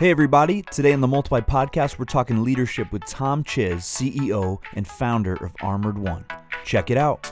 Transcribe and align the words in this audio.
Hey, 0.00 0.10
everybody. 0.10 0.62
Today 0.62 0.94
on 0.94 1.02
the 1.02 1.06
Multiply 1.06 1.40
Podcast, 1.40 1.98
we're 1.98 2.06
talking 2.06 2.42
leadership 2.42 2.90
with 2.90 3.04
Tom 3.04 3.44
Czyz, 3.44 3.82
CEO 3.82 4.56
and 4.72 4.88
founder 4.88 5.34
of 5.34 5.54
Armoured 5.60 5.98
One. 5.98 6.24
Check 6.64 6.88
it 6.88 6.96
out. 6.96 7.30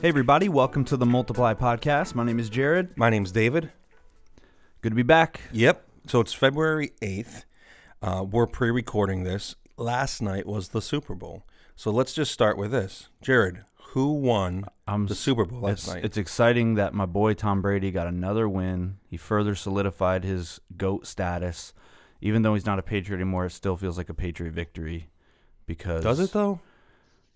Hey, 0.00 0.08
everybody. 0.08 0.48
Welcome 0.48 0.84
to 0.84 0.96
the 0.96 1.04
Multiply 1.04 1.54
Podcast. 1.54 2.14
My 2.14 2.22
name 2.22 2.38
is 2.38 2.48
Jared. 2.48 2.96
My 2.96 3.10
name's 3.10 3.32
David. 3.32 3.72
Good 4.82 4.90
to 4.90 4.94
be 4.94 5.02
back. 5.02 5.40
Yep. 5.50 5.84
So 6.06 6.20
it's 6.20 6.32
February 6.32 6.92
8th. 7.02 7.42
Uh, 8.00 8.22
we're 8.22 8.46
pre 8.46 8.70
recording 8.70 9.24
this. 9.24 9.56
Last 9.76 10.22
night 10.22 10.46
was 10.46 10.68
the 10.68 10.80
Super 10.80 11.16
Bowl. 11.16 11.42
So 11.74 11.90
let's 11.90 12.14
just 12.14 12.30
start 12.30 12.56
with 12.56 12.70
this. 12.70 13.08
Jared, 13.20 13.64
who 13.88 14.12
won 14.14 14.64
I'm 14.86 15.06
the 15.06 15.14
Super 15.14 15.44
Bowl 15.44 15.60
last 15.60 15.72
It's, 15.84 15.88
night? 15.88 16.04
it's 16.04 16.16
exciting 16.16 16.74
that 16.74 16.94
my 16.94 17.06
boy 17.06 17.34
Tom 17.34 17.62
Brady 17.62 17.90
got 17.90 18.06
another 18.06 18.48
win. 18.48 18.98
He 19.08 19.16
further 19.16 19.54
solidified 19.54 20.24
his 20.24 20.60
GOAT 20.76 21.06
status. 21.06 21.72
Even 22.20 22.42
though 22.42 22.54
he's 22.54 22.66
not 22.66 22.78
a 22.78 22.82
Patriot 22.82 23.16
anymore, 23.18 23.46
it 23.46 23.50
still 23.50 23.76
feels 23.76 23.98
like 23.98 24.08
a 24.08 24.14
Patriot 24.14 24.52
victory 24.52 25.08
because 25.66 26.02
Does 26.02 26.20
it 26.20 26.32
though? 26.32 26.60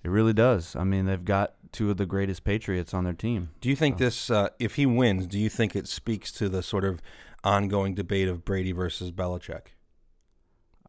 It 0.03 0.09
really 0.11 0.33
does. 0.33 0.77
I 0.77 0.85
mean, 0.85 1.07
they've 1.07 1.25
got 1.25 1.55
two 1.73 1.91
of 1.91 1.97
the 1.97 2.07
greatest 2.07 2.45
Patriots 2.45 2.95
on 2.95 3.05
their 3.05 3.13
team. 3.13 3.51
Do 3.61 3.69
you 3.69 3.77
think 3.77 3.99
this, 3.99 4.31
uh, 4.31 4.49
if 4.59 4.77
he 4.77 4.87
wins, 4.87 5.27
do 5.27 5.39
you 5.39 5.49
think 5.49 5.75
it 5.75 5.89
speaks 5.89 6.31
to 6.33 6.49
the 6.49 6.63
sort 6.63 6.85
of 6.85 7.03
ongoing 7.45 7.95
debate 7.95 8.29
of 8.29 8.45
Brady 8.45 8.73
versus 8.73 9.11
Belichick? 9.11 9.69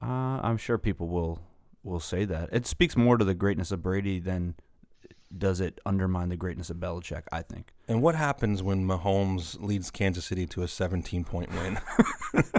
Uh, 0.01 0.39
I'm 0.41 0.57
sure 0.57 0.77
people 0.77 1.07
will 1.07 1.41
will 1.83 1.99
say 1.99 2.25
that. 2.25 2.49
It 2.51 2.67
speaks 2.67 2.95
more 2.95 3.17
to 3.17 3.25
the 3.25 3.33
greatness 3.33 3.71
of 3.71 3.81
Brady 3.81 4.19
than 4.19 4.55
does 5.35 5.61
it 5.61 5.79
undermine 5.85 6.29
the 6.29 6.35
greatness 6.35 6.69
of 6.69 6.77
Belichick. 6.77 7.23
I 7.31 7.41
think. 7.41 7.73
And 7.87 8.01
what 8.01 8.15
happens 8.15 8.63
when 8.63 8.87
Mahomes 8.87 9.61
leads 9.61 9.91
Kansas 9.91 10.25
City 10.25 10.45
to 10.47 10.63
a 10.63 10.67
17 10.67 11.23
point 11.23 11.51
win? 11.53 11.79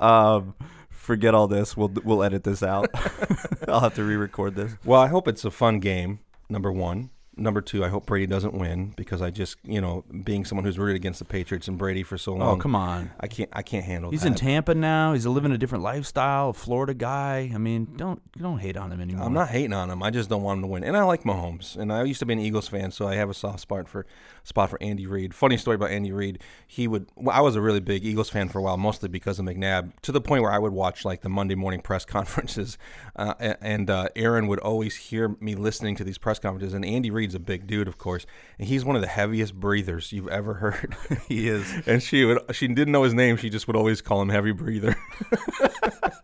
Um, 0.00 0.54
forget 0.90 1.34
all 1.34 1.46
this. 1.48 1.76
We'll 1.76 1.92
we'll 2.04 2.22
edit 2.22 2.44
this 2.44 2.62
out. 2.62 2.90
I'll 3.68 3.80
have 3.80 3.94
to 3.94 4.04
re-record 4.04 4.54
this. 4.54 4.76
Well, 4.84 5.00
I 5.00 5.08
hope 5.08 5.28
it's 5.28 5.44
a 5.44 5.50
fun 5.50 5.80
game. 5.80 6.20
Number 6.48 6.70
one. 6.70 7.10
Number 7.36 7.60
two, 7.60 7.84
I 7.84 7.88
hope 7.88 8.06
Brady 8.06 8.26
doesn't 8.26 8.54
win 8.54 8.92
because 8.96 9.20
I 9.20 9.30
just, 9.30 9.56
you 9.64 9.80
know, 9.80 10.04
being 10.22 10.44
someone 10.44 10.64
who's 10.64 10.78
rooted 10.78 10.96
against 10.96 11.18
the 11.18 11.24
Patriots 11.24 11.68
and 11.68 11.76
Brady 11.76 12.02
for 12.02 12.16
so 12.16 12.32
oh, 12.32 12.36
long. 12.36 12.58
Oh, 12.58 12.60
come 12.60 12.74
on. 12.76 13.10
I 13.18 13.26
can't. 13.26 13.50
I 13.52 13.62
can't 13.62 13.84
handle. 13.84 14.10
He's 14.10 14.22
that. 14.22 14.28
in 14.28 14.34
Tampa 14.34 14.74
now. 14.74 15.12
He's 15.12 15.26
living 15.26 15.52
a 15.52 15.58
different 15.58 15.82
lifestyle, 15.82 16.50
a 16.50 16.52
Florida 16.52 16.94
guy. 16.94 17.50
I 17.54 17.58
mean, 17.58 17.94
don't 17.96 18.20
don't 18.32 18.58
hate 18.58 18.76
on 18.76 18.92
him 18.92 19.00
anymore. 19.00 19.26
I'm 19.26 19.32
not 19.32 19.48
hating 19.48 19.72
on 19.72 19.90
him. 19.90 20.02
I 20.02 20.10
just 20.10 20.28
don't 20.30 20.42
want 20.42 20.58
him 20.58 20.62
to 20.62 20.68
win. 20.68 20.84
And 20.84 20.96
I 20.96 21.02
like 21.04 21.24
Mahomes. 21.24 21.76
And 21.76 21.92
I 21.92 22.04
used 22.04 22.20
to 22.20 22.26
be 22.26 22.34
an 22.34 22.38
Eagles 22.38 22.68
fan, 22.68 22.90
so 22.90 23.08
I 23.08 23.16
have 23.16 23.30
a 23.30 23.34
soft 23.34 23.60
spot 23.60 23.88
for 23.88 24.06
spot 24.44 24.70
for 24.70 24.80
Andy 24.80 25.06
Reid. 25.06 25.34
Funny 25.34 25.56
story 25.56 25.74
about 25.74 25.90
Andy 25.90 26.12
Reid. 26.12 26.40
He 26.66 26.86
would. 26.86 27.08
Well, 27.16 27.36
I 27.36 27.40
was 27.40 27.56
a 27.56 27.60
really 27.60 27.80
big 27.80 28.04
Eagles 28.04 28.30
fan 28.30 28.48
for 28.48 28.60
a 28.60 28.62
while, 28.62 28.76
mostly 28.76 29.08
because 29.08 29.38
of 29.40 29.46
McNabb. 29.46 29.92
To 30.02 30.12
the 30.12 30.20
point 30.20 30.42
where 30.42 30.52
I 30.52 30.58
would 30.58 30.72
watch 30.72 31.04
like 31.04 31.22
the 31.22 31.28
Monday 31.28 31.54
morning 31.56 31.80
press 31.80 32.04
conferences, 32.04 32.78
uh, 33.16 33.34
and 33.60 33.90
uh, 33.90 34.08
Aaron 34.14 34.46
would 34.46 34.60
always 34.60 34.94
hear 34.96 35.36
me 35.40 35.54
listening 35.56 35.96
to 35.96 36.04
these 36.04 36.18
press 36.18 36.38
conferences. 36.38 36.74
And 36.74 36.84
Andy 36.84 37.10
Reid's 37.10 37.34
a 37.34 37.40
big 37.40 37.66
dude, 37.66 37.88
of 37.88 37.98
course, 37.98 38.26
and 38.58 38.68
he's 38.68 38.84
one 38.84 38.94
of 38.94 39.02
the 39.02 39.08
heaviest 39.08 39.54
breathers 39.58 40.12
you've 40.12 40.28
ever 40.28 40.54
heard. 40.64 40.94
He 41.26 41.48
is. 41.48 41.72
and 41.86 42.02
she 42.02 42.24
would. 42.24 42.38
She 42.54 42.68
didn't 42.68 42.92
know 42.92 43.02
his 43.02 43.14
name. 43.14 43.36
She 43.36 43.50
just 43.50 43.66
would 43.66 43.76
always 43.76 44.00
call 44.00 44.20
him 44.22 44.28
Heavy 44.28 44.52
Breather. 44.52 44.94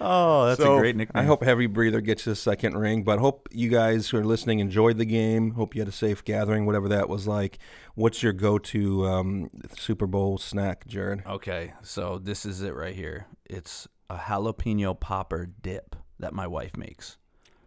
Oh, 0.00 0.46
that's 0.46 0.60
So, 0.60 0.76
a 0.76 0.80
great 0.80 0.96
nickname. 0.96 1.22
I 1.22 1.26
hope 1.26 1.42
Heavy 1.42 1.66
Breather 1.66 2.00
gets 2.00 2.24
his 2.24 2.38
second 2.38 2.76
ring, 2.76 3.02
but 3.02 3.18
hope 3.18 3.48
you 3.50 3.68
guys 3.68 4.08
who 4.10 4.18
are 4.18 4.24
listening 4.24 4.58
enjoyed 4.60 4.98
the 4.98 5.04
game. 5.04 5.52
Hope 5.52 5.74
you 5.74 5.80
had 5.80 5.88
a 5.88 5.92
safe 5.92 6.24
gathering, 6.24 6.66
whatever 6.66 6.88
that 6.88 7.08
was 7.08 7.26
like. 7.26 7.58
What's 7.94 8.22
your 8.22 8.32
go-to 8.32 9.06
um, 9.06 9.50
Super 9.76 10.06
Bowl 10.06 10.38
snack, 10.38 10.86
Jared? 10.86 11.22
Okay, 11.26 11.72
so 11.82 12.18
this 12.18 12.46
is 12.46 12.62
it 12.62 12.74
right 12.74 12.94
here. 12.94 13.26
It's 13.44 13.88
a 14.10 14.16
jalapeno 14.16 14.98
popper 14.98 15.48
dip 15.62 15.96
that 16.18 16.32
my 16.32 16.46
wife 16.46 16.76
makes. 16.76 17.16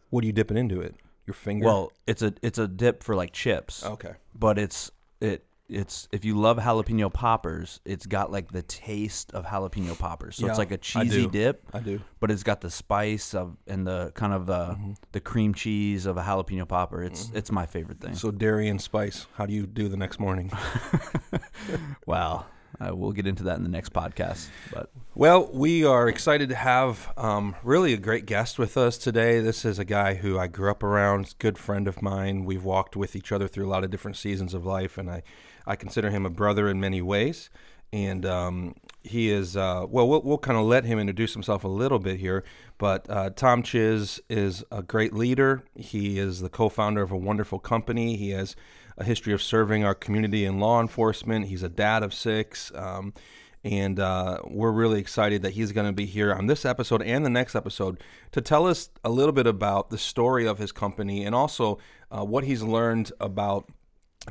What 0.09 0.23
are 0.23 0.27
you 0.27 0.33
dipping 0.33 0.57
into 0.57 0.81
it? 0.81 0.95
Your 1.27 1.33
finger? 1.33 1.65
Well, 1.65 1.91
it's 2.07 2.21
a 2.21 2.33
it's 2.41 2.57
a 2.57 2.67
dip 2.67 3.03
for 3.03 3.15
like 3.15 3.31
chips, 3.31 3.85
okay. 3.85 4.13
but 4.33 4.57
it's 4.57 4.91
it 5.21 5.45
it's 5.71 6.07
if 6.11 6.25
you 6.25 6.37
love 6.37 6.57
jalapeno 6.57 7.11
poppers, 7.11 7.79
it's 7.85 8.05
got 8.05 8.31
like 8.31 8.51
the 8.51 8.61
taste 8.61 9.31
of 9.33 9.45
jalapeno 9.45 9.97
poppers. 9.97 10.35
So 10.35 10.45
Yeah, 10.45 10.51
it's 10.51 10.59
like 10.59 10.71
a 10.71 10.77
cheesy 10.77 11.23
do. 11.23 11.29
dip, 11.29 11.63
I 11.73 11.79
do. 11.79 12.01
but 12.19 12.29
it's 12.29 12.43
got 12.43 12.61
the 12.61 12.69
spice 12.69 13.33
of 13.33 13.55
and 13.67 13.87
the 13.87 14.11
kind 14.13 14.33
of 14.33 14.49
uh, 14.49 14.75
the 15.11 15.19
cream 15.21 15.53
cheese 15.53 16.05
of 16.05 16.17
a 16.17 16.21
jalapeno 16.21 16.67
popper. 16.67 17.03
It's 17.03 17.31
it's 17.33 17.51
my 17.51 17.65
favorite 17.65 18.01
thing. 18.01 18.15
So 18.15 18.31
dairy 18.31 18.67
and 18.67 18.81
spice. 18.81 19.27
How 19.35 19.45
do 19.45 19.53
you 19.53 19.65
do 19.65 19.87
the 19.87 19.97
next 19.97 20.19
morning? 20.19 20.51
wow. 22.05 22.45
Uh, 22.79 22.95
we'll 22.95 23.11
get 23.11 23.27
into 23.27 23.43
that 23.43 23.57
in 23.57 23.63
the 23.63 23.69
next 23.69 23.93
podcast, 23.93 24.47
but 24.73 24.89
Well, 25.13 25.51
we 25.53 25.83
are 25.85 26.07
excited 26.07 26.49
to 26.49 26.55
have 26.55 27.13
um, 27.15 27.53
really 27.63 27.93
a 27.93 27.97
great 27.97 28.25
guest 28.25 28.57
with 28.57 28.75
us 28.75 28.97
today. 28.97 29.39
This 29.39 29.65
is 29.65 29.77
a 29.77 29.85
guy 29.85 30.15
who 30.15 30.39
I 30.39 30.47
grew 30.47 30.71
up 30.71 30.81
around, 30.81 31.35
good 31.37 31.59
friend 31.59 31.87
of 31.87 32.01
mine. 32.01 32.43
We've 32.45 32.63
walked 32.63 32.95
with 32.95 33.15
each 33.15 33.31
other 33.31 33.47
through 33.47 33.67
a 33.67 33.69
lot 33.69 33.83
of 33.83 33.91
different 33.91 34.17
seasons 34.17 34.53
of 34.55 34.65
life, 34.65 34.97
and 34.97 35.11
I, 35.11 35.21
I 35.65 35.75
consider 35.75 36.09
him 36.09 36.25
a 36.25 36.29
brother 36.29 36.67
in 36.69 36.79
many 36.79 37.01
ways. 37.01 37.49
And 37.93 38.25
um, 38.25 38.75
he 39.03 39.29
is, 39.29 39.57
uh, 39.57 39.85
well, 39.89 40.07
we'll, 40.07 40.37
kind 40.37 40.57
of 40.57 40.65
let 40.65 40.85
him 40.85 40.97
introduce 40.97 41.33
himself 41.33 41.65
a 41.65 41.67
little 41.67 41.99
bit 41.99 42.19
here. 42.19 42.43
But 42.77 43.09
uh, 43.09 43.31
Tom 43.31 43.63
Czyz 43.63 44.21
is 44.29 44.63
a 44.71 44.81
great 44.81 45.13
leader. 45.13 45.63
He 45.75 46.17
is 46.17 46.39
the 46.39 46.49
co 46.49 46.69
founder 46.69 47.01
of 47.01 47.11
a 47.11 47.17
wonderful 47.17 47.59
company. 47.59 48.15
He 48.15 48.29
has 48.29 48.55
a 48.97 49.03
history 49.03 49.33
of 49.33 49.41
serving 49.41 49.83
our 49.83 49.95
community 49.95 50.45
in 50.45 50.59
law 50.59 50.79
enforcement. 50.79 51.47
He's 51.47 51.63
a 51.63 51.69
dad 51.69 52.01
of 52.01 52.13
six. 52.13 52.71
Um, 52.75 53.13
and 53.63 53.99
uh, 53.99 54.39
we're 54.45 54.71
really 54.71 54.99
excited 54.99 55.41
that 55.43 55.51
he's 55.51 55.71
going 55.71 55.85
to 55.85 55.93
be 55.93 56.05
here 56.05 56.33
on 56.33 56.47
this 56.47 56.65
episode 56.65 57.01
and 57.03 57.23
the 57.23 57.29
next 57.29 57.55
episode 57.55 58.01
to 58.31 58.41
tell 58.41 58.65
us 58.65 58.89
a 59.03 59.09
little 59.09 59.33
bit 59.33 59.45
about 59.45 59.89
the 59.89 59.97
story 59.97 60.47
of 60.47 60.57
his 60.57 60.71
company 60.71 61.23
and 61.23 61.35
also 61.35 61.77
uh, 62.09 62.23
what 62.23 62.43
he's 62.43 62.63
learned 62.63 63.11
about 63.19 63.69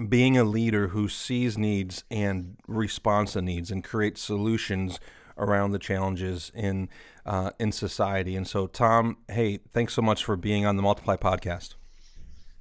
being 0.08 0.38
a 0.38 0.44
leader 0.44 0.88
who 0.88 1.08
sees 1.08 1.58
needs 1.58 2.04
and 2.10 2.56
responds 2.68 3.32
to 3.32 3.42
needs 3.42 3.70
and 3.70 3.82
creates 3.82 4.20
solutions 4.20 5.00
around 5.36 5.72
the 5.72 5.78
challenges 5.78 6.52
in 6.54 6.88
uh, 7.26 7.50
in 7.58 7.72
society. 7.72 8.36
And 8.36 8.46
so, 8.46 8.66
Tom, 8.66 9.18
hey, 9.28 9.58
thanks 9.72 9.94
so 9.94 10.02
much 10.02 10.24
for 10.24 10.36
being 10.36 10.64
on 10.64 10.76
the 10.76 10.82
Multiply 10.82 11.16
podcast. 11.16 11.74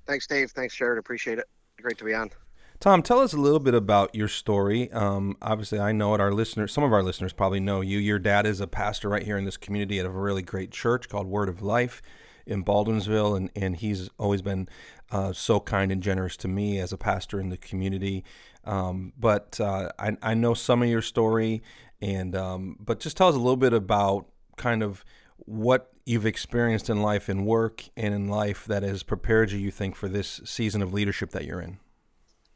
Thanks, 0.08 0.26
Dave. 0.28 0.52
Thanks, 0.52 0.76
Jared. 0.76 0.98
Appreciate 0.98 1.40
it. 1.40 1.46
Great 1.82 1.98
to 2.00 2.04
be 2.04 2.14
on. 2.14 2.32
Tom, 2.80 3.04
tell 3.04 3.20
us 3.20 3.34
a 3.34 3.38
little 3.38 3.60
bit 3.60 3.74
about 3.74 4.16
your 4.16 4.30
story. 4.30 4.92
Um, 4.92 5.36
obviously, 5.42 5.80
I 5.80 5.92
know 5.92 6.16
it. 6.16 6.22
Our 6.22 6.32
listeners, 6.32 6.72
some 6.72 6.84
of 6.84 6.94
our 6.94 7.04
listeners 7.04 7.34
probably 7.34 7.60
know 7.60 7.82
you. 7.82 7.98
Your 7.98 8.20
dad 8.20 8.46
is 8.46 8.62
a 8.62 8.68
pastor 8.68 9.10
right 9.10 9.24
here 9.24 9.38
in 9.38 9.44
this 9.44 9.58
community 9.58 10.00
at 10.00 10.06
a 10.06 10.10
really 10.10 10.42
great 10.42 10.72
church 10.72 11.10
called 11.10 11.28
Word 11.28 11.50
of 11.50 11.62
Life 11.62 12.02
in 12.50 12.64
Baldwinsville, 12.64 13.38
and, 13.38 13.50
and 13.56 13.76
he's 13.78 14.10
always 14.18 14.42
been 14.42 14.68
uh, 15.12 15.34
so 15.34 15.60
kind 15.60 15.92
and 15.92 16.02
generous 16.02 16.36
to 16.38 16.48
me 16.48 16.80
as 16.80 16.92
a 16.92 16.98
pastor 16.98 17.40
in 17.40 17.50
the 17.50 17.58
community. 17.58 18.24
Um, 18.66 19.14
but 19.18 19.60
uh, 19.60 19.92
I, 19.98 20.18
I 20.22 20.34
know 20.34 20.54
some 20.54 20.84
of 20.84 20.90
your 20.90 21.02
story, 21.02 21.62
and 22.02 22.36
um, 22.36 22.78
but 22.80 23.00
just 23.00 23.18
tell 23.18 23.28
us 23.28 23.36
a 23.36 23.40
little 23.40 23.58
bit 23.58 23.74
about 23.74 24.28
kind 24.58 24.84
of 24.84 25.06
what 25.38 25.92
you've 26.06 26.26
experienced 26.26 26.90
in 26.90 27.02
life 27.02 27.30
in 27.30 27.46
work 27.46 27.86
and 27.96 28.14
in 28.14 28.28
life 28.28 28.66
that 28.66 28.84
has 28.84 29.04
prepared 29.04 29.52
you, 29.52 29.60
you 29.60 29.72
think, 29.72 29.96
for 29.96 30.10
this 30.10 30.42
season 30.44 30.82
of 30.82 30.92
leadership 30.92 31.32
that 31.32 31.46
you're 31.46 31.62
in. 31.62 31.80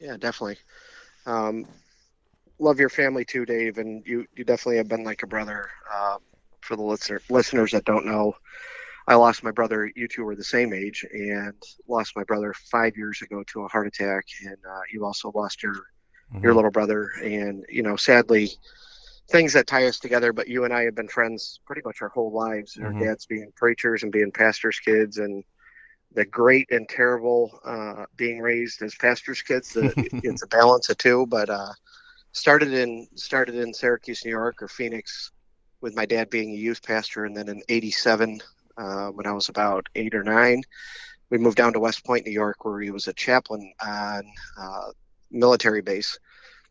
Yeah, 0.00 0.16
definitely. 0.16 0.58
Um, 1.24 1.66
love 2.58 2.78
your 2.78 2.90
family 2.90 3.24
too, 3.24 3.46
Dave, 3.46 3.78
and 3.78 4.06
you 4.06 4.26
you 4.36 4.44
definitely 4.44 4.76
have 4.76 4.88
been 4.88 5.04
like 5.04 5.22
a 5.22 5.26
brother. 5.26 5.70
Uh, 5.92 6.18
for 6.64 6.76
the 6.76 6.82
listener, 6.82 7.20
listeners 7.28 7.72
that 7.72 7.84
don't 7.84 8.06
know, 8.06 8.34
I 9.06 9.14
lost 9.16 9.42
my 9.44 9.50
brother. 9.50 9.90
You 9.94 10.08
two 10.08 10.24
were 10.24 10.36
the 10.36 10.44
same 10.44 10.72
age, 10.72 11.04
and 11.12 11.54
lost 11.88 12.16
my 12.16 12.24
brother 12.24 12.54
five 12.70 12.96
years 12.96 13.22
ago 13.22 13.42
to 13.48 13.62
a 13.64 13.68
heart 13.68 13.86
attack. 13.86 14.24
And 14.46 14.56
uh, 14.68 14.80
you 14.92 15.04
also 15.04 15.32
lost 15.34 15.62
your 15.62 15.74
your 16.42 16.52
Mhm. 16.52 16.56
little 16.56 16.70
brother. 16.70 17.08
And 17.22 17.64
you 17.68 17.82
know, 17.82 17.96
sadly, 17.96 18.50
things 19.30 19.52
that 19.54 19.66
tie 19.66 19.86
us 19.86 19.98
together. 19.98 20.32
But 20.32 20.48
you 20.48 20.64
and 20.64 20.72
I 20.72 20.82
have 20.84 20.94
been 20.94 21.08
friends 21.08 21.60
pretty 21.66 21.82
much 21.84 22.02
our 22.02 22.08
whole 22.08 22.32
lives. 22.32 22.78
Our 22.82 22.92
Mhm. 22.92 23.00
dads 23.04 23.26
being 23.26 23.52
preachers 23.56 24.02
and 24.02 24.12
being 24.12 24.32
pastors' 24.32 24.80
kids, 24.80 25.18
and 25.18 25.44
the 26.12 26.24
great 26.24 26.70
and 26.70 26.88
terrible 26.88 27.58
uh, 27.64 28.04
being 28.16 28.40
raised 28.40 28.82
as 28.82 28.94
pastors' 28.96 29.42
kids. 29.42 29.72
The, 29.72 29.94
it's 30.22 30.42
a 30.42 30.48
balance 30.48 30.88
of 30.90 30.98
two. 30.98 31.26
But 31.26 31.50
uh, 31.50 31.72
started 32.32 32.72
in 32.72 33.06
started 33.16 33.54
in 33.56 33.72
Syracuse, 33.74 34.24
New 34.24 34.30
York, 34.30 34.62
or 34.62 34.68
Phoenix, 34.68 35.30
with 35.80 35.94
my 35.96 36.06
dad 36.06 36.30
being 36.30 36.50
a 36.50 36.58
youth 36.58 36.82
pastor, 36.82 37.24
and 37.24 37.36
then 37.36 37.48
in 37.48 37.62
'87, 37.68 38.40
uh, 38.76 39.08
when 39.08 39.26
I 39.26 39.32
was 39.32 39.48
about 39.48 39.88
eight 39.94 40.14
or 40.14 40.22
nine, 40.22 40.62
we 41.30 41.38
moved 41.38 41.56
down 41.56 41.72
to 41.72 41.80
West 41.80 42.04
Point, 42.04 42.26
New 42.26 42.32
York, 42.32 42.64
where 42.64 42.80
he 42.80 42.90
was 42.90 43.08
a 43.08 43.12
chaplain 43.12 43.72
on 43.84 44.24
uh, 44.58 44.90
military 45.30 45.82
base. 45.82 46.18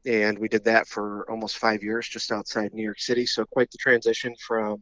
And 0.05 0.38
we 0.38 0.50
did 0.50 0.65
that 0.65 0.88
for 0.88 1.29
almost 1.29 1.57
five 1.57 1.81
years 1.81 2.07
just 2.07 2.31
outside 2.31 2.73
New 2.73 2.83
York 2.83 3.00
City. 3.00 3.25
So, 3.25 3.45
quite 3.45 3.71
the 3.71 3.77
transition 3.77 4.35
from 4.45 4.81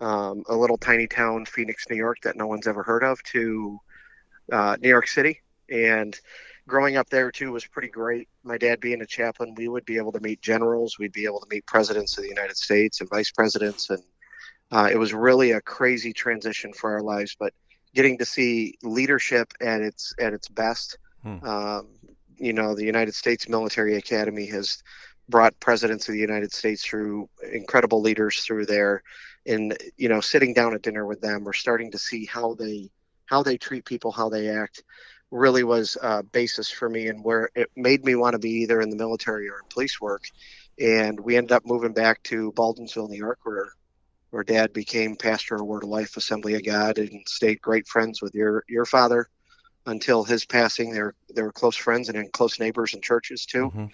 um, 0.00 0.44
a 0.48 0.56
little 0.56 0.76
tiny 0.76 1.06
town, 1.06 1.46
Phoenix, 1.46 1.84
New 1.88 1.96
York, 1.96 2.18
that 2.22 2.36
no 2.36 2.46
one's 2.46 2.66
ever 2.66 2.82
heard 2.82 3.02
of, 3.02 3.22
to 3.24 3.78
uh, 4.52 4.76
New 4.80 4.90
York 4.90 5.08
City. 5.08 5.40
And 5.70 6.18
growing 6.68 6.96
up 6.96 7.08
there 7.08 7.30
too 7.30 7.52
was 7.52 7.66
pretty 7.66 7.88
great. 7.88 8.28
My 8.44 8.58
dad 8.58 8.80
being 8.80 9.02
a 9.02 9.06
chaplain, 9.06 9.54
we 9.56 9.68
would 9.68 9.84
be 9.84 9.96
able 9.96 10.12
to 10.12 10.20
meet 10.20 10.40
generals, 10.42 10.98
we'd 10.98 11.12
be 11.12 11.24
able 11.24 11.40
to 11.40 11.46
meet 11.50 11.66
presidents 11.66 12.16
of 12.18 12.24
the 12.24 12.28
United 12.28 12.56
States 12.56 13.00
and 13.00 13.08
vice 13.08 13.30
presidents, 13.30 13.90
and 13.90 14.02
uh, 14.70 14.88
it 14.90 14.98
was 14.98 15.14
really 15.14 15.52
a 15.52 15.60
crazy 15.60 16.12
transition 16.12 16.72
for 16.72 16.92
our 16.92 17.02
lives. 17.02 17.36
But 17.38 17.52
getting 17.94 18.18
to 18.18 18.24
see 18.24 18.74
leadership 18.82 19.52
at 19.60 19.80
its 19.80 20.14
at 20.20 20.32
its 20.32 20.48
best, 20.48 20.98
hmm. 21.22 21.44
um, 21.44 21.88
you 22.36 22.52
know, 22.52 22.74
the 22.74 22.84
United 22.84 23.14
States 23.14 23.48
Military 23.48 23.96
Academy 23.96 24.46
has 24.46 24.82
brought 25.28 25.58
presidents 25.58 26.08
of 26.08 26.12
the 26.12 26.20
United 26.20 26.52
States 26.52 26.84
through 26.84 27.28
incredible 27.52 28.00
leaders 28.00 28.40
through 28.40 28.66
there, 28.66 29.02
and 29.46 29.76
you 29.96 30.08
know, 30.08 30.20
sitting 30.20 30.54
down 30.54 30.74
at 30.74 30.82
dinner 30.82 31.06
with 31.06 31.20
them, 31.20 31.44
we're 31.44 31.52
starting 31.52 31.90
to 31.92 31.98
see 31.98 32.26
how 32.26 32.54
they 32.54 32.90
how 33.26 33.42
they 33.42 33.56
treat 33.56 33.84
people, 33.84 34.12
how 34.12 34.28
they 34.28 34.48
act 34.48 34.82
really 35.30 35.64
was 35.64 35.96
a 36.02 36.22
basis 36.22 36.70
for 36.70 36.88
me 36.88 37.08
and 37.08 37.22
where 37.24 37.50
it 37.54 37.70
made 37.76 38.04
me 38.04 38.14
want 38.14 38.34
to 38.34 38.38
be 38.38 38.62
either 38.62 38.80
in 38.80 38.90
the 38.90 38.96
military 38.96 39.48
or 39.48 39.58
in 39.58 39.68
police 39.68 40.00
work. 40.00 40.24
And 40.78 41.18
we 41.18 41.36
ended 41.36 41.52
up 41.52 41.66
moving 41.66 41.92
back 41.92 42.22
to 42.24 42.52
Baldwinsville, 42.52 43.08
New 43.08 43.16
York, 43.16 43.40
where 43.42 43.72
where 44.30 44.44
Dad 44.44 44.72
became 44.72 45.16
pastor 45.16 45.56
of 45.56 45.66
Word 45.66 45.84
of 45.84 45.88
Life 45.88 46.16
Assembly 46.16 46.54
of 46.54 46.64
God 46.64 46.98
and 46.98 47.26
stayed 47.26 47.60
great 47.60 47.86
friends 47.86 48.20
with 48.20 48.34
your 48.34 48.64
your 48.68 48.84
father 48.84 49.28
until 49.86 50.24
his 50.24 50.44
passing. 50.44 50.92
They 50.92 51.00
were 51.00 51.14
they 51.34 51.42
were 51.42 51.52
close 51.52 51.76
friends 51.76 52.08
and 52.08 52.18
in 52.18 52.28
close 52.30 52.58
neighbors 52.58 52.94
and 52.94 53.02
churches 53.02 53.46
too. 53.46 53.66
Mm-hmm. 53.66 53.86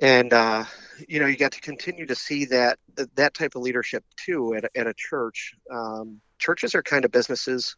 And 0.00 0.32
uh, 0.32 0.64
you 1.08 1.20
know, 1.20 1.26
you 1.26 1.36
got 1.36 1.52
to 1.52 1.60
continue 1.60 2.06
to 2.06 2.14
see 2.14 2.46
that 2.46 2.78
that 3.14 3.34
type 3.34 3.54
of 3.54 3.62
leadership 3.62 4.04
too 4.16 4.54
at, 4.54 4.70
at 4.76 4.86
a 4.86 4.94
church. 4.94 5.54
Um, 5.70 6.20
churches 6.38 6.74
are 6.74 6.82
kind 6.82 7.04
of 7.04 7.10
businesses 7.10 7.76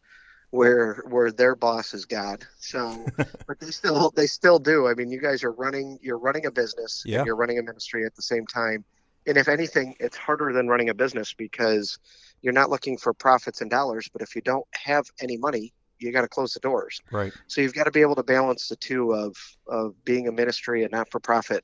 where 0.51 1.03
where 1.07 1.31
their 1.31 1.55
boss 1.55 1.93
is 1.93 2.05
God. 2.05 2.45
So, 2.59 3.05
but 3.47 3.59
they 3.59 3.71
still 3.71 4.11
they 4.15 4.27
still 4.27 4.59
do. 4.59 4.87
I 4.87 4.93
mean, 4.93 5.09
you 5.09 5.19
guys 5.19 5.43
are 5.43 5.51
running 5.51 5.97
you're 6.01 6.19
running 6.19 6.45
a 6.45 6.51
business 6.51 7.03
yeah. 7.05 7.19
and 7.19 7.25
you're 7.25 7.35
running 7.35 7.57
a 7.57 7.63
ministry 7.63 8.05
at 8.05 8.15
the 8.15 8.21
same 8.21 8.45
time. 8.45 8.83
And 9.27 9.37
if 9.37 9.47
anything, 9.47 9.95
it's 9.99 10.17
harder 10.17 10.51
than 10.51 10.67
running 10.67 10.89
a 10.89 10.93
business 10.93 11.33
because 11.33 11.99
you're 12.41 12.53
not 12.53 12.69
looking 12.69 12.97
for 12.97 13.13
profits 13.13 13.61
and 13.61 13.69
dollars. 13.69 14.09
But 14.11 14.21
if 14.21 14.35
you 14.35 14.41
don't 14.41 14.65
have 14.73 15.05
any 15.21 15.37
money, 15.37 15.73
you 15.99 16.11
got 16.11 16.21
to 16.21 16.27
close 16.27 16.53
the 16.53 16.59
doors. 16.59 16.99
Right. 17.11 17.31
So 17.47 17.61
you've 17.61 17.73
got 17.75 17.83
to 17.83 17.91
be 17.91 18.01
able 18.01 18.15
to 18.15 18.23
balance 18.23 18.67
the 18.67 18.75
two 18.75 19.13
of 19.13 19.35
of 19.67 19.93
being 20.03 20.27
a 20.27 20.31
ministry 20.31 20.83
and 20.83 20.91
not 20.91 21.11
for 21.11 21.19
profit, 21.19 21.63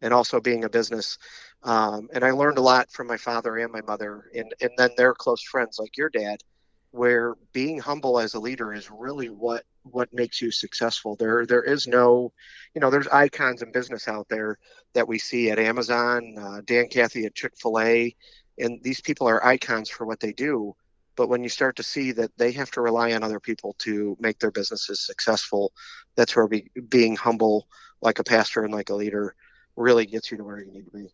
and 0.00 0.14
also 0.14 0.40
being 0.40 0.64
a 0.64 0.68
business. 0.68 1.18
Um, 1.64 2.08
and 2.12 2.24
I 2.24 2.30
learned 2.30 2.58
a 2.58 2.62
lot 2.62 2.92
from 2.92 3.08
my 3.08 3.16
father 3.16 3.56
and 3.56 3.72
my 3.72 3.82
mother, 3.82 4.30
and 4.34 4.54
and 4.60 4.70
then 4.76 4.90
their 4.96 5.14
close 5.14 5.42
friends 5.42 5.78
like 5.80 5.96
your 5.96 6.08
dad 6.08 6.42
where 6.92 7.34
being 7.52 7.78
humble 7.78 8.20
as 8.20 8.34
a 8.34 8.40
leader 8.40 8.72
is 8.72 8.90
really 8.90 9.28
what 9.28 9.64
what 9.82 10.12
makes 10.12 10.40
you 10.40 10.50
successful. 10.50 11.16
There 11.16 11.44
there 11.46 11.62
is 11.62 11.88
no 11.88 12.32
you 12.74 12.80
know 12.80 12.90
there's 12.90 13.08
icons 13.08 13.62
in 13.62 13.72
business 13.72 14.06
out 14.06 14.28
there 14.28 14.58
that 14.94 15.08
we 15.08 15.18
see 15.18 15.50
at 15.50 15.58
amazon 15.58 16.36
uh, 16.38 16.60
dan 16.64 16.88
cathy 16.88 17.24
at 17.24 17.34
chick-fil-a 17.34 18.14
and 18.58 18.82
these 18.82 19.00
people 19.00 19.26
are 19.26 19.44
icons 19.44 19.88
for 19.88 20.06
what 20.06 20.20
they 20.20 20.32
do. 20.32 20.74
But 21.16 21.28
when 21.28 21.42
you 21.42 21.48
start 21.48 21.76
to 21.76 21.82
see 21.82 22.12
that 22.12 22.30
they 22.38 22.52
have 22.52 22.70
to 22.72 22.80
rely 22.80 23.12
on 23.12 23.22
other 23.22 23.40
people 23.40 23.74
to 23.80 24.16
make 24.20 24.38
their 24.38 24.50
businesses 24.50 25.00
successful 25.04 25.72
that's 26.14 26.36
where 26.36 26.46
be, 26.46 26.70
being 26.88 27.16
humble 27.16 27.66
like 28.02 28.18
a 28.18 28.24
pastor 28.24 28.64
and 28.64 28.72
like 28.72 28.90
a 28.90 28.94
leader 28.94 29.34
really 29.76 30.06
gets 30.06 30.30
you 30.30 30.36
to 30.36 30.44
where 30.44 30.60
you 30.60 30.70
need 30.70 30.84
to 30.84 30.90
be 30.90 31.08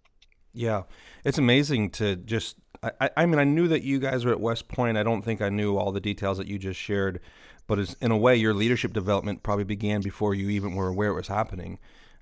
yeah, 0.52 0.82
it's 1.24 1.38
amazing 1.38 1.90
to 1.92 2.16
just. 2.16 2.56
I, 2.80 3.10
I 3.16 3.26
mean, 3.26 3.40
I 3.40 3.44
knew 3.44 3.66
that 3.68 3.82
you 3.82 3.98
guys 3.98 4.24
were 4.24 4.30
at 4.30 4.40
West 4.40 4.68
Point. 4.68 4.96
I 4.96 5.02
don't 5.02 5.22
think 5.22 5.42
I 5.42 5.48
knew 5.48 5.76
all 5.76 5.90
the 5.90 6.00
details 6.00 6.38
that 6.38 6.46
you 6.46 6.60
just 6.60 6.78
shared, 6.78 7.18
but 7.66 7.96
in 8.00 8.12
a 8.12 8.16
way, 8.16 8.36
your 8.36 8.54
leadership 8.54 8.92
development 8.92 9.42
probably 9.42 9.64
began 9.64 10.00
before 10.00 10.32
you 10.32 10.48
even 10.48 10.76
were 10.76 10.86
aware 10.86 11.10
it 11.10 11.14
was 11.14 11.26
happening. 11.26 11.78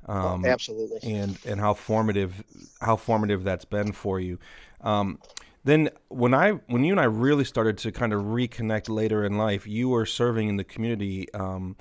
Um, 0.06 0.44
oh, 0.44 0.49
absolutely. 0.49 1.12
And 1.12 1.38
and 1.44 1.61
how 1.61 1.75
formative 1.75 2.43
how 2.81 2.96
formative 2.96 3.44
that's 3.44 3.64
been 3.64 3.93
for 3.93 4.19
you. 4.19 4.38
Um, 4.81 5.19
then 5.64 5.90
when 6.08 6.32
I 6.32 6.52
when 6.69 6.84
you 6.84 6.93
and 6.93 7.00
I 7.00 7.05
really 7.05 7.44
started 7.44 7.76
to 7.78 7.93
kind 7.93 8.12
of 8.12 8.23
reconnect 8.23 8.88
later 8.88 9.25
in 9.25 9.37
life, 9.37 9.67
you 9.67 9.88
were 9.88 10.06
serving 10.06 10.49
in 10.49 10.56
the 10.56 10.64
community. 10.64 11.32
Um, 11.34 11.76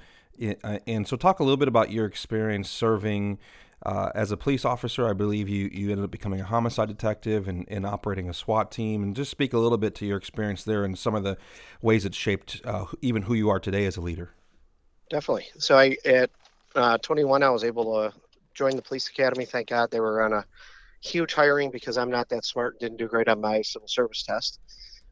uh, 0.64 0.80
and 0.86 1.08
so, 1.08 1.16
talk 1.16 1.40
a 1.40 1.44
little 1.44 1.56
bit 1.56 1.68
about 1.68 1.92
your 1.92 2.06
experience 2.06 2.70
serving 2.70 3.38
uh, 3.86 4.12
as 4.16 4.32
a 4.32 4.38
police 4.38 4.66
officer, 4.66 5.08
I 5.08 5.14
believe 5.14 5.48
you, 5.48 5.70
you 5.72 5.92
ended 5.92 6.06
up 6.06 6.12
becoming 6.12 6.42
a 6.42 6.46
homicide 6.46 6.88
detective 6.88 7.48
and, 7.48 7.66
and 7.68 7.86
operating 7.86 8.28
a 8.30 8.34
SWAT 8.34 8.72
team. 8.72 9.04
And 9.04 9.16
just 9.16 9.30
speak 9.30 9.54
a 9.54 9.60
little 9.60 9.78
bit 9.78 9.94
to 9.96 10.06
your 10.06 10.18
experience 10.18 10.64
there 10.64 10.84
and 10.84 10.98
some 10.98 11.14
of 11.14 11.24
the 11.24 11.38
ways 11.82 12.04
it 12.06 12.16
shaped 12.16 12.62
uh, 12.66 12.86
even 13.02 13.24
who 13.24 13.36
you 13.36 13.50
are 13.50 13.60
today 13.60 13.86
as 13.86 13.96
a 13.96 14.02
leader. 14.02 14.32
Definitely. 15.10 15.46
So 15.60 15.78
I 15.78 15.98
at 16.04 16.32
uh, 16.76 16.98
21, 16.98 17.44
I 17.44 17.50
was 17.50 17.64
able 17.64 17.94
to 17.94 18.14
join 18.56 18.76
the 18.76 18.82
police 18.82 19.08
academy. 19.08 19.46
Thank 19.46 19.70
God 19.70 19.92
they 19.92 20.00
were 20.00 20.24
on 20.24 20.34
a 20.34 20.46
huge 21.02 21.34
hiring 21.34 21.70
because 21.70 21.98
I'm 21.98 22.10
not 22.10 22.30
that 22.30 22.44
smart. 22.44 22.80
Didn't 22.80 22.98
do 22.98 23.08
great 23.08 23.28
on 23.28 23.40
my 23.40 23.62
civil 23.62 23.88
service 23.88 24.24
test, 24.24 24.60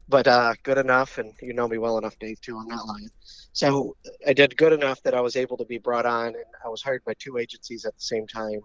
but 0.08 0.26
uh, 0.26 0.54
good 0.62 0.78
enough. 0.78 1.18
And 1.18 1.32
you 1.40 1.52
know 1.52 1.68
me 1.68 1.78
well 1.78 1.98
enough, 1.98 2.18
Dave. 2.18 2.40
Too. 2.40 2.58
I'm 2.58 2.68
not 2.68 2.86
lying. 2.86 3.10
So 3.52 3.96
I 4.26 4.32
did 4.32 4.56
good 4.56 4.72
enough 4.72 5.02
that 5.02 5.14
I 5.14 5.20
was 5.20 5.36
able 5.36 5.56
to 5.58 5.64
be 5.64 5.78
brought 5.78 6.06
on, 6.06 6.28
and 6.28 6.44
I 6.64 6.68
was 6.68 6.82
hired 6.82 7.04
by 7.04 7.14
two 7.18 7.38
agencies 7.38 7.84
at 7.84 7.94
the 7.94 8.02
same 8.02 8.26
time 8.26 8.60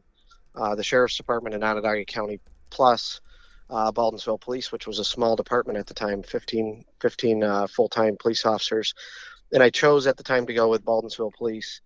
uh, 0.56 0.76
the 0.76 0.84
Sheriff's 0.84 1.18
Department 1.18 1.56
in 1.56 1.64
Onondaga 1.64 2.06
County, 2.06 2.40
plus 2.70 3.22
uh, 3.70 3.92
Baldwinsville 3.92 4.42
Police, 4.42 4.72
which 4.72 4.88
was 4.88 5.00
a 5.00 5.06
small 5.06 5.36
department 5.36 5.78
at 5.78 5.88
the 5.88 5.94
time 5.94 6.24
15, 6.24 6.86
15 7.02 7.44
uh, 7.44 7.68
full 7.68 7.88
time 7.88 8.18
police 8.20 8.46
officers. 8.46 8.94
And 9.52 9.64
I 9.64 9.70
chose 9.70 10.08
at 10.08 10.18
the 10.18 10.24
time 10.24 10.46
to 10.48 10.54
go 10.54 10.70
with 10.70 10.86
Baldwinsville 10.86 11.34
Police. 11.38 11.82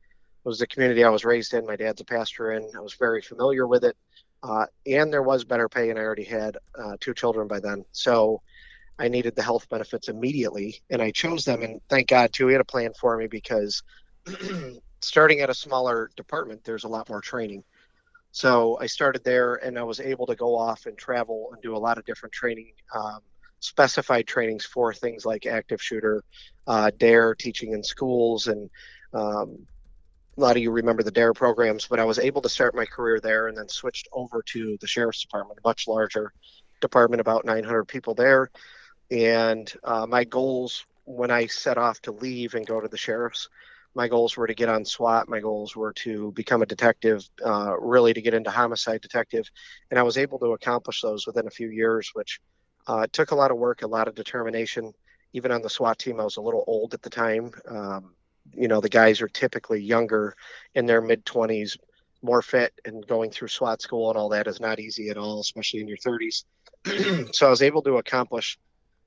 It 0.46 0.48
was 0.48 0.60
the 0.60 0.68
community 0.68 1.04
I 1.04 1.10
was 1.10 1.24
raised 1.24 1.54
in. 1.54 1.66
My 1.66 1.76
dad's 1.76 2.02
a 2.02 2.06
pastor 2.06 2.52
in. 2.52 2.70
I 2.76 2.82
was 2.82 2.96
very 2.96 3.22
familiar 3.22 3.68
with 3.68 3.86
it. 3.86 3.96
Uh, 4.42 4.66
and 4.86 5.12
there 5.12 5.24
was 5.24 5.46
better 5.46 5.70
pay, 5.70 5.90
and 5.90 5.98
I 5.98 6.02
already 6.02 6.26
had 6.26 6.58
uh, 6.78 6.98
two 7.00 7.14
children 7.14 7.48
by 7.48 7.62
then. 7.62 7.86
So 7.94 8.42
I 9.00 9.08
needed 9.08 9.36
the 9.36 9.44
health 9.44 9.68
benefits 9.70 10.08
immediately, 10.08 10.82
and 10.90 11.02
I 11.02 11.12
chose 11.12 11.46
them. 11.46 11.64
And 11.64 11.82
thank 11.90 12.08
God, 12.08 12.32
too, 12.32 12.48
he 12.48 12.54
had 12.54 12.62
a 12.62 12.66
plan 12.66 12.92
for 13.00 13.18
me 13.18 13.28
because 13.28 13.82
starting 15.02 15.42
at 15.42 15.50
a 15.50 15.54
smaller 15.54 16.12
department, 16.16 16.64
there's 16.64 16.84
a 16.84 16.90
lot 16.90 17.10
more 17.10 17.22
training. 17.22 17.64
So 18.32 18.78
I 18.80 18.86
started 18.88 19.24
there, 19.24 19.56
and 19.56 19.78
I 19.78 19.84
was 19.84 20.00
able 20.00 20.28
to 20.28 20.36
go 20.36 20.56
off 20.56 20.86
and 20.86 20.98
travel 20.98 21.50
and 21.54 21.62
do 21.62 21.76
a 21.76 21.78
lot 21.78 21.98
of 21.98 22.06
different 22.06 22.34
training, 22.34 22.74
um, 22.94 23.20
specified 23.60 24.28
trainings 24.28 24.66
for 24.66 24.94
things 24.94 25.26
like 25.26 25.46
active 25.46 25.82
shooter, 25.82 26.24
uh, 26.68 26.92
DARE, 26.98 27.36
teaching 27.36 27.74
in 27.74 27.84
schools, 27.84 28.48
and 28.48 28.70
um, 29.14 29.66
a 30.38 30.42
lot 30.42 30.56
of 30.56 30.64
you 30.64 30.72
remember 30.72 31.04
the 31.04 31.12
DARE 31.12 31.34
programs. 31.34 31.88
But 31.88 32.00
I 32.00 32.06
was 32.06 32.20
able 32.20 32.42
to 32.42 32.50
start 32.50 32.76
my 32.76 32.86
career 32.86 33.20
there, 33.20 33.48
and 33.48 33.58
then 33.58 33.68
switched 33.68 34.08
over 34.14 34.44
to 34.48 34.78
the 34.82 34.88
sheriff's 34.88 35.22
department, 35.22 35.60
a 35.64 35.68
much 35.68 35.88
larger 35.88 36.32
department, 36.80 37.22
about 37.22 37.46
900 37.46 37.86
people 37.86 38.14
there 38.14 38.52
and 39.14 39.72
uh, 39.84 40.08
my 40.08 40.24
goals 40.24 40.86
when 41.06 41.30
I 41.30 41.46
set 41.46 41.78
off 41.78 42.02
to 42.02 42.12
leave 42.12 42.56
and 42.56 42.66
go 42.66 42.82
to 42.82 42.88
the 42.88 42.98
sheriff's, 42.98 43.48
my 43.94 44.08
goals 44.08 44.36
were 44.36 44.48
to 44.48 44.56
get 44.56 44.70
on 44.70 44.86
SWAT. 44.86 45.30
My 45.30 45.40
goals 45.40 45.76
were 45.76 45.94
to 45.94 46.32
become 46.32 46.64
a 46.64 46.66
detective, 46.66 47.30
uh, 47.46 47.76
really 47.80 48.14
to 48.14 48.22
get 48.22 48.34
into 48.34 48.50
homicide 48.50 49.02
detective. 49.02 49.48
And 49.92 50.00
I 50.00 50.04
was 50.04 50.18
able 50.18 50.40
to 50.40 50.54
accomplish 50.54 51.02
those 51.02 51.28
within 51.28 51.46
a 51.46 51.52
few 51.52 51.70
years, 51.70 52.10
which 52.14 52.40
uh, 52.88 53.06
took 53.12 53.32
a 53.32 53.36
lot 53.36 53.52
of 53.52 53.58
work, 53.58 53.84
a 53.84 53.88
lot 53.88 54.08
of 54.08 54.16
determination. 54.16 54.94
Even 55.34 55.52
on 55.52 55.62
the 55.62 55.70
SWAT 55.70 56.00
team, 56.00 56.20
I 56.20 56.24
was 56.24 56.38
a 56.38 56.42
little 56.42 56.64
old 56.66 56.96
at 56.96 57.04
the 57.04 57.10
time. 57.10 57.52
Um, 57.68 58.16
you 58.52 58.68
know, 58.68 58.82
the 58.82 58.90
guys 58.90 59.22
are 59.22 59.28
typically 59.28 59.82
younger 59.82 60.36
in 60.74 60.88
their 60.88 61.02
mid 61.02 61.24
20s, 61.24 61.78
more 62.24 62.42
fit, 62.42 62.74
and 62.86 63.06
going 63.06 63.30
through 63.30 63.50
SWAT 63.50 63.80
school 63.80 64.10
and 64.10 64.18
all 64.18 64.30
that 64.30 64.48
is 64.48 64.60
not 64.60 64.80
easy 64.80 65.10
at 65.10 65.18
all, 65.18 65.40
especially 65.40 65.82
in 65.82 65.88
your 65.88 65.98
30s. 65.98 66.46
so 67.34 67.46
I 67.46 67.50
was 67.50 67.62
able 67.62 67.84
to 67.84 67.98
accomplish 67.98 68.58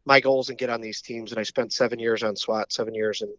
my 0.07 0.21
goals 0.21 0.49
and 0.49 0.57
get 0.57 0.71
on 0.71 0.81
these 0.81 1.03
teams. 1.03 1.33
And 1.33 1.39
I 1.39 1.43
spent 1.43 1.73
seven 1.73 1.99
years 1.99 2.23
on 2.23 2.37
SWAT, 2.37 2.73
seven 2.73 2.95
years 2.95 3.23
in 3.23 3.35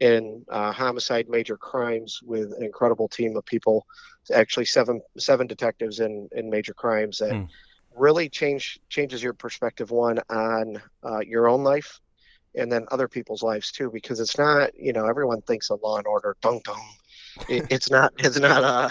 in 0.00 0.44
uh, 0.48 0.72
homicide, 0.72 1.28
major 1.28 1.56
crimes 1.56 2.20
with 2.22 2.52
an 2.52 2.64
incredible 2.64 3.06
team 3.06 3.36
of 3.36 3.44
people. 3.44 3.86
Actually, 4.32 4.64
seven 4.64 5.02
seven 5.18 5.46
detectives 5.46 6.00
in 6.00 6.28
in 6.32 6.48
major 6.48 6.72
crimes 6.72 7.18
that 7.18 7.32
mm. 7.32 7.48
really 7.94 8.28
change 8.28 8.80
changes 8.88 9.22
your 9.22 9.34
perspective 9.34 9.90
one 9.90 10.18
on 10.30 10.80
uh, 11.02 11.20
your 11.20 11.48
own 11.48 11.62
life 11.62 12.00
and 12.54 12.70
then 12.70 12.86
other 12.90 13.08
people's 13.08 13.42
lives 13.42 13.72
too 13.72 13.90
because 13.90 14.20
it's 14.20 14.38
not 14.38 14.70
you 14.78 14.92
know 14.92 15.06
everyone 15.06 15.40
thinks 15.42 15.70
of 15.70 15.80
law 15.82 15.96
and 15.96 16.06
order 16.06 16.36
dong 16.40 16.60
dong 16.64 16.82
it, 17.48 17.66
it's 17.70 17.90
not 17.90 18.12
it's 18.18 18.38
not 18.38 18.62
uh 18.62 18.88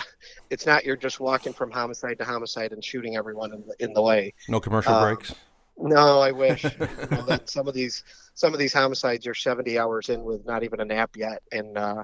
it's 0.49 0.65
not 0.65 0.85
you're 0.85 0.97
just 0.97 1.19
walking 1.19 1.53
from 1.53 1.71
homicide 1.71 2.17
to 2.17 2.25
homicide 2.25 2.71
and 2.73 2.83
shooting 2.83 3.15
everyone 3.15 3.53
in 3.53 3.63
the, 3.65 3.75
in 3.83 3.93
the 3.93 4.01
way 4.01 4.33
no 4.49 4.59
commercial 4.59 4.93
uh, 4.93 5.03
breaks 5.03 5.33
no, 5.77 6.19
I 6.19 6.31
wish. 6.31 6.63
you 6.63 6.69
know, 7.11 7.25
that 7.25 7.49
some 7.49 7.67
of 7.67 7.73
these 7.73 8.03
some 8.33 8.53
of 8.53 8.59
these 8.59 8.73
homicides 8.73 9.27
are 9.27 9.35
70 9.35 9.77
hours 9.77 10.09
in 10.09 10.23
with 10.23 10.45
not 10.45 10.63
even 10.63 10.79
a 10.79 10.85
nap 10.85 11.11
yet, 11.15 11.41
and 11.51 11.77
uh, 11.77 12.03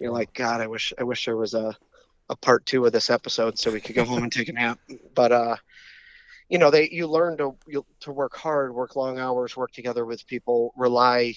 you're 0.00 0.12
like, 0.12 0.32
God, 0.34 0.60
I 0.60 0.66
wish 0.66 0.92
I 0.98 1.04
wish 1.04 1.24
there 1.24 1.36
was 1.36 1.54
a 1.54 1.76
a 2.30 2.36
part 2.36 2.64
two 2.64 2.86
of 2.86 2.92
this 2.92 3.10
episode 3.10 3.58
so 3.58 3.70
we 3.70 3.80
could 3.80 3.94
go 3.94 4.04
home 4.04 4.22
and 4.22 4.32
take 4.32 4.48
a 4.48 4.52
nap. 4.52 4.78
But 5.14 5.32
uh, 5.32 5.56
you 6.48 6.58
know, 6.58 6.70
they 6.70 6.88
you 6.90 7.06
learn 7.06 7.36
to 7.38 7.56
you, 7.66 7.84
to 8.00 8.12
work 8.12 8.36
hard, 8.36 8.74
work 8.74 8.96
long 8.96 9.18
hours, 9.18 9.56
work 9.56 9.72
together 9.72 10.04
with 10.04 10.26
people, 10.26 10.72
rely 10.76 11.34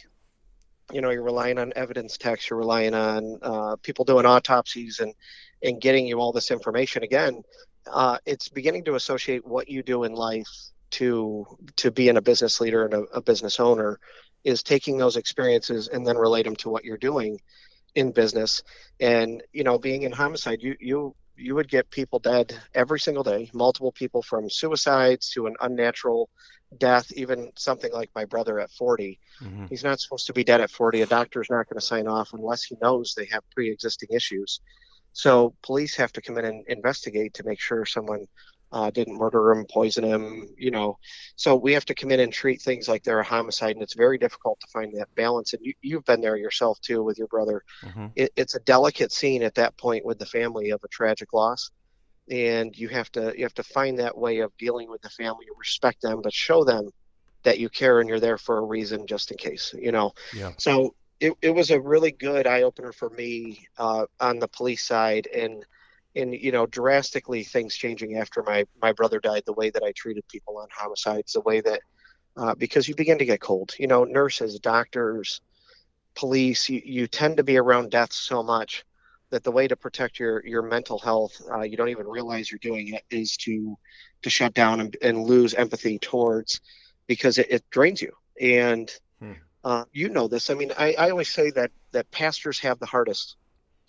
you 0.93 1.01
know 1.01 1.09
you're 1.09 1.23
relying 1.23 1.57
on 1.57 1.73
evidence 1.75 2.17
text 2.17 2.49
you're 2.49 2.59
relying 2.59 2.93
on 2.93 3.37
uh, 3.41 3.75
people 3.81 4.05
doing 4.05 4.25
autopsies 4.25 4.99
and 4.99 5.13
and 5.63 5.81
getting 5.81 6.07
you 6.07 6.19
all 6.19 6.31
this 6.31 6.51
information 6.51 7.03
again 7.03 7.43
uh, 7.91 8.17
it's 8.25 8.49
beginning 8.49 8.83
to 8.83 8.95
associate 8.95 9.45
what 9.45 9.69
you 9.69 9.83
do 9.83 10.03
in 10.03 10.13
life 10.13 10.47
to 10.91 11.45
to 11.77 11.91
being 11.91 12.17
a 12.17 12.21
business 12.21 12.59
leader 12.61 12.85
and 12.85 12.93
a, 12.93 13.01
a 13.13 13.21
business 13.21 13.59
owner 13.59 13.99
is 14.43 14.63
taking 14.63 14.97
those 14.97 15.17
experiences 15.17 15.87
and 15.87 16.05
then 16.05 16.17
relate 16.17 16.43
them 16.43 16.55
to 16.55 16.69
what 16.69 16.85
you're 16.85 16.97
doing 16.97 17.39
in 17.95 18.11
business. 18.11 18.63
And 18.99 19.43
you 19.53 19.63
know 19.63 19.77
being 19.77 20.03
in 20.03 20.11
homicide 20.11 20.61
you 20.61 20.75
you 20.79 21.15
you 21.35 21.53
would 21.55 21.69
get 21.69 21.89
people 21.91 22.19
dead 22.19 22.57
every 22.73 22.99
single 22.99 23.23
day 23.23 23.49
multiple 23.53 23.91
people 23.91 24.21
from 24.21 24.49
suicides 24.49 25.29
to 25.31 25.45
an 25.45 25.55
unnatural 25.61 26.29
death 26.79 27.11
even 27.13 27.51
something 27.55 27.93
like 27.93 28.09
my 28.15 28.25
brother 28.25 28.59
at 28.59 28.71
40 28.71 29.19
mm-hmm. 29.41 29.65
he's 29.67 29.83
not 29.83 29.99
supposed 29.99 30.25
to 30.27 30.33
be 30.33 30.43
dead 30.43 30.61
at 30.61 30.71
40 30.71 31.01
a 31.01 31.05
doctor's 31.05 31.49
not 31.49 31.69
going 31.69 31.79
to 31.79 31.85
sign 31.85 32.07
off 32.07 32.33
unless 32.33 32.63
he 32.63 32.75
knows 32.81 33.13
they 33.13 33.27
have 33.31 33.43
pre-existing 33.51 34.09
issues. 34.11 34.61
So 35.13 35.55
police 35.63 35.95
have 35.95 36.11
to 36.13 36.21
come 36.21 36.37
in 36.37 36.45
and 36.45 36.63
investigate 36.67 37.33
to 37.35 37.43
make 37.43 37.59
sure 37.59 37.85
someone 37.85 38.27
uh, 38.71 38.89
didn't 38.91 39.17
murder 39.17 39.51
him, 39.51 39.65
poison 39.65 40.03
him, 40.03 40.47
you 40.57 40.71
know. 40.71 40.97
So 41.35 41.55
we 41.55 41.73
have 41.73 41.85
to 41.85 41.95
come 41.95 42.11
in 42.11 42.19
and 42.19 42.31
treat 42.33 42.61
things 42.61 42.87
like 42.87 43.03
they're 43.03 43.19
a 43.19 43.23
homicide, 43.23 43.75
and 43.75 43.83
it's 43.83 43.93
very 43.93 44.17
difficult 44.17 44.59
to 44.59 44.67
find 44.67 44.93
that 44.97 45.13
balance. 45.15 45.53
And 45.53 45.65
you, 45.81 45.95
have 45.95 46.05
been 46.05 46.21
there 46.21 46.35
yourself 46.35 46.79
too 46.81 47.03
with 47.03 47.17
your 47.17 47.27
brother. 47.27 47.63
Mm-hmm. 47.83 48.07
It, 48.15 48.33
it's 48.35 48.55
a 48.55 48.59
delicate 48.59 49.11
scene 49.11 49.43
at 49.43 49.55
that 49.55 49.77
point 49.77 50.05
with 50.05 50.19
the 50.19 50.25
family 50.25 50.71
of 50.71 50.83
a 50.83 50.87
tragic 50.89 51.33
loss, 51.33 51.71
and 52.29 52.77
you 52.77 52.89
have 52.89 53.11
to 53.13 53.33
you 53.37 53.43
have 53.43 53.53
to 53.55 53.63
find 53.63 53.99
that 53.99 54.17
way 54.17 54.39
of 54.39 54.55
dealing 54.57 54.89
with 54.89 55.01
the 55.01 55.09
family, 55.09 55.45
respect 55.57 56.01
them, 56.01 56.21
but 56.21 56.33
show 56.33 56.63
them 56.63 56.89
that 57.43 57.59
you 57.59 57.69
care 57.69 58.01
and 58.01 58.09
you're 58.09 58.19
there 58.19 58.37
for 58.37 58.57
a 58.57 58.61
reason, 58.61 59.07
just 59.07 59.31
in 59.31 59.37
case, 59.37 59.73
you 59.77 59.93
know. 59.93 60.11
Yeah. 60.35 60.51
So 60.57 60.95
it, 61.19 61.33
it 61.41 61.51
was 61.51 61.71
a 61.71 61.79
really 61.79 62.11
good 62.11 62.45
eye 62.45 62.63
opener 62.63 62.91
for 62.91 63.09
me 63.09 63.67
uh, 63.77 64.05
on 64.19 64.39
the 64.39 64.47
police 64.47 64.85
side 64.85 65.27
and 65.33 65.63
and 66.17 66.33
you 66.33 66.51
know 66.51 66.65
drastically 66.65 67.43
things 67.43 67.75
changing 67.75 68.17
after 68.17 68.43
my 68.43 68.65
my 68.81 68.91
brother 68.91 69.19
died 69.19 69.43
the 69.45 69.53
way 69.53 69.69
that 69.69 69.83
i 69.83 69.91
treated 69.93 70.27
people 70.27 70.57
on 70.57 70.67
homicides 70.75 71.33
the 71.33 71.41
way 71.41 71.61
that 71.61 71.81
uh, 72.35 72.53
because 72.55 72.87
you 72.87 72.95
begin 72.95 73.17
to 73.17 73.25
get 73.25 73.39
cold 73.39 73.73
you 73.77 73.87
know 73.87 74.03
nurses 74.03 74.59
doctors 74.59 75.41
police 76.15 76.67
you, 76.69 76.81
you 76.83 77.07
tend 77.07 77.37
to 77.37 77.43
be 77.43 77.57
around 77.57 77.91
death 77.91 78.11
so 78.11 78.43
much 78.43 78.83
that 79.29 79.43
the 79.43 79.51
way 79.51 79.67
to 79.67 79.75
protect 79.75 80.19
your 80.19 80.45
your 80.45 80.61
mental 80.61 80.99
health 80.99 81.39
uh, 81.51 81.61
you 81.61 81.77
don't 81.77 81.89
even 81.89 82.07
realize 82.07 82.51
you're 82.51 82.59
doing 82.59 82.93
it 82.93 83.03
is 83.09 83.37
to 83.37 83.77
to 84.23 84.29
shut 84.29 84.53
down 84.53 84.79
and, 84.79 84.97
and 85.01 85.23
lose 85.23 85.53
empathy 85.53 85.99
towards 85.99 86.61
because 87.05 87.37
it, 87.37 87.47
it 87.49 87.69
drains 87.69 88.01
you 88.01 88.11
and 88.41 88.91
hmm. 89.19 89.33
uh, 89.63 89.83
you 89.91 90.09
know 90.09 90.27
this 90.27 90.49
i 90.49 90.53
mean 90.53 90.71
I, 90.77 90.95
I 90.97 91.09
always 91.11 91.29
say 91.29 91.51
that 91.51 91.71
that 91.91 92.09
pastors 92.11 92.59
have 92.59 92.79
the 92.79 92.85
hardest 92.85 93.35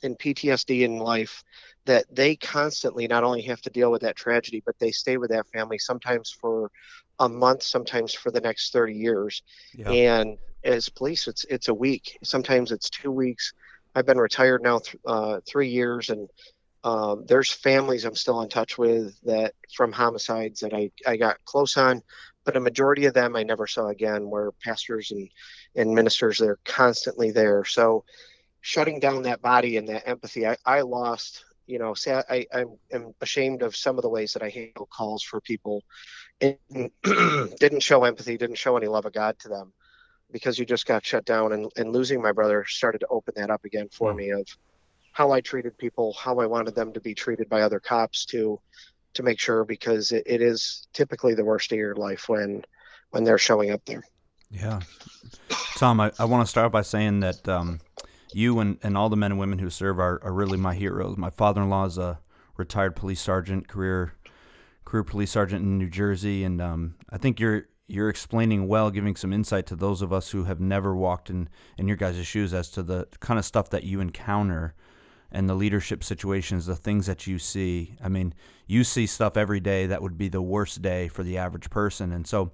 in 0.03 0.15
ptsd 0.17 0.83
in 0.83 0.99
life 0.99 1.43
that 1.87 2.05
they 2.15 2.37
constantly 2.37 3.07
not 3.07 3.25
only 3.25 3.43
have 3.43 3.63
to 3.63 3.71
deal 3.71 3.91
with 3.91 4.03
that 4.03 4.15
tragedy, 4.15 4.63
but 4.65 4.79
they 4.79 4.91
stay 4.91 5.17
with 5.17 5.31
that 5.31 5.49
family 5.49 5.79
sometimes 5.79 6.31
for 6.31 6.71
a 7.19 7.29
month, 7.29 7.63
sometimes 7.63 8.13
for 8.13 8.31
the 8.31 8.41
next 8.41 8.73
30 8.73 8.95
years. 8.95 9.43
Yeah. 9.75 9.91
And 9.91 10.39
as 10.65 10.89
police, 10.89 11.27
it's 11.29 11.45
it's 11.45 11.69
a 11.69 11.75
week. 11.75 12.19
Sometimes 12.23 12.73
it's 12.73 12.91
two 12.91 13.11
weeks. 13.11 13.53
I've 13.95 14.07
been 14.07 14.19
retired 14.19 14.63
now 14.63 14.81
th- 14.81 14.97
uh, 15.07 15.41
three 15.49 15.69
years, 15.69 16.11
and 16.11 16.29
um, 16.85 17.25
there's 17.27 17.51
families 17.51 18.05
I'm 18.05 18.15
still 18.15 18.43
in 18.43 18.49
touch 18.49 18.77
with 18.77 19.19
that 19.23 19.55
from 19.75 19.93
homicides 19.93 20.61
that 20.61 20.75
I, 20.75 20.91
I 21.07 21.17
got 21.17 21.45
close 21.45 21.77
on, 21.77 22.03
but 22.45 22.57
a 22.57 22.61
majority 22.61 23.07
of 23.07 23.15
them 23.15 23.35
I 23.35 23.45
never 23.45 23.67
saw 23.67 23.89
again. 23.89 24.29
Where 24.29 24.53
pastors 24.63 25.11
and 25.11 25.29
and 25.75 25.95
ministers 25.95 26.39
they're 26.39 26.59
constantly 26.65 27.31
there. 27.31 27.65
So 27.65 28.05
shutting 28.69 29.01
down 29.01 29.23
that 29.23 29.41
body 29.41 29.79
and 29.79 29.89
that 29.89 30.07
empathy, 30.07 30.47
I, 30.47 30.57
I 30.67 30.83
lost 30.83 31.45
you 31.69 31.79
know, 31.79 31.93
say 31.93 32.15
I, 32.15 32.47
I 32.53 32.65
am 32.93 33.15
ashamed 33.21 33.63
of 33.63 33.77
some 33.77 33.99
of 33.99 34.03
the 34.03 34.09
ways 34.09 34.33
that 34.33 34.43
I 34.43 34.49
handle 34.49 34.89
calls 34.91 35.23
for 35.23 35.39
people 35.39 35.85
and 36.41 36.57
didn't 37.61 37.83
show 37.83 38.05
empathy, 38.05 38.39
didn't 38.39 38.57
show 38.57 38.79
any 38.79 38.87
love 38.87 39.05
of 39.05 39.13
God 39.13 39.39
to 39.41 39.49
them 39.49 39.75
because 40.33 40.59
you 40.59 40.65
just 40.65 40.87
got 40.87 41.05
shut 41.05 41.27
down 41.27 41.53
and, 41.53 41.71
and 41.77 41.93
losing 41.93 42.23
my 42.23 42.33
brother 42.33 42.65
started 42.67 43.01
to 43.01 43.07
open 43.09 43.35
that 43.37 43.51
up 43.51 43.67
again 43.67 43.89
for 43.93 44.15
me 44.15 44.31
of 44.31 44.47
how 45.13 45.31
I 45.31 45.43
treated 45.43 45.77
people, 45.77 46.15
how 46.15 46.39
I 46.39 46.47
wanted 46.47 46.75
them 46.75 46.95
to 46.95 47.01
be 47.01 47.15
treated 47.15 47.51
by 47.51 47.61
other 47.61 47.81
cops 47.81 48.25
to 48.27 48.59
to 49.15 49.23
make 49.23 49.41
sure 49.41 49.65
because 49.65 50.13
it, 50.13 50.23
it 50.27 50.41
is 50.41 50.87
typically 50.95 51.35
the 51.35 51.45
worst 51.45 51.71
of 51.73 51.79
your 51.79 51.97
life 51.97 52.31
when 52.31 52.65
when 53.11 53.25
they're 53.25 53.39
showing 53.39 53.73
up 53.73 53.85
there. 53.85 54.05
Yeah. 54.51 54.81
Tom, 55.77 56.01
I, 56.01 56.13
I 56.19 56.25
want 56.25 56.47
to 56.47 56.51
start 56.51 56.73
by 56.73 56.83
saying 56.83 57.21
that 57.21 57.47
um, 57.47 57.81
you 58.39 58.61
and, 58.61 58.79
and 58.83 58.97
all 58.97 59.09
the 59.09 59.17
men 59.17 59.33
and 59.33 59.41
women 59.41 59.59
who 59.59 59.69
serve 59.69 59.99
are, 59.99 60.23
are 60.23 60.33
really 60.33 60.57
my 60.57 60.75
heroes. 60.75 61.17
My 61.17 61.31
father 61.31 61.61
in 61.61 61.69
law 61.69 61.85
is 61.85 61.99
a 61.99 62.21
retired 62.57 62.95
police 62.97 63.21
sergeant, 63.21 63.69
career 63.69 64.15
career 64.85 65.05
police 65.05 65.33
sergeant 65.33 65.63
in 65.63 65.77
New 65.77 65.91
Jersey, 65.91 66.45
and 66.45 66.63
um, 66.63 66.95
I 67.11 67.19
think 67.19 67.41
you're 67.41 67.67
you're 67.89 68.09
explaining 68.09 68.69
well, 68.69 68.91
giving 68.91 69.17
some 69.17 69.33
insight 69.33 69.67
to 69.67 69.77
those 69.77 70.03
of 70.03 70.13
us 70.13 70.31
who 70.31 70.45
have 70.45 70.61
never 70.61 70.95
walked 70.95 71.31
in 71.31 71.49
in 71.77 71.89
your 71.89 71.97
guys' 71.97 72.27
shoes 72.27 72.55
as 72.55 72.71
to 72.71 72.83
the 72.83 73.09
kind 73.21 73.39
of 73.39 73.45
stuff 73.45 73.71
that 73.71 73.85
you 73.85 74.01
encounter 74.01 74.75
and 75.33 75.49
the 75.49 75.55
leadership 75.55 76.05
situations, 76.05 76.67
the 76.67 76.77
things 76.77 77.07
that 77.07 77.27
you 77.27 77.39
see. 77.39 77.97
I 78.03 78.09
mean, 78.09 78.35
you 78.67 78.85
see 78.85 79.07
stuff 79.07 79.37
every 79.37 79.61
day 79.61 79.87
that 79.87 80.01
would 80.01 80.17
be 80.17 80.29
the 80.29 80.41
worst 80.41 80.81
day 80.81 81.09
for 81.09 81.23
the 81.23 81.39
average 81.39 81.71
person, 81.71 82.13
and 82.13 82.27
so 82.27 82.53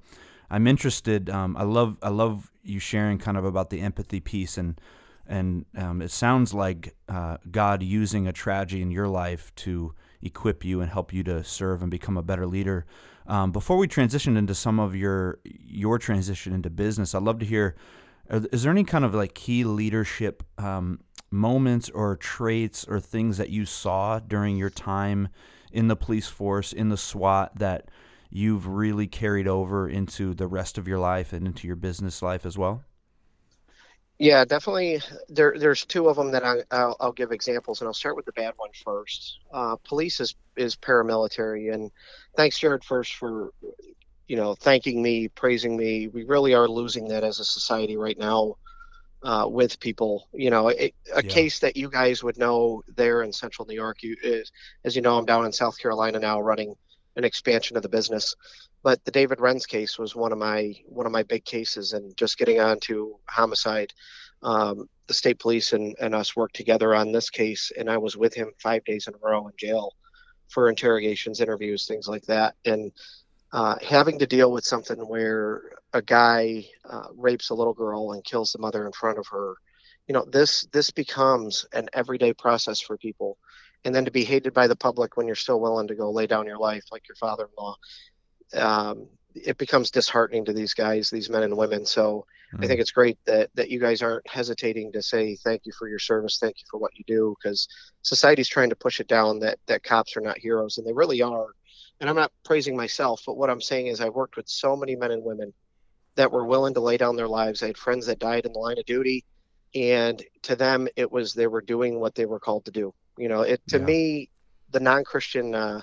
I'm 0.50 0.66
interested. 0.66 1.28
Um, 1.28 1.56
I 1.56 1.64
love 1.64 1.98
I 2.02 2.08
love 2.08 2.50
you 2.62 2.78
sharing 2.78 3.18
kind 3.18 3.36
of 3.36 3.44
about 3.44 3.68
the 3.68 3.80
empathy 3.80 4.20
piece 4.20 4.56
and 4.56 4.80
and 5.26 5.64
um, 5.76 6.02
it 6.02 6.10
sounds 6.10 6.52
like 6.52 6.94
uh, 7.08 7.38
God 7.50 7.82
using 7.82 8.26
a 8.26 8.32
tragedy 8.32 8.82
in 8.82 8.90
your 8.90 9.08
life 9.08 9.54
to 9.56 9.94
equip 10.22 10.64
you 10.64 10.80
and 10.80 10.90
help 10.90 11.12
you 11.12 11.22
to 11.24 11.44
serve 11.44 11.82
and 11.82 11.90
become 11.90 12.16
a 12.16 12.22
better 12.22 12.46
leader. 12.46 12.86
Um, 13.26 13.52
before 13.52 13.76
we 13.76 13.88
transition 13.88 14.36
into 14.36 14.54
some 14.54 14.78
of 14.78 14.94
your 14.94 15.38
your 15.44 15.98
transition 15.98 16.52
into 16.52 16.70
business, 16.70 17.14
I'd 17.14 17.22
love 17.22 17.38
to 17.38 17.46
hear: 17.46 17.74
is 18.28 18.62
there 18.62 18.72
any 18.72 18.84
kind 18.84 19.04
of 19.04 19.14
like 19.14 19.34
key 19.34 19.64
leadership 19.64 20.42
um, 20.58 21.00
moments 21.30 21.90
or 21.90 22.16
traits 22.16 22.84
or 22.86 23.00
things 23.00 23.38
that 23.38 23.50
you 23.50 23.64
saw 23.64 24.18
during 24.18 24.56
your 24.56 24.70
time 24.70 25.28
in 25.72 25.88
the 25.88 25.96
police 25.96 26.28
force 26.28 26.72
in 26.72 26.88
the 26.88 26.96
SWAT 26.96 27.58
that 27.58 27.88
you've 28.30 28.66
really 28.66 29.06
carried 29.06 29.48
over 29.48 29.88
into 29.88 30.34
the 30.34 30.46
rest 30.46 30.78
of 30.78 30.86
your 30.88 30.98
life 30.98 31.32
and 31.32 31.46
into 31.46 31.66
your 31.66 31.76
business 31.76 32.22
life 32.22 32.46
as 32.46 32.56
well? 32.56 32.82
Yeah, 34.18 34.44
definitely. 34.44 35.00
There, 35.28 35.56
there's 35.58 35.84
two 35.84 36.08
of 36.08 36.16
them 36.16 36.30
that 36.30 36.44
I, 36.44 36.62
I'll, 36.70 36.96
I'll, 37.00 37.12
give 37.12 37.32
examples, 37.32 37.80
and 37.80 37.88
I'll 37.88 37.94
start 37.94 38.14
with 38.14 38.24
the 38.24 38.32
bad 38.32 38.54
one 38.56 38.70
first. 38.84 39.40
Uh, 39.52 39.76
police 39.84 40.20
is 40.20 40.36
is 40.56 40.76
paramilitary, 40.76 41.74
and 41.74 41.90
thanks, 42.36 42.58
Jared, 42.58 42.84
first 42.84 43.14
for 43.14 43.52
you 44.28 44.36
know 44.36 44.54
thanking 44.54 45.02
me, 45.02 45.28
praising 45.28 45.76
me. 45.76 46.06
We 46.08 46.24
really 46.24 46.54
are 46.54 46.68
losing 46.68 47.08
that 47.08 47.24
as 47.24 47.40
a 47.40 47.44
society 47.44 47.96
right 47.96 48.16
now 48.16 48.56
uh, 49.24 49.46
with 49.48 49.80
people. 49.80 50.28
You 50.32 50.50
know, 50.50 50.70
a, 50.70 50.92
a 51.12 51.16
yeah. 51.16 51.22
case 51.22 51.58
that 51.58 51.76
you 51.76 51.90
guys 51.90 52.22
would 52.22 52.38
know 52.38 52.84
there 52.94 53.22
in 53.22 53.32
Central 53.32 53.66
New 53.66 53.74
York. 53.74 54.04
You, 54.04 54.16
is, 54.22 54.52
as 54.84 54.94
you 54.94 55.02
know, 55.02 55.18
I'm 55.18 55.24
down 55.24 55.44
in 55.44 55.52
South 55.52 55.76
Carolina 55.76 56.20
now, 56.20 56.40
running 56.40 56.76
an 57.16 57.24
expansion 57.24 57.76
of 57.76 57.82
the 57.82 57.88
business. 57.88 58.36
But 58.84 59.04
the 59.04 59.10
David 59.10 59.38
Renz 59.38 59.66
case 59.66 59.98
was 59.98 60.14
one 60.14 60.30
of 60.30 60.38
my 60.38 60.74
one 60.86 61.06
of 61.06 61.12
my 61.12 61.24
big 61.24 61.44
cases, 61.44 61.94
and 61.94 62.16
just 62.16 62.38
getting 62.38 62.60
on 62.60 62.78
to 62.80 63.18
homicide. 63.28 63.92
Um, 64.42 64.88
the 65.06 65.14
state 65.14 65.38
police 65.40 65.72
and, 65.72 65.96
and 66.00 66.14
us 66.14 66.36
worked 66.36 66.54
together 66.54 66.94
on 66.94 67.10
this 67.10 67.30
case, 67.30 67.72
and 67.76 67.90
I 67.90 67.96
was 67.96 68.14
with 68.16 68.34
him 68.34 68.52
five 68.62 68.84
days 68.84 69.08
in 69.08 69.14
a 69.14 69.18
row 69.26 69.46
in 69.48 69.54
jail 69.58 69.94
for 70.48 70.68
interrogations, 70.68 71.40
interviews, 71.40 71.86
things 71.86 72.06
like 72.08 72.24
that. 72.24 72.54
And 72.66 72.92
uh, 73.52 73.76
having 73.82 74.18
to 74.18 74.26
deal 74.26 74.52
with 74.52 74.64
something 74.64 74.98
where 74.98 75.62
a 75.94 76.02
guy 76.02 76.66
uh, 76.88 77.08
rapes 77.16 77.50
a 77.50 77.54
little 77.54 77.72
girl 77.72 78.12
and 78.12 78.22
kills 78.22 78.52
the 78.52 78.58
mother 78.58 78.84
in 78.84 78.92
front 78.92 79.18
of 79.18 79.26
her, 79.28 79.54
you 80.06 80.12
know, 80.12 80.26
this 80.30 80.66
this 80.72 80.90
becomes 80.90 81.64
an 81.72 81.88
everyday 81.94 82.34
process 82.34 82.80
for 82.80 82.98
people. 82.98 83.38
And 83.86 83.94
then 83.94 84.06
to 84.06 84.10
be 84.10 84.24
hated 84.24 84.54
by 84.54 84.66
the 84.66 84.76
public 84.76 85.16
when 85.16 85.26
you're 85.26 85.36
still 85.36 85.60
willing 85.60 85.88
to 85.88 85.94
go 85.94 86.10
lay 86.10 86.26
down 86.26 86.46
your 86.46 86.58
life, 86.58 86.84
like 86.90 87.06
your 87.06 87.16
father-in-law, 87.16 87.76
um, 88.56 89.08
it 89.34 89.58
becomes 89.58 89.90
disheartening 89.90 90.44
to 90.44 90.52
these 90.52 90.74
guys, 90.74 91.10
these 91.10 91.28
men 91.28 91.42
and 91.42 91.56
women. 91.56 91.84
So 91.84 92.24
mm. 92.54 92.64
I 92.64 92.66
think 92.66 92.80
it's 92.80 92.92
great 92.92 93.18
that 93.26 93.50
that 93.54 93.68
you 93.68 93.80
guys 93.80 94.02
aren't 94.02 94.28
hesitating 94.28 94.92
to 94.92 95.02
say 95.02 95.36
thank 95.36 95.62
you 95.64 95.72
for 95.72 95.88
your 95.88 95.98
service, 95.98 96.38
thank 96.38 96.60
you 96.60 96.66
for 96.70 96.78
what 96.78 96.96
you 96.96 97.04
do, 97.06 97.34
because 97.42 97.68
society's 98.02 98.48
trying 98.48 98.70
to 98.70 98.76
push 98.76 99.00
it 99.00 99.08
down 99.08 99.40
that 99.40 99.58
that 99.66 99.82
cops 99.82 100.16
are 100.16 100.20
not 100.20 100.38
heroes, 100.38 100.78
and 100.78 100.86
they 100.86 100.92
really 100.92 101.20
are. 101.20 101.48
And 102.00 102.08
I'm 102.08 102.16
not 102.16 102.32
praising 102.44 102.76
myself, 102.76 103.22
but 103.26 103.36
what 103.36 103.50
I'm 103.50 103.60
saying 103.60 103.88
is 103.88 104.00
I've 104.00 104.14
worked 104.14 104.36
with 104.36 104.48
so 104.48 104.76
many 104.76 104.96
men 104.96 105.10
and 105.10 105.24
women 105.24 105.52
that 106.16 106.30
were 106.30 106.44
willing 106.44 106.74
to 106.74 106.80
lay 106.80 106.96
down 106.96 107.16
their 107.16 107.28
lives. 107.28 107.62
I 107.62 107.68
had 107.68 107.78
friends 107.78 108.06
that 108.06 108.18
died 108.18 108.46
in 108.46 108.52
the 108.52 108.58
line 108.58 108.78
of 108.78 108.84
duty, 108.84 109.24
and 109.74 110.22
to 110.42 110.54
them 110.54 110.88
it 110.96 111.10
was 111.10 111.34
they 111.34 111.48
were 111.48 111.60
doing 111.60 111.98
what 111.98 112.14
they 112.14 112.26
were 112.26 112.40
called 112.40 112.64
to 112.66 112.70
do. 112.70 112.94
You 113.18 113.28
know, 113.28 113.42
it 113.42 113.60
to 113.68 113.78
yeah. 113.78 113.84
me, 113.84 114.30
the 114.70 114.80
non-Christian. 114.80 115.54
Uh, 115.54 115.82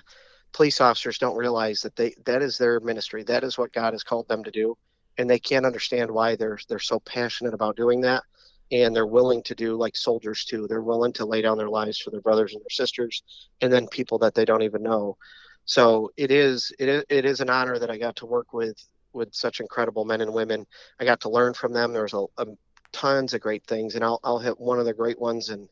police 0.53 0.81
officers 0.81 1.17
don't 1.17 1.38
realize 1.38 1.81
that 1.81 1.96
they 1.96 2.15
that 2.25 2.41
is 2.41 2.58
their 2.58 2.79
ministry. 2.79 3.24
That 3.24 3.43
is 3.43 3.58
what 3.58 3.74
God 3.74 3.93
has 3.93 4.03
called 4.03 4.27
them 4.27 4.43
to 4.43 4.51
do, 4.51 4.77
and 5.17 5.29
they 5.29 5.39
can't 5.39 5.65
understand 5.65 6.12
why 6.12 6.36
they're 6.36 6.60
they're 6.70 6.79
so 6.79 7.00
passionate 7.01 7.53
about 7.53 7.75
doing 7.77 8.01
that. 8.01 8.24
and 8.72 8.96
they're 8.96 9.05
willing 9.08 9.43
to 9.43 9.55
do 9.55 9.75
like 9.77 9.96
soldiers 9.96 10.46
too. 10.46 10.67
They're 10.67 10.81
willing 10.81 11.13
to 11.13 11.25
lay 11.25 11.41
down 11.41 11.58
their 11.58 11.70
lives 11.70 12.00
for 12.00 12.12
their 12.12 12.22
brothers 12.22 12.53
and 12.53 12.62
their 12.62 12.70
sisters, 12.72 13.24
and 13.62 13.72
then 13.72 13.88
people 13.88 14.20
that 14.20 14.34
they 14.36 14.46
don't 14.46 14.63
even 14.63 14.84
know. 14.84 15.17
So 15.65 16.12
it 16.17 16.31
is 16.31 16.72
it 16.79 16.89
is, 16.89 17.03
it 17.10 17.25
is 17.25 17.41
an 17.41 17.50
honor 17.50 17.77
that 17.79 17.91
I 17.91 17.98
got 17.98 18.15
to 18.17 18.25
work 18.25 18.53
with 18.53 18.77
with 19.13 19.34
such 19.34 19.60
incredible 19.60 20.05
men 20.05 20.22
and 20.22 20.34
women. 20.34 20.65
I 21.00 21.05
got 21.05 21.22
to 21.22 21.29
learn 21.29 21.53
from 21.53 21.74
them. 21.74 21.93
There's 21.93 22.13
a, 22.13 22.25
a 22.38 22.46
tons 22.93 23.34
of 23.34 23.41
great 23.41 23.65
things, 23.65 23.96
and 23.96 24.03
I'll 24.03 24.20
I'll 24.24 24.39
hit 24.39 24.60
one 24.60 24.79
of 24.79 24.86
the 24.86 24.93
great 24.93 25.20
ones 25.20 25.50
and 25.50 25.67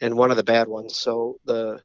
and 0.00 0.16
one 0.16 0.30
of 0.30 0.36
the 0.36 0.44
bad 0.44 0.68
ones. 0.68 0.96
So 0.98 1.38
the 1.44 1.80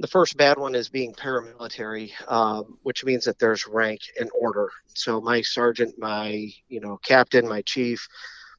the 0.00 0.08
first 0.08 0.36
bad 0.36 0.58
one 0.58 0.74
is 0.74 0.88
being 0.88 1.14
paramilitary, 1.14 2.10
um, 2.30 2.78
which 2.82 3.04
means 3.04 3.24
that 3.24 3.38
there's 3.38 3.66
rank 3.66 4.00
and 4.18 4.30
order. 4.38 4.70
So 4.94 5.20
my 5.20 5.42
sergeant, 5.42 5.94
my 5.98 6.48
you 6.68 6.80
know 6.80 6.98
captain, 6.98 7.48
my 7.48 7.62
chief, 7.62 8.06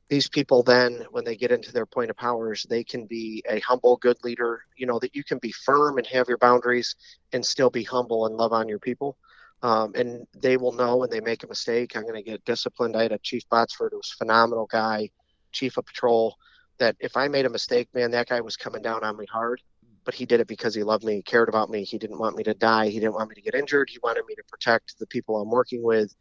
these 0.09 0.29
people 0.29 0.63
then 0.63 1.05
when 1.11 1.23
they 1.23 1.35
get 1.35 1.51
into 1.51 1.71
their 1.71 1.85
point 1.85 2.11
of 2.11 2.15
powers 2.15 2.65
they 2.69 2.83
can 2.83 3.05
be 3.07 3.43
a 3.49 3.59
humble 3.61 3.97
good 3.97 4.17
leader 4.23 4.61
you 4.77 4.85
know 4.85 4.99
that 4.99 5.15
you 5.15 5.23
can 5.23 5.39
be 5.39 5.51
firm 5.51 5.97
and 5.97 6.05
have 6.07 6.27
your 6.27 6.37
boundaries 6.37 6.95
and 7.33 7.43
still 7.45 7.69
be 7.69 7.83
humble 7.83 8.27
and 8.27 8.35
love 8.35 8.53
on 8.53 8.69
your 8.69 8.79
people. 8.79 9.17
Um, 9.63 9.93
and 9.95 10.27
they 10.37 10.57
will 10.57 10.73
know 10.73 10.97
when 10.97 11.09
they 11.09 11.21
make 11.21 11.43
a 11.43 11.47
mistake. 11.47 11.95
I'm 11.95 12.03
going 12.03 12.15
to 12.15 12.21
get 12.21 12.45
disciplined. 12.45 12.95
I 12.95 13.03
had 13.03 13.13
a 13.13 13.17
chief 13.19 13.43
botsford 13.51 13.91
who 13.91 13.97
was 13.97 14.13
a 14.13 14.17
phenomenal 14.17 14.67
guy 14.67 15.09
chief 15.51 15.77
of 15.77 15.85
patrol 15.85 16.35
that 16.77 16.95
if 16.99 17.15
i 17.15 17.27
made 17.27 17.45
a 17.45 17.49
mistake 17.49 17.87
man 17.93 18.11
that 18.11 18.27
guy 18.27 18.41
was 18.41 18.57
coming 18.57 18.81
down 18.81 19.03
on 19.03 19.15
me 19.17 19.25
hard 19.31 19.61
but 20.05 20.15
he 20.15 20.25
did 20.25 20.39
it 20.39 20.47
because 20.47 20.73
he 20.75 20.83
loved 20.83 21.03
me 21.03 21.21
cared 21.21 21.49
about 21.49 21.69
me 21.69 21.83
he 21.83 21.97
didn't 21.97 22.19
want 22.19 22.35
me 22.35 22.43
to 22.43 22.53
die 22.53 22.87
he 22.87 22.99
didn't 22.99 23.15
want 23.15 23.29
me 23.29 23.35
to 23.35 23.41
get 23.41 23.55
injured 23.55 23.89
he 23.89 23.99
wanted 24.03 24.23
me 24.27 24.35
to 24.35 24.43
protect 24.47 24.97
the 24.99 25.07
people 25.07 25.37
i'm 25.37 25.49
working 25.49 25.83
with 25.83 26.15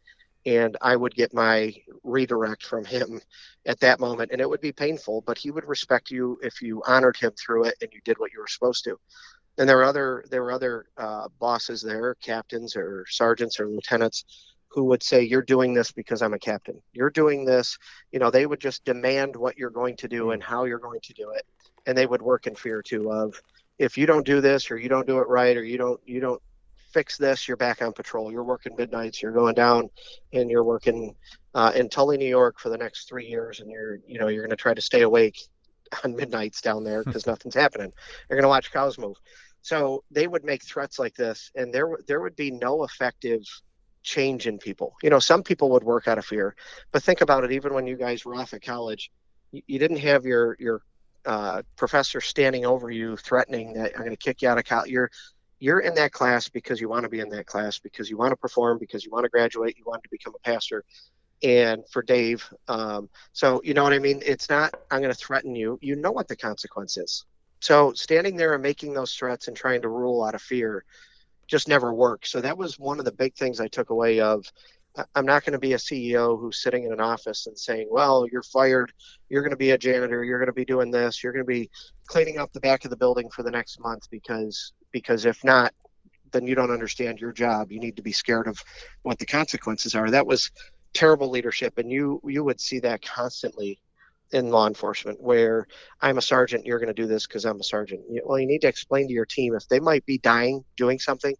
and 0.45 0.77
I 0.81 0.95
would 0.95 1.15
get 1.15 1.33
my 1.33 1.73
redirect 2.03 2.63
from 2.63 2.85
him 2.85 3.19
at 3.65 3.79
that 3.79 3.99
moment, 3.99 4.31
and 4.31 4.39
it 4.39 4.49
would 4.49 4.61
be 4.61 4.71
painful. 4.71 5.21
But 5.25 5.37
he 5.37 5.51
would 5.51 5.67
respect 5.67 6.11
you 6.11 6.37
if 6.43 6.61
you 6.61 6.83
honored 6.85 7.17
him 7.17 7.31
through 7.31 7.65
it 7.65 7.75
and 7.81 7.91
you 7.91 7.99
did 8.05 8.19
what 8.19 8.31
you 8.31 8.39
were 8.39 8.47
supposed 8.47 8.83
to. 8.83 8.99
And 9.57 9.67
there 9.67 9.77
were 9.77 9.83
other 9.83 10.23
there 10.29 10.43
were 10.43 10.51
other 10.51 10.85
uh, 10.97 11.29
bosses 11.39 11.81
there, 11.81 12.15
captains 12.15 12.75
or 12.75 13.05
sergeants 13.09 13.59
or 13.59 13.67
lieutenants, 13.67 14.25
who 14.69 14.83
would 14.85 15.01
say, 15.01 15.23
"You're 15.23 15.41
doing 15.41 15.73
this 15.73 15.91
because 15.91 16.21
I'm 16.21 16.33
a 16.33 16.39
captain. 16.39 16.81
You're 16.93 17.09
doing 17.09 17.45
this." 17.45 17.77
You 18.11 18.19
know, 18.19 18.29
they 18.29 18.45
would 18.45 18.59
just 18.59 18.85
demand 18.85 19.35
what 19.35 19.57
you're 19.57 19.69
going 19.69 19.95
to 19.97 20.07
do 20.07 20.31
and 20.31 20.43
how 20.43 20.65
you're 20.65 20.79
going 20.79 21.01
to 21.03 21.13
do 21.13 21.31
it, 21.31 21.45
and 21.85 21.97
they 21.97 22.05
would 22.05 22.21
work 22.21 22.47
in 22.47 22.55
fear 22.55 22.81
too 22.83 23.11
of 23.11 23.41
if 23.77 23.97
you 23.97 24.05
don't 24.05 24.25
do 24.25 24.41
this 24.41 24.71
or 24.71 24.77
you 24.77 24.89
don't 24.89 25.07
do 25.07 25.19
it 25.19 25.27
right 25.27 25.57
or 25.57 25.63
you 25.63 25.77
don't 25.77 25.99
you 26.05 26.19
don't 26.19 26.41
fix 26.95 27.17
this, 27.17 27.45
you're 27.45 27.57
back 27.57 27.81
on 27.81 27.91
patrol. 27.91 28.31
You're 28.31 28.45
working 28.45 28.73
midnights. 28.77 29.21
You're 29.21 29.33
going 29.33 29.53
down, 29.53 29.89
and 30.31 30.49
you're 30.49 30.63
working 30.63 31.13
uh, 31.53 31.73
in 31.75 31.89
Tully, 31.89 32.17
New 32.17 32.25
York, 32.25 32.57
for 32.57 32.69
the 32.69 32.77
next 32.77 33.09
three 33.09 33.27
years, 33.27 33.59
and 33.59 33.69
you're 33.69 33.99
you 34.07 34.17
know 34.17 34.29
you're 34.29 34.43
going 34.43 34.49
to 34.49 34.55
try 34.55 34.73
to 34.73 34.81
stay 34.81 35.01
awake 35.01 35.37
on 36.03 36.15
midnights 36.15 36.61
down 36.61 36.83
there 36.83 37.03
because 37.05 37.27
nothing's 37.27 37.55
happening. 37.55 37.91
You're 38.29 38.37
going 38.37 38.43
to 38.43 38.49
watch 38.49 38.71
cows 38.71 38.97
move. 38.97 39.17
So 39.61 40.03
they 40.11 40.27
would 40.27 40.45
make 40.45 40.63
threats 40.63 40.97
like 40.97 41.15
this, 41.15 41.51
and 41.55 41.73
there 41.73 41.89
there 42.07 42.21
would 42.21 42.35
be 42.35 42.51
no 42.51 42.83
effective 42.85 43.41
change 44.01 44.47
in 44.47 44.57
people. 44.57 44.95
You 45.03 45.09
know, 45.09 45.19
some 45.19 45.43
people 45.43 45.69
would 45.71 45.83
work 45.83 46.07
out 46.07 46.17
of 46.17 46.25
fear, 46.25 46.55
but 46.93 47.03
think 47.03 47.21
about 47.21 47.43
it. 47.43 47.51
Even 47.51 47.73
when 47.73 47.87
you 47.87 47.97
guys 47.97 48.23
were 48.23 48.35
off 48.35 48.53
at 48.53 48.61
college, 48.61 49.11
you, 49.51 49.61
you 49.67 49.79
didn't 49.79 49.97
have 49.97 50.25
your 50.25 50.55
your 50.59 50.81
uh, 51.25 51.61
professor 51.75 52.21
standing 52.21 52.65
over 52.65 52.91
you 52.91 53.17
threatening 53.17 53.73
that 53.73 53.93
I'm 53.95 54.01
going 54.01 54.11
to 54.11 54.17
kick 54.17 54.41
you 54.41 54.49
out 54.49 54.57
of 54.57 54.65
college. 54.65 54.89
You're 54.89 55.09
you're 55.59 55.79
in 55.79 55.95
that 55.95 56.11
class 56.11 56.49
because 56.49 56.81
you 56.81 56.89
want 56.89 57.03
to 57.03 57.09
be 57.09 57.19
in 57.19 57.29
that 57.29 57.45
class 57.45 57.79
because 57.79 58.09
you 58.09 58.17
want 58.17 58.31
to 58.31 58.35
perform 58.35 58.77
because 58.77 59.05
you 59.05 59.11
want 59.11 59.23
to 59.23 59.29
graduate 59.29 59.77
you 59.77 59.83
want 59.85 60.03
to 60.03 60.09
become 60.09 60.33
a 60.35 60.39
pastor 60.39 60.83
and 61.43 61.83
for 61.89 62.01
dave 62.01 62.47
um, 62.67 63.09
so 63.33 63.61
you 63.63 63.73
know 63.73 63.83
what 63.83 63.93
i 63.93 63.99
mean 63.99 64.21
it's 64.25 64.49
not 64.49 64.73
i'm 64.91 65.01
going 65.01 65.13
to 65.13 65.17
threaten 65.17 65.55
you 65.55 65.77
you 65.81 65.95
know 65.95 66.11
what 66.11 66.27
the 66.27 66.35
consequence 66.35 66.97
is 66.97 67.25
so 67.59 67.93
standing 67.93 68.35
there 68.35 68.53
and 68.53 68.63
making 68.63 68.93
those 68.93 69.13
threats 69.13 69.47
and 69.47 69.55
trying 69.55 69.81
to 69.81 69.89
rule 69.89 70.23
out 70.23 70.35
of 70.35 70.41
fear 70.41 70.83
just 71.47 71.67
never 71.67 71.93
works 71.93 72.31
so 72.31 72.41
that 72.41 72.57
was 72.57 72.79
one 72.79 72.99
of 72.99 73.05
the 73.05 73.11
big 73.11 73.33
things 73.35 73.59
i 73.59 73.67
took 73.67 73.89
away 73.89 74.19
of 74.19 74.45
i'm 75.15 75.25
not 75.25 75.43
going 75.43 75.53
to 75.53 75.59
be 75.59 75.73
a 75.73 75.77
ceo 75.77 76.39
who's 76.39 76.61
sitting 76.61 76.85
in 76.85 76.93
an 76.93 77.01
office 77.01 77.47
and 77.47 77.57
saying 77.57 77.87
well 77.89 78.25
you're 78.31 78.43
fired 78.43 78.91
you're 79.29 79.41
going 79.41 79.51
to 79.51 79.57
be 79.57 79.71
a 79.71 79.77
janitor 79.77 80.23
you're 80.23 80.39
going 80.39 80.47
to 80.47 80.53
be 80.53 80.65
doing 80.65 80.91
this 80.91 81.23
you're 81.23 81.33
going 81.33 81.45
to 81.45 81.47
be 81.47 81.69
cleaning 82.07 82.37
up 82.37 82.51
the 82.53 82.59
back 82.59 82.85
of 82.85 82.91
the 82.91 82.97
building 82.97 83.29
for 83.29 83.43
the 83.43 83.51
next 83.51 83.79
month 83.79 84.03
because 84.09 84.73
because 84.95 85.25
if 85.25 85.43
not, 85.43 85.73
then 86.31 86.47
you 86.47 86.55
don't 86.55 86.71
understand 86.71 87.19
your 87.19 87.33
job. 87.33 87.69
You 87.69 87.81
need 87.81 87.97
to 87.97 88.01
be 88.01 88.13
scared 88.13 88.47
of 88.47 88.63
what 89.03 89.19
the 89.19 89.25
consequences 89.25 89.93
are. 89.93 90.09
That 90.09 90.25
was 90.25 90.51
terrible 90.93 91.29
leadership, 91.29 91.77
and 91.77 91.91
you 91.91 92.21
you 92.23 92.45
would 92.45 92.61
see 92.61 92.79
that 92.79 93.01
constantly 93.01 93.77
in 94.31 94.49
law 94.49 94.67
enforcement 94.67 95.21
where 95.21 95.67
I'm 96.01 96.17
a 96.17 96.21
sergeant, 96.21 96.65
you're 96.65 96.79
going 96.79 96.95
to 96.95 97.01
do 97.01 97.07
this 97.07 97.27
because 97.27 97.43
I'm 97.43 97.59
a 97.59 97.63
sergeant. 97.63 98.03
Well, 98.23 98.39
you 98.39 98.47
need 98.47 98.61
to 98.61 98.69
explain 98.69 99.07
to 99.07 99.13
your 99.13 99.25
team 99.25 99.53
if 99.53 99.67
they 99.67 99.81
might 99.81 100.05
be 100.05 100.17
dying 100.17 100.63
doing 100.77 100.97
something, 100.97 101.35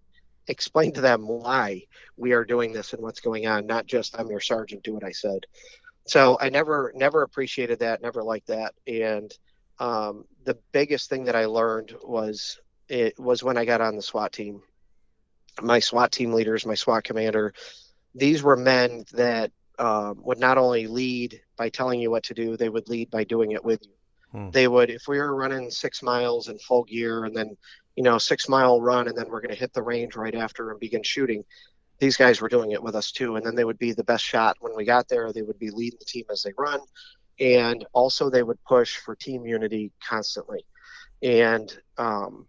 explain 0.47 0.93
to 0.93 1.01
them 1.01 1.27
why 1.27 1.84
we 2.17 2.34
are 2.34 2.45
doing 2.45 2.71
this 2.71 2.93
and 2.93 3.01
what's 3.01 3.19
going 3.19 3.47
on, 3.47 3.65
not 3.65 3.86
just 3.86 4.17
I'm 4.19 4.29
your 4.29 4.39
sergeant, 4.39 4.84
do 4.84 4.93
what 4.93 5.03
I 5.03 5.12
said. 5.12 5.45
So 6.08 6.38
I 6.39 6.49
never 6.49 6.91
never 6.95 7.23
appreciated 7.23 7.79
that, 7.79 8.01
never 8.01 8.23
liked 8.23 8.47
that, 8.47 8.73
and 8.88 9.31
um, 9.79 10.25
the 10.45 10.58
biggest 10.71 11.10
thing 11.10 11.25
that 11.25 11.36
I 11.36 11.45
learned 11.45 11.95
was 12.03 12.60
it 12.88 13.19
was 13.19 13.43
when 13.43 13.58
I 13.58 13.65
got 13.65 13.81
on 13.81 13.95
the 13.95 14.01
SWAT 14.01 14.31
team. 14.31 14.62
My 15.62 15.79
SWAT 15.79 16.12
team 16.12 16.31
leaders, 16.34 16.65
my 16.65 16.75
SWAT 16.75 17.03
commander, 17.03 17.53
these 18.13 18.43
were 18.43 18.55
men 18.55 19.03
that 19.13 19.51
um, 19.79 20.21
would 20.23 20.39
not 20.39 20.58
only 20.58 20.88
lead 20.88 21.41
by 21.58 21.69
telling 21.69 21.99
you 21.99 22.12
what 22.12 22.23
to 22.23 22.34
do, 22.34 22.55
they 22.55 22.69
would 22.69 22.88
lead 22.88 23.10
by 23.10 23.23
doing 23.23 23.51
it 23.51 23.63
with 23.63 23.81
you. 23.84 23.91
Hmm. 24.31 24.49
They 24.51 24.67
would, 24.67 24.89
if 24.89 25.08
we 25.08 25.17
were 25.17 25.36
running 25.36 25.69
six 25.69 26.01
miles 26.01 26.49
in 26.49 26.58
full 26.60 26.84
gear 26.84 27.25
and 27.25 27.36
then, 27.36 27.58
you 27.95 28.03
know, 28.03 28.17
six 28.17 28.49
mile 28.49 28.81
run 28.81 29.08
and 29.08 29.17
then 29.17 29.29
we're 29.29 29.41
going 29.41 29.53
to 29.53 29.60
hit 29.60 29.73
the 29.73 29.81
range 29.81 30.15
right 30.15 30.36
after 30.36 30.71
and 30.71 30.79
begin 30.79 31.03
shooting, 31.03 31.43
these 31.99 32.17
guys 32.17 32.41
were 32.41 32.49
doing 32.49 32.71
it 32.71 32.84
with 32.84 32.95
us 32.95 33.12
too. 33.12 33.36
And 33.36 33.45
then 33.45 33.55
they 33.55 33.63
would 33.63 33.79
be 33.79 33.93
the 33.93 34.03
best 34.03 34.23
shot 34.23 34.58
when 34.60 34.75
we 34.75 34.84
got 34.84 35.08
there. 35.08 35.31
They 35.31 35.41
would 35.41 35.60
be 35.60 35.69
leading 35.69 35.99
the 35.99 36.05
team 36.05 36.25
as 36.29 36.43
they 36.43 36.53
run. 36.58 36.81
And 37.39 37.86
also, 37.93 38.29
they 38.29 38.43
would 38.43 38.63
push 38.63 38.97
for 38.97 39.15
team 39.15 39.45
unity 39.45 39.91
constantly. 40.05 40.65
And 41.21 41.71
um, 41.97 42.47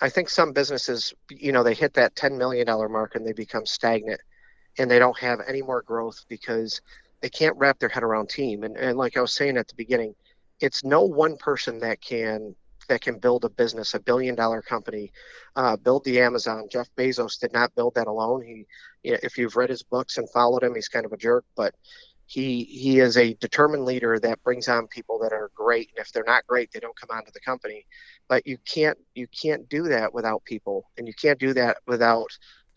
I 0.00 0.08
think 0.08 0.28
some 0.28 0.52
businesses, 0.52 1.14
you 1.30 1.52
know, 1.52 1.62
they 1.62 1.74
hit 1.74 1.94
that 1.94 2.14
$10 2.14 2.36
million 2.36 2.66
mark 2.66 3.14
and 3.14 3.26
they 3.26 3.32
become 3.32 3.66
stagnant 3.66 4.20
and 4.78 4.90
they 4.90 4.98
don't 4.98 5.18
have 5.18 5.40
any 5.46 5.62
more 5.62 5.82
growth 5.82 6.24
because 6.28 6.80
they 7.20 7.28
can't 7.28 7.56
wrap 7.56 7.78
their 7.78 7.88
head 7.88 8.02
around 8.02 8.28
team. 8.28 8.64
And, 8.64 8.76
and 8.76 8.98
like 8.98 9.16
I 9.16 9.20
was 9.20 9.32
saying 9.32 9.56
at 9.56 9.68
the 9.68 9.74
beginning, 9.76 10.14
it's 10.60 10.84
no 10.84 11.02
one 11.02 11.36
person 11.36 11.78
that 11.80 12.00
can 12.00 12.54
that 12.88 13.00
can 13.00 13.18
build 13.18 13.44
a 13.44 13.48
business, 13.48 13.94
a 13.94 14.00
billion 14.00 14.34
dollar 14.34 14.62
company, 14.62 15.12
uh, 15.56 15.76
build 15.76 16.04
the 16.04 16.20
Amazon. 16.20 16.68
Jeff 16.70 16.88
Bezos 16.96 17.38
did 17.38 17.52
not 17.52 17.74
build 17.74 17.94
that 17.94 18.06
alone. 18.06 18.42
He, 18.42 18.66
you 19.02 19.12
know, 19.12 19.18
if 19.22 19.38
you've 19.38 19.56
read 19.56 19.70
his 19.70 19.82
books 19.82 20.18
and 20.18 20.28
followed 20.30 20.62
him, 20.62 20.74
he's 20.74 20.88
kind 20.88 21.06
of 21.06 21.12
a 21.12 21.16
jerk, 21.16 21.44
but 21.56 21.74
he 22.26 22.64
he 22.64 23.00
is 23.00 23.16
a 23.16 23.34
determined 23.34 23.84
leader 23.84 24.18
that 24.18 24.42
brings 24.42 24.68
on 24.68 24.86
people 24.86 25.18
that 25.18 25.32
are 25.32 25.50
great 25.54 25.90
and 25.90 26.04
if 26.04 26.10
they're 26.12 26.24
not 26.26 26.46
great 26.46 26.70
they 26.72 26.80
don't 26.80 26.98
come 26.98 27.14
onto 27.14 27.30
the 27.32 27.40
company 27.40 27.86
but 28.28 28.46
you 28.46 28.56
can't 28.64 28.96
you 29.14 29.26
can't 29.28 29.68
do 29.68 29.84
that 29.84 30.12
without 30.14 30.42
people 30.44 30.90
and 30.96 31.06
you 31.06 31.14
can't 31.14 31.38
do 31.38 31.52
that 31.52 31.76
without 31.86 32.28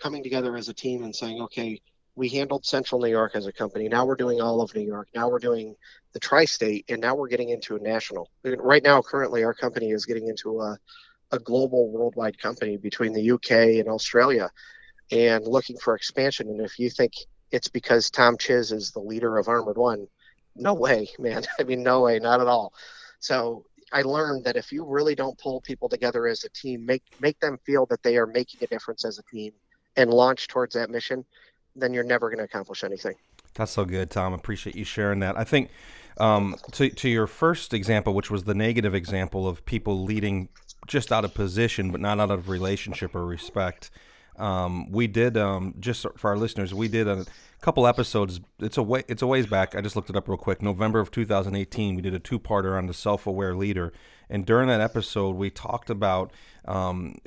coming 0.02 0.22
together 0.22 0.58
as 0.58 0.67
a 0.67 0.74
team 0.74 1.04
and 1.04 1.15
saying 1.15 1.41
okay 1.41 1.80
we 2.17 2.27
handled 2.30 2.65
central 2.65 2.99
new 2.99 3.10
york 3.10 3.32
as 3.36 3.45
a 3.45 3.53
company 3.53 3.88
now 3.88 4.06
we're 4.06 4.15
doing 4.15 4.41
all 4.41 4.62
of 4.62 4.73
new 4.75 4.82
york 4.82 5.08
now 5.15 5.30
we're 5.30 5.39
doing 5.39 5.75
the 6.13 6.19
tri-state 6.19 6.86
and 6.89 6.99
now 7.01 7.15
we're 7.15 7.30
getting 7.30 7.49
into 7.49 7.75
a 7.75 7.80
national 7.80 8.30
right 8.43 8.84
now 8.84 9.01
currently 9.01 9.43
our 9.43 9.53
company 9.53 9.91
is 9.91 10.06
getting 10.06 10.27
into 10.27 10.60
a, 10.60 10.77
a 11.32 11.39
global 11.39 11.89
worldwide 11.89 12.38
company 12.39 12.75
between 12.75 13.13
the 13.13 13.32
uk 13.32 13.51
and 13.51 13.88
australia 13.88 14.49
and 15.12 15.45
looking 15.47 15.77
for 15.77 15.95
expansion 15.95 16.49
and 16.49 16.60
if 16.60 16.77
you 16.80 16.89
think 16.89 17.13
it's 17.51 17.67
because 17.67 18.10
Tom 18.10 18.38
Czyz 18.38 18.71
is 18.71 18.91
the 18.91 18.99
leader 18.99 19.38
of 19.38 19.47
Armoured 19.47 19.77
One. 19.77 20.08
No 20.56 20.73
way, 20.73 21.10
man. 21.19 21.43
I 21.60 21.63
mean, 21.63 21.84
no 21.84 22.01
way, 22.01 22.19
not 22.19 22.41
at 22.41 22.47
all. 22.47 22.73
So 23.19 23.65
I 23.91 24.01
learned 24.01 24.45
that 24.45 24.58
if 24.58 24.71
you 24.71 24.86
really 24.86 25.15
don't 25.15 25.38
pull 25.38 25.62
people 25.62 25.89
together 25.89 26.27
as 26.27 26.43
a 26.43 26.49
team, 26.49 26.86
make 26.86 27.03
make 27.19 27.39
them 27.39 27.58
feel 27.65 27.86
that 27.88 28.03
they 28.03 28.17
are 28.17 28.27
making 28.27 28.60
a 28.63 28.67
difference 28.67 29.06
as 29.06 29.17
a 29.17 29.23
team, 29.23 29.53
and 29.95 30.12
launch 30.12 30.47
towards 30.47 30.75
that 30.75 30.89
mission, 30.89 31.25
then 31.77 31.93
you're 31.93 32.03
never 32.03 32.29
going 32.29 32.39
to 32.39 32.43
accomplish 32.43 32.83
anything. 32.83 33.15
That's 33.53 33.71
so 33.71 33.85
good, 33.85 34.09
Tom. 34.09 34.33
Appreciate 34.33 34.75
you 34.75 34.83
sharing 34.83 35.19
that. 35.21 35.37
I 35.37 35.43
think 35.43 35.69
um, 36.19 36.55
to 36.73 36.89
to 36.89 37.09
your 37.09 37.27
first 37.27 37.73
example, 37.73 38.13
which 38.13 38.29
was 38.29 38.43
the 38.43 38.53
negative 38.53 38.93
example 38.93 39.47
of 39.47 39.65
people 39.65 40.03
leading 40.03 40.49
just 40.87 41.11
out 41.11 41.25
of 41.25 41.33
position, 41.33 41.91
but 41.91 42.01
not 42.01 42.19
out 42.19 42.31
of 42.31 42.49
relationship 42.49 43.15
or 43.15 43.25
respect. 43.25 43.89
Um, 44.37 44.91
we 44.91 45.07
did 45.07 45.35
um, 45.35 45.73
just 45.79 46.05
for 46.15 46.29
our 46.29 46.37
listeners, 46.37 46.73
we 46.73 46.87
did 46.87 47.07
a 47.07 47.25
couple 47.61 47.87
episodes. 47.87 48.39
It's 48.59 48.77
a 48.77 48.83
way, 48.83 49.03
it's 49.07 49.21
a 49.21 49.27
ways 49.27 49.47
back. 49.47 49.75
I 49.75 49.81
just 49.81 49.95
looked 49.95 50.09
it 50.09 50.15
up 50.15 50.27
real 50.27 50.37
quick. 50.37 50.61
November 50.61 50.99
of 50.99 51.11
2018, 51.11 51.95
we 51.95 52.01
did 52.01 52.13
a 52.13 52.19
two-parter 52.19 52.77
on 52.77 52.85
the 52.85 52.93
self-aware 52.93 53.55
leader, 53.55 53.91
And 54.29 54.45
during 54.45 54.67
that 54.67 54.81
episode, 54.81 55.35
we 55.35 55.49
talked 55.49 55.89
about 55.89 56.31
um, 56.65 57.17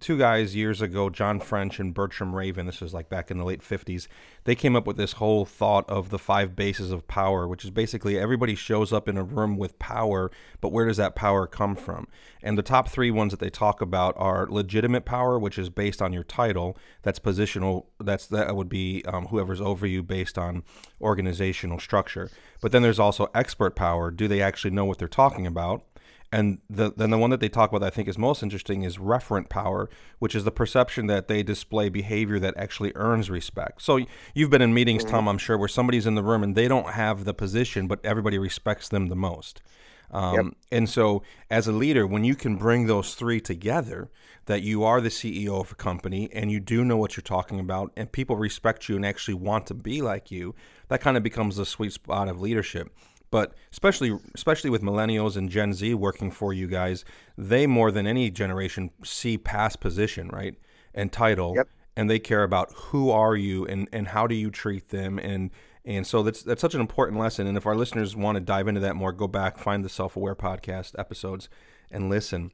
two 0.00 0.18
guys 0.18 0.56
years 0.56 0.82
ago, 0.82 1.08
John 1.08 1.38
French 1.38 1.78
and 1.78 1.94
Bertram 1.94 2.34
Raven. 2.34 2.66
This 2.66 2.80
was 2.80 2.92
like 2.92 3.08
back 3.08 3.30
in 3.30 3.38
the 3.38 3.44
late 3.44 3.62
50s. 3.62 4.08
They 4.44 4.56
came 4.56 4.74
up 4.74 4.86
with 4.86 4.96
this 4.96 5.12
whole 5.12 5.44
thought 5.44 5.88
of 5.88 6.10
the 6.10 6.18
five 6.18 6.56
bases 6.56 6.90
of 6.90 7.06
power, 7.06 7.46
which 7.46 7.64
is 7.64 7.70
basically 7.70 8.18
everybody 8.18 8.56
shows 8.56 8.92
up 8.92 9.08
in 9.08 9.16
a 9.16 9.22
room 9.22 9.56
with 9.56 9.78
power, 9.78 10.30
but 10.60 10.72
where 10.72 10.86
does 10.86 10.96
that 10.96 11.14
power 11.14 11.46
come 11.46 11.76
from? 11.76 12.08
And 12.42 12.58
the 12.58 12.62
top 12.62 12.88
three 12.88 13.10
ones 13.10 13.30
that 13.30 13.40
they 13.40 13.50
talk 13.50 13.80
about 13.80 14.14
are 14.16 14.48
legitimate 14.48 15.04
power, 15.04 15.38
which 15.38 15.58
is 15.58 15.70
based 15.70 16.02
on 16.02 16.12
your 16.12 16.24
title. 16.24 16.76
That's 17.02 17.18
positional. 17.18 17.86
That's 18.00 18.26
that 18.26 18.56
would 18.56 18.68
be 18.68 19.04
um, 19.06 19.26
whoever's 19.26 19.60
over 19.60 19.86
you 19.86 20.02
based 20.02 20.38
on 20.38 20.64
organizational 21.00 21.78
structure. 21.78 22.30
But 22.60 22.72
then 22.72 22.82
there's 22.82 22.98
also 22.98 23.30
expert 23.34 23.76
power. 23.76 24.10
Do 24.10 24.26
they 24.26 24.42
actually 24.42 24.72
know 24.72 24.84
what 24.84 24.98
they're 24.98 25.08
talking 25.08 25.46
about? 25.46 25.84
And 26.30 26.58
the, 26.68 26.92
then 26.94 27.10
the 27.10 27.18
one 27.18 27.30
that 27.30 27.40
they 27.40 27.48
talk 27.48 27.70
about 27.70 27.80
that 27.80 27.86
I 27.86 27.90
think 27.90 28.06
is 28.06 28.18
most 28.18 28.42
interesting 28.42 28.82
is 28.82 28.98
referent 28.98 29.48
power, 29.48 29.88
which 30.18 30.34
is 30.34 30.44
the 30.44 30.50
perception 30.50 31.06
that 31.06 31.26
they 31.26 31.42
display 31.42 31.88
behavior 31.88 32.38
that 32.38 32.54
actually 32.56 32.92
earns 32.94 33.30
respect. 33.30 33.80
So 33.80 34.00
you've 34.34 34.50
been 34.50 34.60
in 34.60 34.74
meetings, 34.74 35.04
Tom, 35.04 35.26
I'm 35.26 35.38
sure, 35.38 35.56
where 35.56 35.68
somebody's 35.68 36.06
in 36.06 36.16
the 36.16 36.22
room 36.22 36.42
and 36.42 36.54
they 36.54 36.68
don't 36.68 36.90
have 36.90 37.24
the 37.24 37.32
position, 37.32 37.86
but 37.86 38.00
everybody 38.04 38.36
respects 38.36 38.88
them 38.88 39.06
the 39.06 39.16
most. 39.16 39.62
Um, 40.10 40.34
yep. 40.34 40.44
And 40.72 40.88
so, 40.88 41.22
as 41.50 41.66
a 41.66 41.72
leader, 41.72 42.06
when 42.06 42.24
you 42.24 42.34
can 42.34 42.56
bring 42.56 42.86
those 42.86 43.14
three 43.14 43.40
together, 43.40 44.10
that 44.46 44.62
you 44.62 44.82
are 44.82 45.00
the 45.00 45.10
CEO 45.10 45.60
of 45.60 45.72
a 45.72 45.74
company 45.74 46.30
and 46.32 46.50
you 46.50 46.60
do 46.60 46.82
know 46.84 46.96
what 46.96 47.16
you're 47.16 47.22
talking 47.22 47.60
about, 47.60 47.92
and 47.96 48.10
people 48.10 48.36
respect 48.36 48.88
you 48.88 48.96
and 48.96 49.04
actually 49.04 49.34
want 49.34 49.66
to 49.66 49.74
be 49.74 50.00
like 50.00 50.30
you, 50.30 50.54
that 50.88 51.02
kind 51.02 51.16
of 51.16 51.22
becomes 51.22 51.56
the 51.56 51.66
sweet 51.66 51.92
spot 51.92 52.28
of 52.28 52.40
leadership. 52.40 52.90
But 53.30 53.54
especially, 53.70 54.18
especially 54.34 54.70
with 54.70 54.82
millennials 54.82 55.36
and 55.36 55.50
Gen 55.50 55.74
Z 55.74 55.94
working 55.94 56.30
for 56.30 56.52
you 56.52 56.66
guys, 56.66 57.04
they 57.36 57.66
more 57.66 57.90
than 57.90 58.06
any 58.06 58.30
generation 58.30 58.90
see 59.04 59.36
past 59.36 59.80
position, 59.80 60.28
right, 60.28 60.54
and 60.94 61.12
title, 61.12 61.54
yep. 61.54 61.68
and 61.96 62.08
they 62.08 62.18
care 62.18 62.42
about 62.42 62.72
who 62.72 63.10
are 63.10 63.36
you 63.36 63.66
and 63.66 63.88
and 63.92 64.08
how 64.08 64.26
do 64.26 64.34
you 64.34 64.50
treat 64.50 64.88
them 64.88 65.18
and 65.18 65.50
and 65.88 66.06
so 66.06 66.22
that's 66.22 66.42
that's 66.42 66.60
such 66.60 66.74
an 66.74 66.82
important 66.82 67.18
lesson. 67.18 67.46
And 67.46 67.56
if 67.56 67.64
our 67.64 67.74
listeners 67.74 68.14
want 68.14 68.36
to 68.36 68.40
dive 68.40 68.68
into 68.68 68.80
that 68.80 68.94
more, 68.94 69.10
go 69.10 69.26
back, 69.26 69.56
find 69.56 69.82
the 69.82 69.88
Self 69.88 70.16
Aware 70.16 70.36
podcast 70.36 70.94
episodes, 70.98 71.48
and 71.90 72.10
listen. 72.10 72.50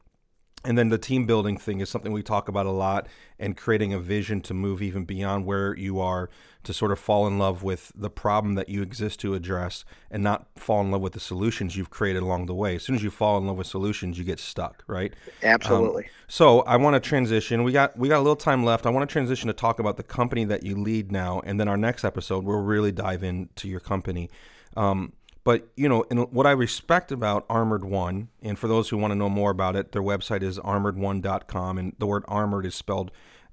And 0.65 0.79
then 0.79 0.89
the 0.89 0.99
team 0.99 1.27
building 1.27 1.59
thing 1.59 1.81
is 1.81 1.91
something 1.91 2.13
we 2.13 2.23
talk 2.23 2.49
about 2.49 2.67
a 2.67 2.71
lot, 2.71 3.07
and 3.39 3.57
creating 3.57 3.93
a 3.93 3.99
vision 3.99 4.41
to 4.43 4.55
move 4.55 4.81
even 4.81 5.05
beyond 5.05 5.45
where 5.45 5.77
you 5.77 6.01
are 6.01 6.31
to 6.63 6.73
sort 6.73 6.91
of 6.91 6.99
fall 6.99 7.27
in 7.27 7.39
love 7.39 7.63
with 7.63 7.93
the 7.95 8.09
problem 8.09 8.55
that 8.55 8.69
you 8.71 8.81
exist 8.81 9.21
to 9.21 9.35
address 9.35 9.85
and 10.11 10.23
not 10.23 10.47
fall 10.57 10.81
in 10.81 10.91
love 10.91 11.03
with 11.03 11.13
the 11.13 11.21
solutions 11.21 11.77
you've 11.77 11.91
created 11.91 12.23
along 12.23 12.47
the 12.47 12.55
way. 12.55 12.77
As 12.77 12.83
soon 12.83 12.97
as 12.97 13.03
you 13.03 13.11
fall 13.11 13.37
in 13.37 13.47
love 13.47 13.59
with 13.59 13.67
solutions, 13.67 14.19
you 14.19 14.25
get 14.25 14.41
stuck, 14.41 14.83
right? 14.87 15.13
Absolutely. 15.43 16.05
Um, 16.05 16.11
so 16.27 16.61
I 16.61 16.77
want 16.77 16.95
to 16.95 17.01
transition. 17.01 17.65
We 17.65 17.73
got 17.73 17.99
we 17.99 18.09
got 18.09 18.19
a 18.19 18.25
little 18.25 18.35
time 18.37 18.65
left. 18.65 18.87
I 18.87 18.91
want 18.91 19.09
to 19.09 19.13
transition 19.13 19.49
to 19.49 19.53
talk 19.53 19.79
about 19.79 19.99
the 19.99 20.03
company 20.03 20.45
that 20.47 20.63
you 20.63 20.77
lead 20.77 21.13
now, 21.13 21.43
and 21.45 21.61
then 21.61 21.69
our 21.69 21.77
next 21.77 22.05
episode 22.05 22.45
we'll 22.45 22.63
really 22.63 22.93
dive 22.93 23.23
into 23.23 23.69
your 23.69 23.81
company. 23.81 24.31
Um, 24.77 25.13
but 25.45 25.69
you 25.77 25.89
know, 25.89 26.05
and 26.11 26.33
what 26.33 26.47
I 26.47 26.53
respect 26.53 27.13
about 27.13 27.45
Armoured 27.51 27.85
One, 27.85 28.29
and 28.43 28.59
for 28.59 28.67
those 28.67 28.89
who 28.89 28.97
want 28.97 29.13
to 29.13 29.15
know 29.15 29.29
more 29.29 29.51
about 29.51 29.77
it, 29.77 29.93
their 29.93 30.03
website 30.03 30.43
is 30.43 30.59
armoured1.com, 30.59 31.79
and 31.79 31.95
the 31.99 32.07
word 32.07 32.25
armored 32.27 32.65
is 32.65 32.75
spelled 32.75 33.11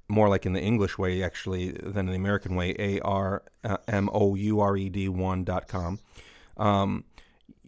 more 0.07 0.29
like 0.29 0.45
in 0.45 0.53
the 0.53 0.61
English 0.61 0.97
way 0.97 1.23
actually 1.23 1.71
than 1.71 2.07
in 2.07 2.11
the 2.11 2.15
American 2.15 2.55
way. 2.55 2.75
A 2.79 2.99
R 3.01 3.43
M 3.87 4.09
O 4.13 4.35
U 4.35 4.59
R 4.61 4.77
E 4.77 4.89
D 4.89 5.09
one.com. 5.09 5.99
Um, 6.57 7.03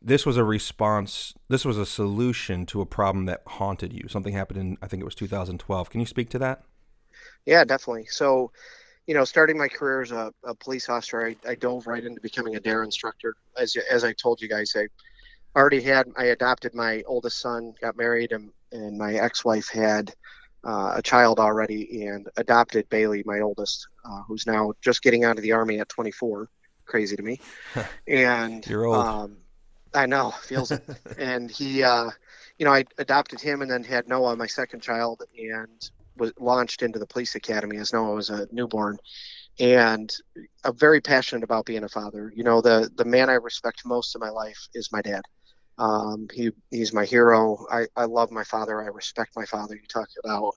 this 0.02 0.26
was 0.26 0.38
a 0.38 0.44
response. 0.44 1.34
This 1.50 1.66
was 1.66 1.78
a 1.78 1.86
solution 1.86 2.66
to 2.68 2.82
a 2.82 2.86
problem 2.86 3.26
that 3.26 3.42
haunted 3.48 3.94
you. 3.94 4.08
Something 4.08 4.34
happened 4.34 4.60
in 4.60 4.78
I 4.82 4.88
think 4.88 5.02
it 5.02 5.06
was 5.06 5.16
2012. 5.16 5.90
Can 5.90 6.00
you 6.00 6.06
speak 6.06 6.30
to 6.30 6.40
that? 6.40 6.64
Yeah, 7.46 7.64
definitely. 7.66 8.06
So 8.06 8.52
you 9.08 9.14
know, 9.14 9.26
starting 9.26 9.58
my 9.58 9.68
career 9.68 10.02
as 10.02 10.12
a, 10.12 10.34
a 10.44 10.56
police 10.56 10.90
officer, 10.90 11.26
I, 11.26 11.36
I, 11.48 11.56
dove 11.56 11.88
right 11.88 12.04
into 12.04 12.22
becoming 12.22 12.56
a 12.56 12.60
DARE 12.60 12.84
instructor. 12.84 13.36
As 13.58 13.76
as 13.76 14.04
I 14.04 14.14
told 14.14 14.42
you 14.42 14.48
guys, 14.48 14.74
I 14.78 14.88
already 15.60 15.82
had 15.82 16.08
I 16.18 16.26
adopted 16.26 16.74
my 16.74 17.04
oldest 17.06 17.40
son, 17.40 17.74
got 17.82 17.98
married, 17.98 18.32
and 18.32 18.52
and 18.72 18.98
my 18.98 19.16
ex-wife 19.16 19.70
had 19.70 20.14
uh, 20.64 20.94
a 20.96 21.02
child 21.02 21.40
already, 21.40 22.06
and 22.06 22.28
adopted 22.38 22.88
Bailey, 22.90 23.24
my 23.26 23.42
oldest, 23.42 23.88
uh, 24.06 24.24
who's 24.24 24.48
now 24.48 24.74
just 24.82 25.04
getting 25.04 25.24
out 25.24 25.38
of 25.38 25.44
the 25.44 25.52
army 25.52 25.80
at 25.80 25.90
24. 25.90 26.50
Crazy 26.86 27.16
to 27.16 27.22
me. 27.22 27.40
and 28.08 28.66
you're 28.68 28.86
old. 28.86 29.06
Um, 29.06 29.38
I 29.94 30.06
know, 30.06 30.32
feels 30.32 30.72
it. 30.72 30.84
and 31.18 31.52
he, 31.52 31.84
uh, 31.84 32.10
you 32.58 32.66
know, 32.66 32.74
I 32.74 32.86
adopted 32.98 33.42
him, 33.42 33.62
and 33.62 33.70
then 33.70 33.84
had 33.84 34.08
Noah, 34.08 34.36
my 34.36 34.48
second 34.48 34.82
child, 34.82 35.24
and 35.38 35.90
was 36.18 36.34
launched 36.40 36.82
into 36.84 37.00
the 37.00 37.08
police 37.08 37.36
academy 37.36 37.78
as 37.78 37.94
Noah 37.94 38.16
was 38.16 38.30
a 38.30 38.48
newborn, 38.52 38.98
and 39.60 40.12
I'm 40.64 40.76
very 40.76 41.02
passionate 41.02 41.44
about 41.44 41.66
being 41.66 41.84
a 41.84 41.90
father. 41.90 42.32
You 42.36 42.44
know, 42.44 42.62
the 42.62 42.90
the 42.96 43.06
man 43.06 43.30
I 43.30 43.34
respect 43.34 43.86
most 43.86 44.16
in 44.16 44.20
my 44.20 44.30
life 44.30 44.68
is 44.74 44.92
my 44.92 45.02
dad. 45.02 45.22
Um, 45.78 46.28
he 46.34 46.52
he's 46.72 46.94
my 46.94 47.06
hero. 47.06 47.66
I, 47.72 47.86
I 47.96 48.06
love 48.06 48.32
my 48.32 48.44
father. 48.44 48.82
I 48.82 48.88
respect 48.88 49.36
my 49.36 49.46
father. 49.46 49.76
You 49.76 49.88
talk 49.88 50.10
about 50.24 50.56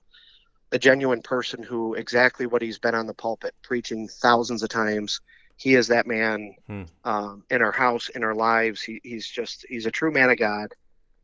a 0.71 0.79
genuine 0.79 1.21
person 1.21 1.63
who 1.63 1.93
exactly 1.93 2.45
what 2.45 2.61
he's 2.61 2.79
been 2.79 2.95
on 2.95 3.07
the 3.07 3.13
pulpit 3.13 3.55
preaching 3.63 4.07
thousands 4.07 4.63
of 4.63 4.69
times. 4.69 5.21
He 5.55 5.73
is 5.73 5.87
that 5.87 6.05
man 6.05 6.53
hmm. 6.67 6.83
um, 7.03 7.43
in 7.49 7.63
our 7.63 7.71
house, 7.71 8.09
in 8.09 8.23
our 8.23 8.35
lives. 8.35 8.81
He, 8.81 8.99
he's 9.03 9.27
just 9.27 9.65
he's 9.67 9.87
a 9.87 9.91
true 9.91 10.11
man 10.11 10.29
of 10.29 10.37
God, 10.37 10.73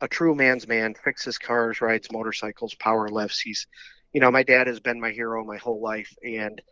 a 0.00 0.08
true 0.08 0.34
man's 0.34 0.66
man. 0.66 0.94
Fixes 0.94 1.38
cars, 1.38 1.80
rides 1.80 2.10
motorcycles, 2.10 2.74
power 2.74 3.08
lifts. 3.08 3.40
He's 3.40 3.66
you 4.14 4.20
know, 4.20 4.30
my 4.30 4.42
dad 4.42 4.66
has 4.68 4.80
been 4.80 5.00
my 5.00 5.10
hero 5.10 5.44
my 5.44 5.58
whole 5.58 5.82
life, 5.82 6.14
and 6.24 6.62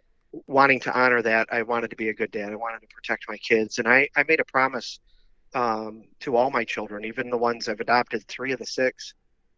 wanting 0.46 0.80
to 0.80 0.98
honor 0.98 1.20
that, 1.20 1.48
I 1.52 1.62
wanted 1.62 1.90
to 1.90 1.96
be 1.96 2.08
a 2.08 2.14
good 2.14 2.30
dad. 2.30 2.52
I 2.52 2.56
wanted 2.56 2.80
to 2.80 2.86
protect 2.94 3.28
my 3.28 3.36
kids, 3.36 3.78
and 3.78 3.86
I, 3.86 4.08
I 4.16 4.24
made 4.26 4.40
a 4.40 4.44
promise 4.44 5.00
um, 5.54 6.04
to 6.20 6.36
all 6.36 6.50
my 6.50 6.64
children, 6.64 7.04
even 7.04 7.28
the 7.28 7.36
ones 7.36 7.68
I've 7.68 7.80
adopted. 7.80 8.26
Three 8.26 8.52
of 8.52 8.58
the 8.58 8.66
six 8.66 9.12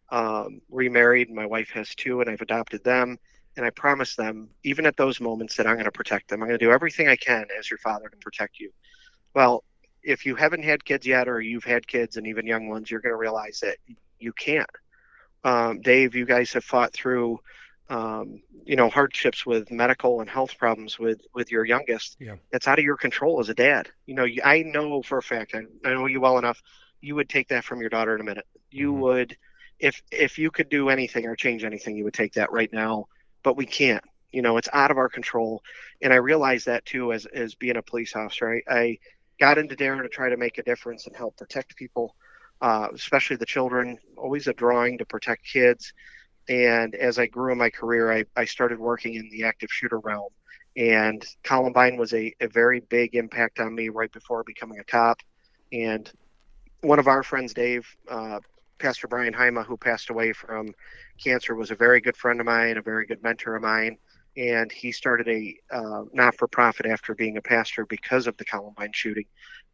um, 0.09 0.61
remarried. 0.69 1.29
My 1.31 1.45
wife 1.45 1.69
has 1.69 1.93
two, 1.95 2.21
and 2.21 2.29
I've 2.29 2.41
adopted 2.41 2.83
them. 2.83 3.17
And 3.57 3.65
I 3.65 3.69
promised 3.69 4.17
them, 4.17 4.49
even 4.63 4.85
at 4.85 4.97
those 4.97 5.21
moments, 5.21 5.55
that 5.55 5.65
I'm 5.65 5.75
going 5.75 5.85
to 5.85 5.91
protect 5.91 6.29
them. 6.29 6.41
I'm 6.41 6.49
going 6.49 6.59
to 6.59 6.65
do 6.65 6.71
everything 6.71 7.07
I 7.07 7.15
can 7.15 7.45
as 7.57 7.71
your 7.71 7.77
father 7.77 8.09
to 8.09 8.17
protect 8.17 8.59
you. 8.59 8.69
Well, 9.33 9.63
if 10.03 10.25
you 10.25 10.35
haven't 10.35 10.63
had 10.63 10.83
kids 10.83 11.07
yet, 11.07 11.29
or 11.29 11.39
you've 11.39 11.63
had 11.63 11.87
kids 11.87 12.17
and 12.17 12.27
even 12.27 12.45
young 12.45 12.67
ones, 12.67 12.91
you're 12.91 12.99
going 12.99 13.13
to 13.13 13.17
realize 13.17 13.61
that 13.61 13.77
you 14.19 14.33
can't. 14.33 14.69
Um, 15.45 15.79
Dave, 15.81 16.15
you 16.15 16.25
guys 16.25 16.51
have 16.53 16.65
fought 16.65 16.91
through 16.91 17.39
um, 17.89 18.41
you 18.65 18.75
know 18.75 18.89
hardships 18.89 19.45
with 19.45 19.71
medical 19.71 20.21
and 20.21 20.29
health 20.29 20.57
problems 20.57 20.97
with 20.97 21.21
with 21.33 21.51
your 21.51 21.65
youngest 21.65 22.17
yeah. 22.19 22.35
that's 22.51 22.67
out 22.67 22.79
of 22.79 22.85
your 22.85 22.97
control 22.97 23.39
as 23.39 23.49
a 23.49 23.53
dad. 23.53 23.89
You 24.05 24.15
know 24.15 24.25
i 24.43 24.63
know 24.63 25.01
for 25.01 25.17
a 25.17 25.23
fact 25.23 25.53
I, 25.53 25.59
I 25.87 25.93
know 25.93 26.07
you 26.07 26.21
well 26.21 26.37
enough 26.37 26.61
you 27.01 27.15
would 27.15 27.29
take 27.29 27.49
that 27.49 27.63
from 27.63 27.81
your 27.81 27.89
daughter 27.89 28.15
in 28.15 28.21
a 28.21 28.23
minute. 28.23 28.47
You 28.71 28.91
mm-hmm. 28.91 29.01
would 29.01 29.37
if 29.79 30.01
if 30.11 30.39
you 30.39 30.49
could 30.51 30.69
do 30.69 30.89
anything 30.89 31.25
or 31.25 31.35
change 31.35 31.63
anything 31.63 31.95
you 31.95 32.05
would 32.05 32.13
take 32.13 32.33
that 32.33 32.51
right 32.51 32.71
now 32.71 33.05
but 33.43 33.55
we 33.57 33.65
can't. 33.65 34.03
You 34.31 34.41
know 34.41 34.57
it's 34.57 34.69
out 34.73 34.91
of 34.91 34.97
our 34.97 35.09
control. 35.09 35.61
And 36.01 36.11
i 36.11 36.17
realize 36.17 36.65
that 36.65 36.85
too 36.85 37.13
as 37.13 37.25
as 37.27 37.55
being 37.55 37.77
a 37.77 37.83
police 37.83 38.15
officer. 38.15 38.61
I, 38.67 38.75
I 38.75 38.97
got 39.39 39.57
into 39.57 39.75
dare 39.75 40.01
to 40.01 40.09
try 40.09 40.29
to 40.29 40.37
make 40.37 40.57
a 40.57 40.63
difference 40.63 41.05
and 41.05 41.15
help 41.15 41.37
protect 41.37 41.75
people 41.75 42.15
uh, 42.61 42.87
especially 42.93 43.35
the 43.35 43.45
children 43.45 43.97
always 44.17 44.47
a 44.47 44.53
drawing 44.53 44.97
to 44.97 45.05
protect 45.05 45.45
kids 45.45 45.93
and 46.47 46.93
as 46.95 47.17
I 47.17 47.25
grew 47.25 47.51
in 47.51 47.57
my 47.57 47.69
career, 47.69 48.11
I, 48.11 48.25
I 48.35 48.45
started 48.45 48.79
working 48.79 49.15
in 49.15 49.29
the 49.29 49.43
active 49.43 49.69
shooter 49.71 49.99
realm. 49.99 50.29
And 50.77 51.25
Columbine 51.43 51.97
was 51.97 52.13
a, 52.13 52.33
a 52.41 52.47
very 52.47 52.81
big 52.81 53.15
impact 53.15 53.59
on 53.59 53.73
me 53.73 53.89
right 53.89 54.11
before 54.11 54.43
becoming 54.43 54.79
a 54.79 54.83
cop. 54.83 55.21
And 55.71 56.11
one 56.81 56.99
of 56.99 57.07
our 57.07 57.23
friends, 57.23 57.53
Dave, 57.53 57.87
uh, 58.09 58.39
Pastor 58.77 59.07
Brian 59.07 59.33
Heima, 59.33 59.65
who 59.65 59.77
passed 59.77 60.09
away 60.09 60.33
from 60.33 60.73
cancer, 61.23 61.55
was 61.55 61.71
a 61.71 61.75
very 61.75 62.01
good 62.01 62.17
friend 62.17 62.39
of 62.39 62.45
mine, 62.45 62.77
a 62.77 62.81
very 62.81 63.05
good 63.05 63.23
mentor 63.23 63.55
of 63.55 63.63
mine. 63.63 63.97
And 64.37 64.69
he 64.69 64.91
started 64.91 65.29
a 65.29 65.55
uh, 65.71 66.03
not 66.13 66.35
for 66.35 66.47
profit 66.47 66.85
after 66.85 67.15
being 67.15 67.37
a 67.37 67.41
pastor 67.41 67.85
because 67.85 68.27
of 68.27 68.35
the 68.35 68.45
Columbine 68.45 68.91
shooting 68.93 69.25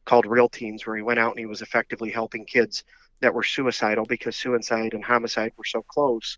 called 0.05 0.27
Real 0.27 0.47
Teens, 0.47 0.85
where 0.85 0.95
he 0.95 1.01
went 1.01 1.19
out 1.19 1.31
and 1.31 1.39
he 1.39 1.47
was 1.47 1.63
effectively 1.63 2.11
helping 2.11 2.45
kids 2.45 2.83
that 3.21 3.33
were 3.33 3.43
suicidal 3.43 4.05
because 4.05 4.35
suicide 4.35 4.93
and 4.93 5.03
homicide 5.03 5.51
were 5.57 5.63
so 5.63 5.81
close 5.81 6.37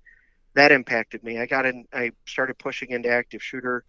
that 0.56 0.72
impacted 0.72 1.24
me. 1.24 1.40
I 1.40 1.46
got 1.48 1.66
in, 1.66 1.86
I 1.94 2.12
started 2.28 2.58
pushing 2.60 2.92
into 2.92 3.10
active 3.10 3.44
shooter. 3.44 3.86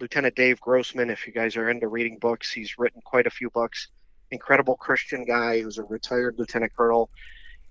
Lieutenant 0.00 0.36
Dave 0.36 0.60
Grossman, 0.60 1.10
if 1.10 1.26
you 1.26 1.32
guys 1.32 1.56
are 1.56 1.70
into 1.70 1.88
reading 1.88 2.18
books, 2.20 2.52
he's 2.52 2.78
written 2.78 3.02
quite 3.04 3.26
a 3.26 3.30
few 3.30 3.50
books. 3.50 3.88
Incredible 4.30 4.76
Christian 4.76 5.24
guy 5.24 5.62
who's 5.62 5.78
a 5.78 5.84
retired 5.84 6.36
lieutenant 6.38 6.72
colonel. 6.76 7.10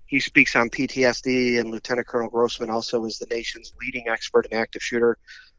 He 0.06 0.20
speaks 0.20 0.56
on 0.56 0.70
PTSD, 0.70 1.60
and 1.60 1.70
Lieutenant 1.70 2.08
Colonel 2.08 2.30
Grossman 2.30 2.70
also 2.70 3.04
is 3.06 3.18
the 3.18 3.26
nation's 3.34 3.72
leading 3.80 4.08
expert 4.08 4.46
in 4.50 4.58
active 4.58 4.82
shooter. 4.82 5.18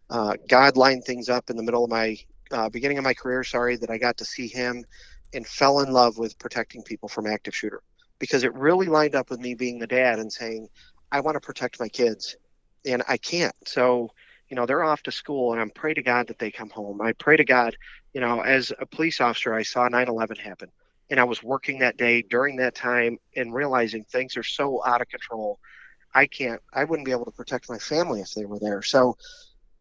Uh, 0.10 0.36
God 0.50 0.78
lined 0.78 1.06
things 1.06 1.30
up 1.30 1.50
in 1.50 1.58
the 1.58 1.64
middle 1.64 1.86
of 1.86 1.92
my 1.92 2.18
uh, 2.52 2.70
beginning 2.70 2.98
of 3.00 3.04
my 3.06 3.14
career. 3.14 3.44
Sorry 3.44 3.78
that 3.78 3.92
I 3.92 3.98
got 3.98 4.18
to 4.18 4.26
see 4.26 4.48
him 4.48 4.86
and 5.34 5.48
fell 5.48 5.82
in 5.82 5.92
love 5.94 6.18
with 6.18 6.40
protecting 6.40 6.84
people 6.84 7.10
from 7.10 7.28
active 7.28 7.56
shooter. 7.56 7.82
because 8.20 8.44
it 8.44 8.54
really 8.56 8.88
lined 8.88 9.16
up 9.16 9.30
with 9.30 9.40
me 9.40 9.56
being 9.56 9.80
the 9.80 9.88
dad 9.88 10.20
and 10.20 10.32
saying, 10.32 10.70
I 11.12 11.22
want 11.22 11.36
to 11.36 11.42
protect 11.42 11.80
my 11.80 11.90
kids 11.90 12.36
and 12.88 13.04
I 13.08 13.18
can't. 13.18 13.56
So, 13.66 14.12
you 14.50 14.56
know, 14.56 14.66
they're 14.66 14.84
off 14.84 15.04
to 15.04 15.12
school 15.12 15.52
and 15.52 15.62
I'm 15.62 15.70
pray 15.70 15.94
to 15.94 16.02
God 16.02 16.28
that 16.28 16.40
they 16.40 16.52
come 16.52 16.70
home. 16.70 17.02
I 17.02 17.14
pray 17.14 17.38
to 17.38 17.46
God, 17.46 17.76
you 18.14 18.22
know, 18.22 18.42
as 18.42 18.72
a 18.80 18.86
police 18.86 19.22
officer, 19.22 19.54
I 19.54 19.64
saw 19.64 19.88
9 19.88 20.08
11 20.08 20.38
happen 20.38 20.70
and 21.10 21.20
I 21.20 21.24
was 21.24 21.44
working 21.44 21.80
that 21.80 21.98
day 21.98 22.22
during 22.22 22.58
that 22.58 22.76
time 22.76 23.18
and 23.36 23.54
realizing 23.54 24.04
things 24.04 24.38
are 24.38 24.44
so 24.44 24.84
out 24.86 25.02
of 25.02 25.10
control. 25.10 25.60
I 26.14 26.26
can't, 26.26 26.62
I 26.74 26.84
wouldn't 26.84 27.06
be 27.06 27.12
able 27.12 27.26
to 27.26 27.32
protect 27.32 27.70
my 27.70 27.78
family 27.78 28.22
if 28.22 28.34
they 28.34 28.46
were 28.46 28.60
there. 28.60 28.82
So 28.82 29.18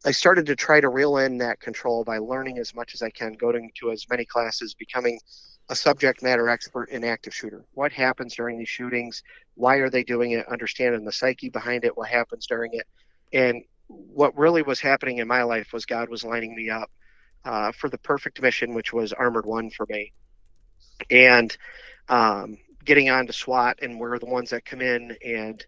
I 0.05 0.11
started 0.11 0.47
to 0.47 0.57
try 0.57 0.81
to 0.81 0.89
reel 0.89 1.17
in 1.19 1.39
that 1.39 1.61
control 1.61 2.05
by 2.05 2.19
learning 2.19 2.59
as 2.59 2.75
much 2.75 2.95
as 2.95 3.03
I 3.03 3.11
can, 3.11 3.33
going 3.33 3.71
to 3.81 3.91
as 3.91 4.09
many 4.09 4.25
classes, 4.25 4.75
becoming 4.75 5.19
a 5.69 5.75
subject 5.75 6.23
matter 6.23 6.49
expert 6.49 6.91
in 6.91 7.05
active 7.05 7.35
shooter. 7.35 7.65
What 7.75 7.93
happens 7.93 8.35
during 8.35 8.59
these 8.59 8.69
shootings? 8.69 9.23
Why 9.55 9.77
are 9.77 9.91
they 9.91 10.05
doing 10.05 10.33
it? 10.33 10.47
Understanding 10.49 11.05
the 11.05 11.13
psyche 11.13 11.49
behind 11.49 11.85
it, 11.85 11.97
what 11.97 12.09
happens 12.09 12.47
during 12.47 12.75
it. 12.75 12.87
And 13.33 13.65
what 13.89 14.37
really 14.37 14.63
was 14.63 14.81
happening 14.81 15.19
in 15.19 15.29
my 15.29 15.43
life 15.43 15.73
was 15.73 15.87
God 15.87 16.09
was 16.09 16.25
lining 16.25 16.55
me 16.55 16.71
up 16.71 16.91
uh, 17.45 17.73
for 17.73 17.89
the 17.89 17.99
perfect 17.99 18.41
mission, 18.41 18.75
which 18.75 18.93
was 18.93 19.13
Armoured 19.13 19.47
One 19.47 19.71
for 19.71 19.87
me. 19.89 20.13
And 21.11 21.57
um, 22.09 22.59
getting 22.85 23.11
on 23.11 23.27
to 23.27 23.33
SWAT, 23.33 23.79
and 23.83 23.99
we're 23.99 24.19
the 24.19 24.27
ones 24.27 24.51
that 24.51 24.65
come 24.65 24.81
in, 24.81 25.17
and 25.25 25.65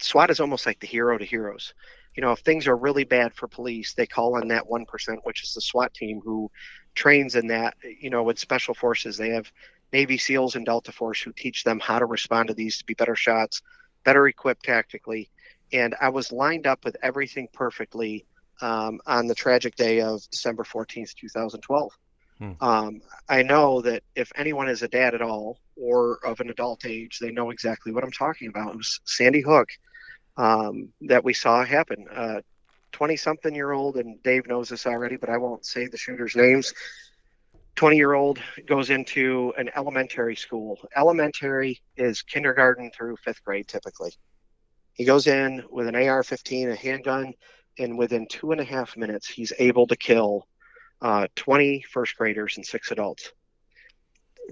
SWAT 0.00 0.30
is 0.30 0.40
almost 0.40 0.66
like 0.66 0.80
the 0.80 0.86
hero 0.86 1.16
to 1.16 1.24
heroes 1.24 1.74
you 2.14 2.20
know, 2.20 2.32
if 2.32 2.40
things 2.40 2.66
are 2.68 2.76
really 2.76 3.04
bad 3.04 3.34
for 3.34 3.48
police, 3.48 3.94
they 3.94 4.06
call 4.06 4.36
on 4.36 4.48
that 4.48 4.64
1%, 4.64 5.18
which 5.24 5.42
is 5.42 5.54
the 5.54 5.60
SWAT 5.60 5.92
team 5.94 6.20
who 6.24 6.50
trains 6.94 7.34
in 7.34 7.48
that, 7.48 7.74
you 8.00 8.10
know, 8.10 8.22
with 8.22 8.38
special 8.38 8.74
forces. 8.74 9.16
They 9.16 9.30
have 9.30 9.50
Navy 9.92 10.16
SEALs 10.16 10.54
and 10.54 10.64
Delta 10.64 10.92
Force 10.92 11.20
who 11.20 11.32
teach 11.32 11.64
them 11.64 11.80
how 11.80 11.98
to 11.98 12.06
respond 12.06 12.48
to 12.48 12.54
these 12.54 12.78
to 12.78 12.84
be 12.84 12.94
better 12.94 13.16
shots, 13.16 13.62
better 14.04 14.28
equipped 14.28 14.64
tactically. 14.64 15.30
And 15.72 15.94
I 16.00 16.10
was 16.10 16.30
lined 16.30 16.66
up 16.66 16.84
with 16.84 16.96
everything 17.02 17.48
perfectly 17.52 18.26
um, 18.60 19.00
on 19.06 19.26
the 19.26 19.34
tragic 19.34 19.74
day 19.74 20.00
of 20.00 20.22
December 20.30 20.62
14th, 20.62 21.14
2012. 21.14 21.92
Hmm. 22.38 22.52
Um, 22.60 23.02
I 23.28 23.42
know 23.42 23.80
that 23.82 24.02
if 24.14 24.30
anyone 24.36 24.68
is 24.68 24.82
a 24.82 24.88
dad 24.88 25.14
at 25.14 25.22
all 25.22 25.58
or 25.76 26.18
of 26.24 26.40
an 26.40 26.50
adult 26.50 26.84
age, 26.84 27.18
they 27.18 27.30
know 27.30 27.50
exactly 27.50 27.92
what 27.92 28.04
I'm 28.04 28.12
talking 28.12 28.48
about. 28.48 28.72
It 28.72 28.76
was 28.76 29.00
Sandy 29.04 29.40
Hook 29.40 29.68
um, 30.36 30.88
that 31.02 31.24
we 31.24 31.34
saw 31.34 31.64
happen. 31.64 32.06
20 32.92 33.14
uh, 33.14 33.16
something 33.16 33.54
year 33.54 33.72
old, 33.72 33.96
and 33.96 34.22
Dave 34.22 34.46
knows 34.46 34.68
this 34.68 34.86
already, 34.86 35.16
but 35.16 35.28
I 35.28 35.36
won't 35.36 35.64
say 35.64 35.86
the 35.86 35.96
shooters' 35.96 36.36
names. 36.36 36.72
20 37.76 37.96
year 37.96 38.12
old 38.12 38.38
goes 38.66 38.90
into 38.90 39.52
an 39.58 39.70
elementary 39.74 40.36
school. 40.36 40.78
Elementary 40.96 41.80
is 41.96 42.22
kindergarten 42.22 42.90
through 42.90 43.16
fifth 43.16 43.44
grade 43.44 43.66
typically. 43.66 44.12
He 44.92 45.04
goes 45.04 45.26
in 45.26 45.64
with 45.70 45.88
an 45.88 45.96
AR 45.96 46.22
15, 46.22 46.70
a 46.70 46.76
handgun, 46.76 47.34
and 47.78 47.98
within 47.98 48.26
two 48.28 48.52
and 48.52 48.60
a 48.60 48.64
half 48.64 48.96
minutes, 48.96 49.28
he's 49.28 49.52
able 49.58 49.88
to 49.88 49.96
kill 49.96 50.46
uh, 51.02 51.26
20 51.34 51.82
first 51.90 52.16
graders 52.16 52.56
and 52.56 52.64
six 52.64 52.92
adults. 52.92 53.32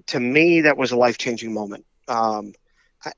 To 0.09 0.18
me, 0.18 0.62
that 0.62 0.77
was 0.77 0.90
a 0.90 0.97
life 0.97 1.18
changing 1.18 1.55
moment. 1.55 1.85
Um, 2.09 2.55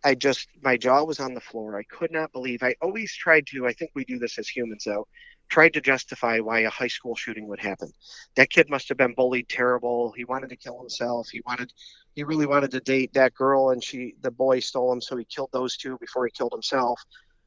I, 0.03 0.15
just 0.15 0.49
my 0.63 0.77
jaw 0.77 1.05
was 1.05 1.21
on 1.21 1.35
the 1.35 1.41
floor. 1.41 1.79
I 1.79 1.83
could 1.83 2.11
not 2.11 2.33
believe. 2.33 2.63
I 2.63 2.75
always 2.81 3.15
tried 3.15 3.47
to. 3.49 3.67
I 3.67 3.73
think 3.73 3.91
we 3.95 4.05
do 4.05 4.19
this 4.19 4.39
as 4.39 4.49
humans, 4.49 4.85
though. 4.85 5.07
Tried 5.49 5.75
to 5.75 5.81
justify 5.81 6.39
why 6.41 6.61
a 6.61 6.71
high 6.71 6.89
school 6.89 7.15
shooting 7.15 7.49
would 7.49 7.61
happen. 7.61 7.93
That 8.37 8.51
kid 8.51 8.71
must 8.71 8.89
have 8.89 8.97
been 8.97 9.15
bullied 9.15 9.49
terrible. 9.49 10.13
He 10.13 10.25
wanted 10.25 10.49
to 10.51 10.57
kill 10.57 10.79
himself. 10.79 11.29
He 11.29 11.43
wanted, 11.47 11.73
he 12.15 12.25
really 12.25 12.47
wanted 12.47 12.71
to 12.71 12.81
date 12.81 13.13
that 13.13 13.35
girl, 13.35 13.71
and 13.71 13.85
she, 13.85 14.15
the 14.23 14.31
boy, 14.31 14.61
stole 14.61 14.91
him, 14.93 15.03
so 15.03 15.17
he 15.17 15.25
killed 15.25 15.51
those 15.53 15.77
two 15.77 15.99
before 15.99 16.25
he 16.25 16.31
killed 16.31 16.53
himself. 16.53 17.03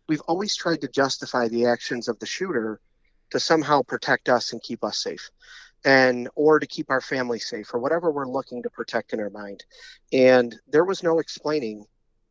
We've 0.07 0.21
always 0.21 0.55
tried 0.55 0.81
to 0.81 0.87
justify 0.87 1.47
the 1.47 1.65
actions 1.65 2.07
of 2.07 2.19
the 2.19 2.27
shooter 2.27 2.79
to 3.31 3.39
somehow 3.39 3.81
protect 3.81 4.29
us 4.29 4.53
and 4.53 4.61
keep 4.61 4.83
us 4.83 5.01
safe 5.01 5.29
and 5.85 6.29
or 6.35 6.59
to 6.59 6.65
keep 6.65 6.89
our 6.89 7.01
family 7.01 7.39
safe 7.39 7.73
or 7.73 7.79
whatever 7.79 8.11
we're 8.11 8.27
looking 8.27 8.63
to 8.63 8.69
protect 8.69 9.13
in 9.13 9.19
our 9.19 9.29
mind 9.29 9.63
and 10.11 10.55
there 10.67 10.85
was 10.85 11.03
no 11.03 11.19
explaining 11.19 11.85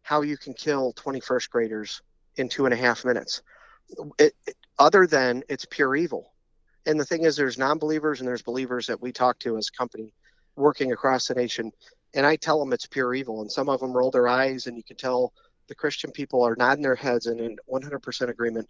how 0.06 0.22
you 0.22 0.36
can 0.36 0.54
kill 0.54 0.92
21st 0.92 1.50
graders 1.50 2.00
in 2.36 2.48
two 2.48 2.64
and 2.64 2.72
a 2.72 2.76
half 2.76 3.04
minutes. 3.04 3.42
It, 4.20 4.34
it, 4.46 4.54
other 4.78 5.04
than 5.04 5.42
it's 5.48 5.66
pure 5.68 5.96
evil. 5.96 6.32
And 6.86 7.00
the 7.00 7.04
thing 7.04 7.24
is, 7.24 7.34
there's 7.34 7.58
non 7.58 7.78
believers 7.78 8.20
and 8.20 8.28
there's 8.28 8.42
believers 8.42 8.86
that 8.86 9.02
we 9.02 9.10
talk 9.10 9.40
to 9.40 9.56
as 9.56 9.68
a 9.68 9.76
company 9.76 10.14
working 10.54 10.92
across 10.92 11.26
the 11.26 11.34
nation. 11.34 11.72
And 12.14 12.24
I 12.24 12.36
tell 12.36 12.60
them 12.60 12.72
it's 12.72 12.86
pure 12.86 13.14
evil. 13.14 13.40
And 13.40 13.50
some 13.50 13.68
of 13.68 13.80
them 13.80 13.92
roll 13.92 14.12
their 14.12 14.28
eyes, 14.28 14.68
and 14.68 14.76
you 14.76 14.84
can 14.84 14.96
tell 14.96 15.32
the 15.66 15.74
Christian 15.74 16.12
people 16.12 16.44
are 16.44 16.54
nodding 16.56 16.84
their 16.84 16.94
heads 16.94 17.26
and 17.26 17.40
in 17.40 17.56
100% 17.68 18.28
agreement. 18.28 18.68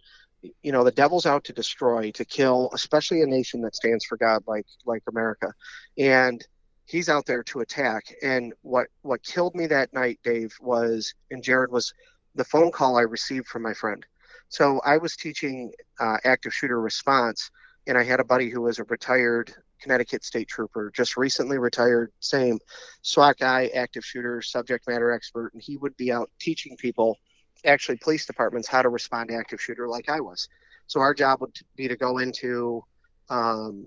You 0.63 0.71
know, 0.71 0.83
the 0.83 0.91
devil's 0.91 1.27
out 1.27 1.43
to 1.43 1.53
destroy, 1.53 2.09
to 2.11 2.25
kill, 2.25 2.71
especially 2.73 3.21
a 3.21 3.27
nation 3.27 3.61
that 3.61 3.75
stands 3.75 4.05
for 4.05 4.17
God 4.17 4.41
like 4.47 4.65
like 4.87 5.03
America. 5.07 5.53
And 5.99 6.43
he's 6.87 7.09
out 7.09 7.25
there 7.25 7.43
to 7.43 7.59
attack. 7.59 8.15
And 8.23 8.53
what 8.61 8.87
what 9.03 9.21
killed 9.21 9.53
me 9.53 9.67
that 9.67 9.93
night, 9.93 10.19
Dave, 10.23 10.55
was 10.59 11.13
and 11.29 11.43
Jared 11.43 11.71
was 11.71 11.93
the 12.33 12.45
phone 12.45 12.71
call 12.71 12.97
I 12.97 13.01
received 13.01 13.47
from 13.47 13.61
my 13.61 13.73
friend. 13.73 14.03
So 14.49 14.79
I 14.85 14.97
was 14.97 15.15
teaching 15.15 15.71
uh, 15.99 16.17
active 16.23 16.53
shooter 16.53 16.79
response, 16.79 17.51
and 17.85 17.97
I 17.97 18.03
had 18.03 18.19
a 18.19 18.25
buddy 18.25 18.49
who 18.49 18.61
was 18.61 18.79
a 18.79 18.85
retired 18.85 19.53
Connecticut 19.81 20.23
state 20.23 20.47
trooper, 20.47 20.91
just 20.95 21.17
recently 21.17 21.57
retired, 21.57 22.11
same 22.19 22.57
SWAT 23.01 23.37
guy, 23.37 23.69
active 23.75 24.03
shooter, 24.03 24.41
subject 24.41 24.87
matter 24.87 25.11
expert, 25.11 25.53
and 25.53 25.61
he 25.61 25.77
would 25.77 25.95
be 25.97 26.11
out 26.11 26.31
teaching 26.39 26.77
people, 26.77 27.17
actually 27.65 27.97
police 27.97 28.25
departments, 28.25 28.67
how 28.67 28.81
to 28.81 28.89
respond 28.89 29.29
to 29.29 29.35
active 29.35 29.61
shooter 29.61 29.87
like 29.87 30.09
I 30.09 30.19
was. 30.19 30.47
So 30.87 30.99
our 31.01 31.13
job 31.13 31.41
would 31.41 31.55
be 31.75 31.87
to 31.87 31.97
go 31.97 32.19
into 32.19 32.83
um, 33.29 33.85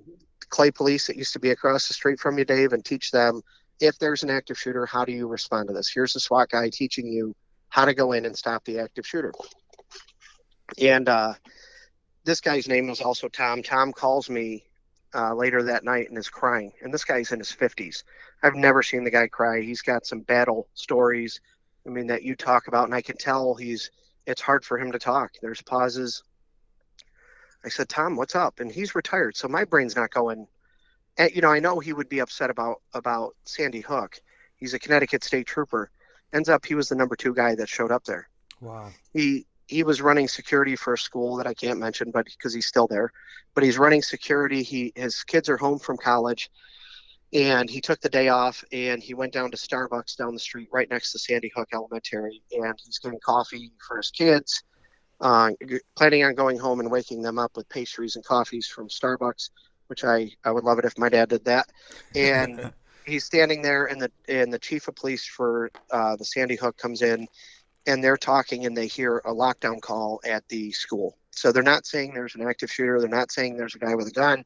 Clay 0.50 0.70
Police 0.70 1.06
that 1.06 1.16
used 1.16 1.32
to 1.32 1.40
be 1.40 1.50
across 1.50 1.88
the 1.88 1.94
street 1.94 2.20
from 2.20 2.38
you, 2.38 2.44
Dave, 2.44 2.72
and 2.72 2.84
teach 2.84 3.10
them 3.10 3.42
if 3.80 3.98
there's 3.98 4.22
an 4.22 4.30
active 4.30 4.58
shooter, 4.58 4.86
how 4.86 5.04
do 5.04 5.12
you 5.12 5.26
respond 5.26 5.68
to 5.68 5.74
this? 5.74 5.90
Here's 5.92 6.12
the 6.12 6.20
SWAT 6.20 6.50
guy 6.50 6.68
teaching 6.68 7.06
you 7.06 7.34
how 7.70 7.86
to 7.86 7.94
go 7.94 8.12
in 8.12 8.26
and 8.26 8.36
stop 8.36 8.64
the 8.64 8.78
active 8.78 9.06
shooter. 9.06 9.32
And 10.80 11.08
uh, 11.08 11.34
this 12.24 12.40
guy's 12.40 12.68
name 12.68 12.88
was 12.88 13.00
also 13.00 13.28
Tom. 13.28 13.62
Tom 13.62 13.92
calls 13.92 14.28
me 14.28 14.64
uh, 15.14 15.34
later 15.34 15.62
that 15.62 15.84
night 15.84 16.08
and 16.08 16.18
is 16.18 16.28
crying. 16.28 16.72
And 16.82 16.92
this 16.92 17.04
guy's 17.04 17.32
in 17.32 17.38
his 17.38 17.50
50s. 17.50 18.04
I've 18.42 18.54
never 18.54 18.82
seen 18.82 19.04
the 19.04 19.10
guy 19.10 19.28
cry. 19.28 19.62
He's 19.62 19.82
got 19.82 20.06
some 20.06 20.20
battle 20.20 20.68
stories, 20.74 21.40
I 21.86 21.90
mean, 21.90 22.06
that 22.08 22.22
you 22.22 22.36
talk 22.36 22.68
about, 22.68 22.84
and 22.84 22.94
I 22.94 23.02
can 23.02 23.16
tell 23.16 23.54
he's. 23.54 23.90
It's 24.26 24.42
hard 24.42 24.64
for 24.64 24.78
him 24.78 24.92
to 24.92 24.98
talk. 24.98 25.32
There's 25.40 25.62
pauses. 25.62 26.22
I 27.64 27.68
said, 27.68 27.88
Tom, 27.88 28.16
what's 28.16 28.34
up? 28.34 28.60
And 28.60 28.70
he's 28.70 28.94
retired, 28.94 29.36
so 29.36 29.48
my 29.48 29.64
brain's 29.64 29.96
not 29.96 30.10
going. 30.10 30.46
And, 31.18 31.30
you 31.34 31.42
know, 31.42 31.50
I 31.50 31.60
know 31.60 31.78
he 31.78 31.92
would 31.92 32.08
be 32.08 32.20
upset 32.20 32.50
about 32.50 32.80
about 32.94 33.36
Sandy 33.44 33.80
Hook. 33.80 34.20
He's 34.56 34.74
a 34.74 34.78
Connecticut 34.78 35.24
state 35.24 35.46
trooper. 35.46 35.90
Ends 36.32 36.48
up, 36.48 36.64
he 36.64 36.74
was 36.74 36.88
the 36.88 36.94
number 36.94 37.16
two 37.16 37.34
guy 37.34 37.54
that 37.56 37.68
showed 37.68 37.90
up 37.90 38.04
there. 38.04 38.28
Wow. 38.60 38.90
He 39.12 39.46
he 39.66 39.82
was 39.82 40.00
running 40.00 40.28
security 40.28 40.74
for 40.76 40.94
a 40.94 40.98
school 40.98 41.36
that 41.36 41.46
I 41.46 41.54
can't 41.54 41.78
mention, 41.78 42.10
but 42.10 42.26
because 42.26 42.54
he's 42.54 42.66
still 42.66 42.86
there. 42.86 43.12
But 43.54 43.64
he's 43.64 43.78
running 43.78 44.02
security. 44.02 44.62
He 44.62 44.92
his 44.94 45.22
kids 45.24 45.48
are 45.48 45.56
home 45.56 45.78
from 45.78 45.96
college, 45.96 46.50
and 47.32 47.68
he 47.68 47.80
took 47.80 48.00
the 48.00 48.08
day 48.08 48.28
off 48.28 48.64
and 48.72 49.02
he 49.02 49.14
went 49.14 49.32
down 49.32 49.50
to 49.50 49.56
Starbucks 49.56 50.16
down 50.16 50.34
the 50.34 50.40
street 50.40 50.68
right 50.72 50.90
next 50.90 51.12
to 51.12 51.18
Sandy 51.18 51.52
Hook 51.54 51.68
Elementary, 51.72 52.42
and 52.52 52.78
he's 52.82 52.98
getting 52.98 53.20
coffee 53.20 53.70
for 53.86 53.98
his 53.98 54.10
kids 54.10 54.62
uh, 55.20 55.50
planning 55.96 56.24
on 56.24 56.34
going 56.34 56.58
home 56.58 56.80
and 56.80 56.90
waking 56.90 57.22
them 57.22 57.38
up 57.38 57.56
with 57.56 57.68
pastries 57.68 58.16
and 58.16 58.24
coffees 58.24 58.66
from 58.66 58.88
Starbucks, 58.88 59.50
which 59.88 60.04
I, 60.04 60.30
I 60.44 60.50
would 60.50 60.64
love 60.64 60.78
it 60.78 60.84
if 60.84 60.98
my 60.98 61.08
dad 61.08 61.28
did 61.28 61.44
that. 61.44 61.68
And 62.14 62.72
he's 63.06 63.24
standing 63.24 63.62
there, 63.62 63.86
and 63.86 64.00
the 64.00 64.10
and 64.28 64.52
the 64.52 64.58
chief 64.58 64.88
of 64.88 64.96
police 64.96 65.26
for 65.26 65.70
uh, 65.90 66.16
the 66.16 66.24
Sandy 66.24 66.56
Hook 66.56 66.76
comes 66.78 67.02
in, 67.02 67.26
and 67.86 68.02
they're 68.02 68.16
talking, 68.16 68.66
and 68.66 68.76
they 68.76 68.86
hear 68.86 69.18
a 69.18 69.32
lockdown 69.32 69.80
call 69.80 70.20
at 70.24 70.46
the 70.48 70.72
school. 70.72 71.16
So 71.32 71.52
they're 71.52 71.62
not 71.62 71.86
saying 71.86 72.14
there's 72.14 72.34
an 72.34 72.46
active 72.46 72.70
shooter. 72.70 73.00
They're 73.00 73.08
not 73.08 73.32
saying 73.32 73.56
there's 73.56 73.74
a 73.74 73.78
guy 73.78 73.94
with 73.94 74.08
a 74.08 74.12
gun. 74.12 74.44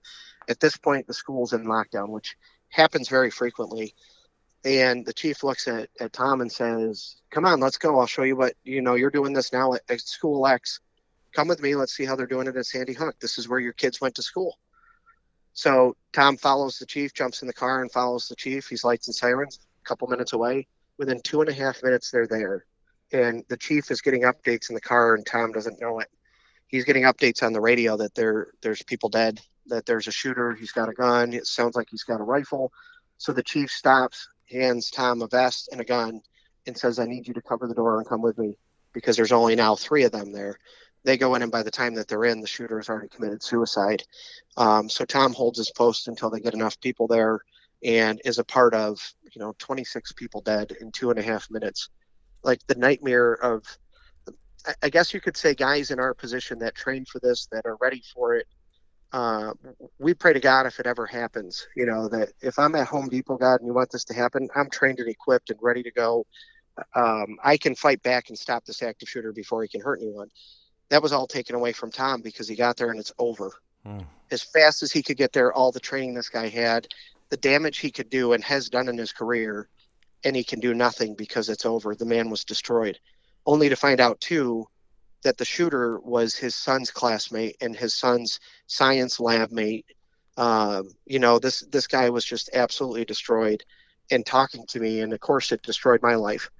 At 0.48 0.60
this 0.60 0.76
point, 0.76 1.06
the 1.06 1.14
school's 1.14 1.52
in 1.52 1.64
lockdown, 1.64 2.08
which 2.08 2.36
happens 2.68 3.08
very 3.08 3.30
frequently. 3.30 3.94
And 4.64 5.04
the 5.04 5.12
chief 5.12 5.44
looks 5.44 5.68
at, 5.68 5.90
at 6.00 6.12
Tom 6.12 6.40
and 6.40 6.50
says, 6.50 7.16
Come 7.30 7.44
on, 7.44 7.60
let's 7.60 7.76
go. 7.76 7.98
I'll 7.98 8.06
show 8.06 8.22
you 8.22 8.36
what, 8.36 8.54
you 8.64 8.80
know, 8.80 8.94
you're 8.94 9.10
doing 9.10 9.34
this 9.34 9.52
now 9.52 9.74
at, 9.74 9.82
at 9.88 10.00
school 10.00 10.46
X. 10.46 10.80
Come 11.34 11.48
with 11.48 11.60
me. 11.60 11.74
Let's 11.74 11.94
see 11.94 12.04
how 12.04 12.16
they're 12.16 12.26
doing 12.26 12.46
it 12.46 12.56
at 12.56 12.64
Sandy 12.64 12.94
Hook. 12.94 13.16
This 13.20 13.38
is 13.38 13.48
where 13.48 13.60
your 13.60 13.72
kids 13.72 14.00
went 14.00 14.14
to 14.14 14.22
school. 14.22 14.58
So 15.52 15.96
Tom 16.12 16.36
follows 16.36 16.78
the 16.78 16.86
chief, 16.86 17.12
jumps 17.12 17.42
in 17.42 17.46
the 17.46 17.54
car 17.54 17.82
and 17.82 17.90
follows 17.90 18.28
the 18.28 18.36
chief. 18.36 18.68
He's 18.68 18.84
lights 18.84 19.06
and 19.08 19.14
sirens, 19.14 19.60
a 19.84 19.88
couple 19.88 20.08
minutes 20.08 20.32
away. 20.32 20.66
Within 20.98 21.20
two 21.22 21.40
and 21.40 21.50
a 21.50 21.52
half 21.52 21.82
minutes, 21.82 22.10
they're 22.10 22.26
there. 22.26 22.64
And 23.12 23.44
the 23.48 23.56
chief 23.56 23.90
is 23.90 24.00
getting 24.00 24.22
updates 24.22 24.68
in 24.68 24.74
the 24.74 24.80
car, 24.80 25.14
and 25.14 25.26
Tom 25.26 25.52
doesn't 25.52 25.80
know 25.80 26.00
it. 26.00 26.08
He's 26.66 26.84
getting 26.84 27.04
updates 27.04 27.42
on 27.42 27.52
the 27.52 27.60
radio 27.60 27.96
that 27.98 28.14
there 28.14 28.48
there's 28.62 28.82
people 28.82 29.08
dead, 29.08 29.40
that 29.66 29.86
there's 29.86 30.08
a 30.08 30.12
shooter. 30.12 30.54
He's 30.54 30.72
got 30.72 30.88
a 30.88 30.92
gun. 30.92 31.32
It 31.32 31.46
sounds 31.46 31.76
like 31.76 31.88
he's 31.90 32.02
got 32.02 32.20
a 32.20 32.24
rifle. 32.24 32.72
So 33.18 33.32
the 33.32 33.42
chief 33.42 33.70
stops, 33.70 34.28
hands 34.50 34.90
Tom 34.90 35.22
a 35.22 35.26
vest 35.26 35.68
and 35.72 35.80
a 35.80 35.84
gun, 35.84 36.20
and 36.66 36.76
says, 36.76 36.98
I 36.98 37.06
need 37.06 37.28
you 37.28 37.34
to 37.34 37.42
cover 37.42 37.66
the 37.66 37.74
door 37.74 37.98
and 37.98 38.08
come 38.08 38.22
with 38.22 38.38
me 38.38 38.56
because 38.92 39.16
there's 39.16 39.32
only 39.32 39.56
now 39.56 39.74
three 39.74 40.04
of 40.04 40.12
them 40.12 40.32
there. 40.32 40.58
They 41.04 41.18
go 41.18 41.34
in, 41.34 41.42
and 41.42 41.52
by 41.52 41.62
the 41.62 41.70
time 41.70 41.94
that 41.94 42.08
they're 42.08 42.24
in, 42.24 42.40
the 42.40 42.46
shooter 42.46 42.78
has 42.78 42.88
already 42.88 43.08
committed 43.08 43.42
suicide. 43.42 44.02
Um, 44.56 44.88
so 44.88 45.04
Tom 45.04 45.34
holds 45.34 45.58
his 45.58 45.70
post 45.70 46.08
until 46.08 46.30
they 46.30 46.40
get 46.40 46.54
enough 46.54 46.80
people 46.80 47.06
there 47.06 47.40
and 47.84 48.20
is 48.24 48.38
a 48.38 48.44
part 48.44 48.74
of, 48.74 48.98
you 49.34 49.40
know, 49.40 49.54
26 49.58 50.12
people 50.12 50.40
dead 50.40 50.72
in 50.80 50.90
two 50.90 51.10
and 51.10 51.18
a 51.18 51.22
half 51.22 51.50
minutes. 51.50 51.90
Like 52.42 52.66
the 52.66 52.74
nightmare 52.74 53.34
of, 53.34 53.64
I 54.82 54.88
guess 54.88 55.12
you 55.12 55.20
could 55.20 55.36
say, 55.36 55.54
guys 55.54 55.90
in 55.90 56.00
our 56.00 56.14
position 56.14 56.58
that 56.60 56.74
train 56.74 57.04
for 57.04 57.18
this, 57.20 57.46
that 57.52 57.66
are 57.66 57.76
ready 57.76 58.02
for 58.14 58.34
it, 58.34 58.46
uh, 59.14 59.52
we 60.00 60.12
pray 60.12 60.32
to 60.32 60.40
God 60.40 60.66
if 60.66 60.80
it 60.80 60.86
ever 60.86 61.06
happens, 61.06 61.68
you 61.76 61.86
know, 61.86 62.08
that 62.08 62.30
if 62.42 62.58
I'm 62.58 62.74
at 62.74 62.88
Home 62.88 63.08
Depot, 63.08 63.36
God, 63.36 63.60
and 63.60 63.66
you 63.66 63.72
want 63.72 63.92
this 63.92 64.02
to 64.06 64.14
happen, 64.14 64.48
I'm 64.56 64.68
trained 64.68 64.98
and 64.98 65.08
equipped 65.08 65.50
and 65.50 65.58
ready 65.62 65.84
to 65.84 65.92
go. 65.92 66.26
Um, 66.96 67.38
I 67.44 67.56
can 67.56 67.76
fight 67.76 68.02
back 68.02 68.28
and 68.28 68.36
stop 68.36 68.64
this 68.64 68.82
active 68.82 69.08
shooter 69.08 69.32
before 69.32 69.62
he 69.62 69.68
can 69.68 69.80
hurt 69.80 70.00
anyone. 70.02 70.30
That 70.88 71.00
was 71.00 71.12
all 71.12 71.28
taken 71.28 71.54
away 71.54 71.72
from 71.72 71.92
Tom 71.92 72.22
because 72.22 72.48
he 72.48 72.56
got 72.56 72.76
there 72.76 72.90
and 72.90 72.98
it's 72.98 73.12
over. 73.16 73.52
Hmm. 73.86 74.00
As 74.32 74.42
fast 74.42 74.82
as 74.82 74.90
he 74.90 75.00
could 75.00 75.16
get 75.16 75.32
there, 75.32 75.52
all 75.52 75.70
the 75.70 75.78
training 75.78 76.14
this 76.14 76.28
guy 76.28 76.48
had, 76.48 76.88
the 77.28 77.36
damage 77.36 77.78
he 77.78 77.92
could 77.92 78.10
do 78.10 78.32
and 78.32 78.42
has 78.42 78.68
done 78.68 78.88
in 78.88 78.98
his 78.98 79.12
career, 79.12 79.68
and 80.24 80.34
he 80.34 80.42
can 80.42 80.58
do 80.58 80.74
nothing 80.74 81.14
because 81.14 81.48
it's 81.48 81.64
over. 81.64 81.94
The 81.94 82.04
man 82.04 82.30
was 82.30 82.44
destroyed. 82.44 82.98
Only 83.46 83.68
to 83.68 83.76
find 83.76 84.00
out, 84.00 84.20
too, 84.20 84.66
that 85.24 85.36
the 85.38 85.44
shooter 85.44 85.98
was 86.00 86.36
his 86.36 86.54
son's 86.54 86.90
classmate 86.90 87.56
and 87.60 87.74
his 87.74 87.94
son's 87.94 88.40
science 88.66 89.18
lab 89.18 89.50
mate. 89.50 89.86
Um, 90.36 90.90
you 91.06 91.18
know, 91.18 91.38
this 91.38 91.60
this 91.70 91.86
guy 91.86 92.10
was 92.10 92.24
just 92.24 92.50
absolutely 92.54 93.04
destroyed. 93.04 93.64
And 94.10 94.24
talking 94.24 94.66
to 94.68 94.80
me, 94.80 95.00
and 95.00 95.12
of 95.12 95.20
course, 95.20 95.50
it 95.50 95.62
destroyed 95.62 96.02
my 96.02 96.14
life. 96.14 96.50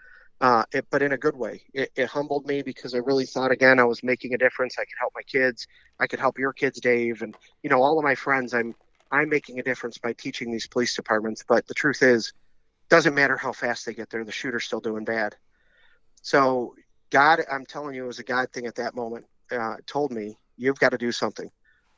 Uh, 0.40 0.64
it, 0.72 0.86
but 0.90 1.02
in 1.02 1.12
a 1.12 1.18
good 1.18 1.36
way. 1.36 1.62
It, 1.72 1.90
it, 1.94 2.06
humbled 2.06 2.46
me 2.46 2.62
because 2.62 2.94
I 2.94 2.98
really 2.98 3.26
thought 3.26 3.52
again 3.52 3.78
I 3.78 3.84
was 3.84 4.02
making 4.02 4.34
a 4.34 4.38
difference. 4.38 4.76
I 4.78 4.84
could 4.84 4.98
help 4.98 5.12
my 5.14 5.22
kids. 5.22 5.66
I 6.00 6.06
could 6.06 6.18
help 6.18 6.38
your 6.38 6.52
kids, 6.52 6.80
Dave, 6.80 7.22
and 7.22 7.36
you 7.62 7.70
know 7.70 7.82
all 7.82 7.98
of 7.98 8.04
my 8.04 8.14
friends. 8.14 8.54
I'm 8.54 8.74
I'm 9.10 9.28
making 9.28 9.58
a 9.58 9.62
difference 9.62 9.98
by 9.98 10.12
teaching 10.14 10.50
these 10.50 10.66
police 10.66 10.96
departments. 10.96 11.44
But 11.46 11.66
the 11.66 11.74
truth 11.74 12.02
is, 12.02 12.32
doesn't 12.88 13.14
matter 13.14 13.36
how 13.36 13.52
fast 13.52 13.86
they 13.86 13.94
get 13.94 14.10
there. 14.10 14.24
The 14.24 14.32
shooter's 14.32 14.64
still 14.64 14.80
doing 14.80 15.04
bad. 15.04 15.36
So 16.22 16.74
God, 17.14 17.42
I'm 17.48 17.64
telling 17.64 17.94
you, 17.94 18.02
it 18.02 18.08
was 18.08 18.18
a 18.18 18.24
God 18.24 18.50
thing 18.50 18.66
at 18.66 18.74
that 18.74 18.96
moment. 18.96 19.24
Uh, 19.48 19.76
told 19.86 20.10
me, 20.10 20.36
you've 20.56 20.80
got 20.80 20.88
to 20.88 20.98
do 20.98 21.12
something. 21.12 21.48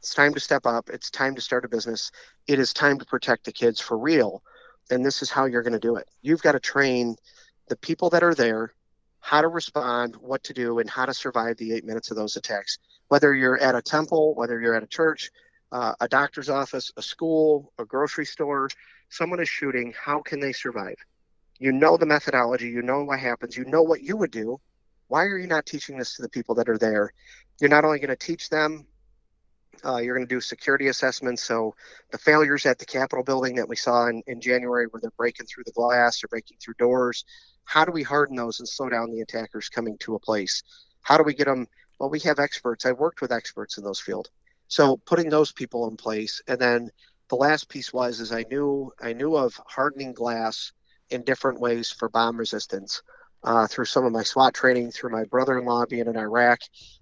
It's 0.00 0.12
time 0.12 0.34
to 0.34 0.40
step 0.40 0.66
up. 0.66 0.90
It's 0.90 1.10
time 1.10 1.34
to 1.36 1.40
start 1.40 1.64
a 1.64 1.68
business. 1.68 2.12
It 2.46 2.58
is 2.58 2.74
time 2.74 2.98
to 2.98 3.06
protect 3.06 3.46
the 3.46 3.52
kids 3.52 3.80
for 3.80 3.96
real. 3.96 4.42
And 4.90 5.02
this 5.02 5.22
is 5.22 5.30
how 5.30 5.46
you're 5.46 5.62
going 5.62 5.72
to 5.72 5.78
do 5.78 5.96
it. 5.96 6.06
You've 6.20 6.42
got 6.42 6.52
to 6.52 6.60
train 6.60 7.16
the 7.68 7.76
people 7.76 8.10
that 8.10 8.22
are 8.22 8.34
there 8.34 8.74
how 9.20 9.40
to 9.40 9.48
respond, 9.48 10.16
what 10.16 10.44
to 10.44 10.52
do, 10.52 10.80
and 10.80 10.90
how 10.90 11.06
to 11.06 11.14
survive 11.14 11.56
the 11.56 11.72
eight 11.72 11.86
minutes 11.86 12.10
of 12.10 12.18
those 12.18 12.36
attacks. 12.36 12.76
Whether 13.08 13.34
you're 13.34 13.58
at 13.58 13.74
a 13.74 13.80
temple, 13.80 14.34
whether 14.34 14.60
you're 14.60 14.74
at 14.74 14.82
a 14.82 14.86
church, 14.86 15.30
uh, 15.72 15.94
a 15.98 16.08
doctor's 16.08 16.50
office, 16.50 16.92
a 16.98 17.02
school, 17.02 17.72
a 17.78 17.86
grocery 17.86 18.26
store, 18.26 18.68
someone 19.08 19.40
is 19.40 19.48
shooting, 19.48 19.94
how 19.98 20.20
can 20.20 20.40
they 20.40 20.52
survive? 20.52 20.96
You 21.58 21.72
know 21.72 21.96
the 21.96 22.04
methodology, 22.04 22.68
you 22.68 22.82
know 22.82 23.02
what 23.02 23.18
happens, 23.18 23.56
you 23.56 23.64
know 23.64 23.82
what 23.82 24.02
you 24.02 24.18
would 24.18 24.30
do, 24.30 24.60
why 25.08 25.24
are 25.24 25.38
you 25.38 25.46
not 25.46 25.66
teaching 25.66 25.98
this 25.98 26.16
to 26.16 26.22
the 26.22 26.28
people 26.28 26.54
that 26.56 26.68
are 26.68 26.78
there? 26.78 27.12
You're 27.60 27.70
not 27.70 27.84
only 27.84 27.98
going 27.98 28.10
to 28.10 28.16
teach 28.16 28.48
them, 28.48 28.86
uh, 29.84 29.98
you're 29.98 30.16
going 30.16 30.26
to 30.26 30.34
do 30.34 30.40
security 30.40 30.88
assessments. 30.88 31.42
So 31.42 31.74
the 32.10 32.18
failures 32.18 32.66
at 32.66 32.78
the 32.78 32.84
Capitol 32.84 33.24
building 33.24 33.56
that 33.56 33.68
we 33.68 33.76
saw 33.76 34.06
in, 34.08 34.22
in 34.26 34.40
January, 34.40 34.86
where 34.86 35.00
they're 35.00 35.10
breaking 35.16 35.46
through 35.46 35.64
the 35.64 35.72
glass 35.72 36.22
or 36.24 36.28
breaking 36.28 36.58
through 36.60 36.74
doors, 36.78 37.24
how 37.64 37.84
do 37.84 37.92
we 37.92 38.02
harden 38.02 38.36
those 38.36 38.60
and 38.60 38.68
slow 38.68 38.88
down 38.88 39.10
the 39.10 39.20
attackers 39.20 39.68
coming 39.68 39.96
to 39.98 40.14
a 40.14 40.20
place? 40.20 40.62
How 41.02 41.16
do 41.16 41.22
we 41.22 41.34
get 41.34 41.46
them? 41.46 41.66
Well, 41.98 42.10
we 42.10 42.20
have 42.20 42.38
experts. 42.38 42.84
I've 42.84 42.98
worked 42.98 43.20
with 43.20 43.32
experts 43.32 43.78
in 43.78 43.84
those 43.84 44.00
fields. 44.00 44.30
So 44.68 44.96
putting 44.96 45.30
those 45.30 45.52
people 45.52 45.88
in 45.88 45.96
place, 45.96 46.42
and 46.48 46.60
then 46.60 46.90
the 47.28 47.36
last 47.36 47.68
piece 47.68 47.92
was 47.92 48.20
is 48.20 48.32
I 48.32 48.44
knew 48.50 48.92
I 49.00 49.12
knew 49.12 49.36
of 49.36 49.58
hardening 49.66 50.12
glass 50.12 50.72
in 51.10 51.22
different 51.22 51.60
ways 51.60 51.90
for 51.90 52.08
bomb 52.08 52.36
resistance 52.36 53.02
uh, 53.46 53.66
through 53.68 53.84
some 53.84 54.04
of 54.04 54.12
my 54.12 54.24
SWAT 54.24 54.52
training, 54.52 54.90
through 54.90 55.10
my 55.10 55.24
brother-in-law 55.24 55.86
being 55.86 56.08
in 56.08 56.16
Iraq, 56.16 56.58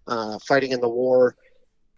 uh, 0.07 0.39
fighting 0.39 0.73
in 0.73 0.81
the 0.81 0.89
war. 0.89 1.35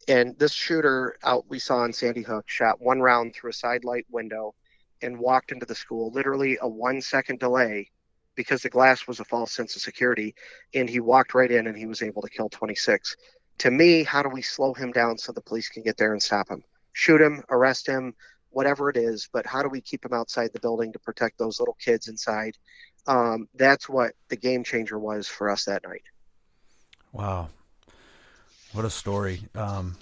And 0.09 0.39
this 0.39 0.53
shooter 0.53 1.17
out 1.25 1.45
we 1.49 1.59
saw 1.59 1.85
in 1.85 1.93
Sandy 1.93 2.23
Hook 2.23 2.45
shot 2.49 2.81
one 2.81 3.01
round 3.01 3.35
through 3.35 3.51
a 3.51 3.55
side 3.55 3.85
light 3.85 4.07
window 4.09 4.55
and 5.03 5.19
walked 5.19 5.51
into 5.51 5.67
the 5.67 5.75
school. 5.75 6.13
Literally 6.13 6.59
a 6.63 6.69
one-second 6.69 7.41
delay 7.41 7.91
because 8.37 8.63
the 8.63 8.71
glass 8.71 9.09
was 9.09 9.19
a 9.19 9.25
false 9.25 9.51
sense 9.51 9.75
of 9.75 9.83
security, 9.83 10.35
and 10.75 10.89
he 10.89 11.01
walked 11.01 11.35
right 11.35 11.51
in 11.51 11.67
and 11.67 11.77
he 11.77 11.87
was 11.87 12.03
able 12.03 12.23
to 12.23 12.29
kill 12.29 12.49
26. 12.49 13.17
To 13.59 13.71
me, 13.71 14.05
how 14.05 14.23
do 14.23 14.29
we 14.29 14.43
slow 14.43 14.75
him 14.75 14.93
down 14.93 15.19
so 15.19 15.33
the 15.33 15.41
police 15.41 15.69
can 15.69 15.83
get 15.83 15.97
there 15.97 16.13
and 16.13 16.23
stop 16.23 16.49
him? 16.51 16.63
Shoot 16.93 17.21
him, 17.21 17.43
arrest 17.51 17.87
him, 17.87 18.15
whatever 18.57 18.89
it 18.89 18.97
is, 18.97 19.29
but 19.33 19.45
how 19.47 19.63
do 19.63 19.69
we 19.69 19.81
keep 19.81 20.03
them 20.03 20.13
outside 20.13 20.51
the 20.53 20.61
building 20.61 20.93
to 20.93 20.99
protect 20.99 21.39
those 21.39 21.61
little 21.61 21.77
kids 21.81 22.09
inside 22.09 22.57
um, 23.07 23.49
that's 23.55 23.89
what 23.89 24.13
the 24.29 24.37
game 24.37 24.65
changer 24.65 24.99
was 24.99 25.29
for 25.29 25.51
us 25.51 25.65
that 25.65 25.83
night. 25.87 26.03
Wow, 27.13 27.49
what 28.73 28.85
a 28.85 28.91
story! 28.91 29.43
Um, 29.55 29.97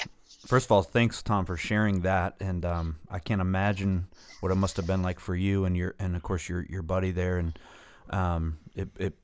first 0.46 0.66
of 0.66 0.72
all, 0.72 0.82
thanks 0.82 1.22
Tom 1.22 1.44
for 1.44 1.56
sharing 1.56 2.00
that, 2.00 2.34
and 2.40 2.64
um, 2.64 2.96
I 3.10 3.18
can't 3.18 3.40
imagine 3.40 4.06
what 4.40 4.50
it 4.50 4.56
must 4.56 4.76
have 4.78 4.86
been 4.86 5.02
like 5.02 5.20
for 5.20 5.34
you 5.34 5.64
and 5.64 5.76
your 5.76 5.94
and 5.98 6.16
of 6.16 6.22
course 6.22 6.48
your 6.48 6.64
your 6.68 6.82
buddy 6.82 7.10
there, 7.10 7.38
and 7.38 7.58
um, 8.10 8.58
it, 8.74 8.88
it 8.98 9.14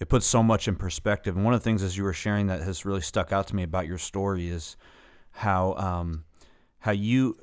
it 0.00 0.08
puts 0.08 0.26
so 0.26 0.42
much 0.42 0.66
in 0.66 0.74
perspective. 0.74 1.36
And 1.36 1.44
one 1.44 1.54
of 1.54 1.60
the 1.60 1.64
things 1.64 1.82
as 1.82 1.96
you 1.96 2.04
were 2.04 2.12
sharing 2.12 2.48
that 2.48 2.60
has 2.62 2.84
really 2.84 3.00
stuck 3.00 3.32
out 3.32 3.46
to 3.48 3.56
me 3.56 3.62
about 3.62 3.86
your 3.86 3.98
story 3.98 4.48
is 4.48 4.76
how 5.30 5.74
um, 5.74 6.24
how 6.80 6.92
you 6.92 7.38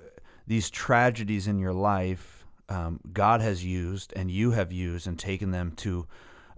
these 0.47 0.69
tragedies 0.69 1.47
in 1.47 1.60
your 1.60 1.73
life 1.73 2.38
um, 2.69 2.99
God 3.13 3.41
has 3.41 3.63
used 3.63 4.13
and 4.15 4.29
you 4.29 4.51
have 4.51 4.71
used 4.71 5.07
and 5.07 5.17
taken 5.17 5.51
them 5.51 5.71
to 5.77 6.07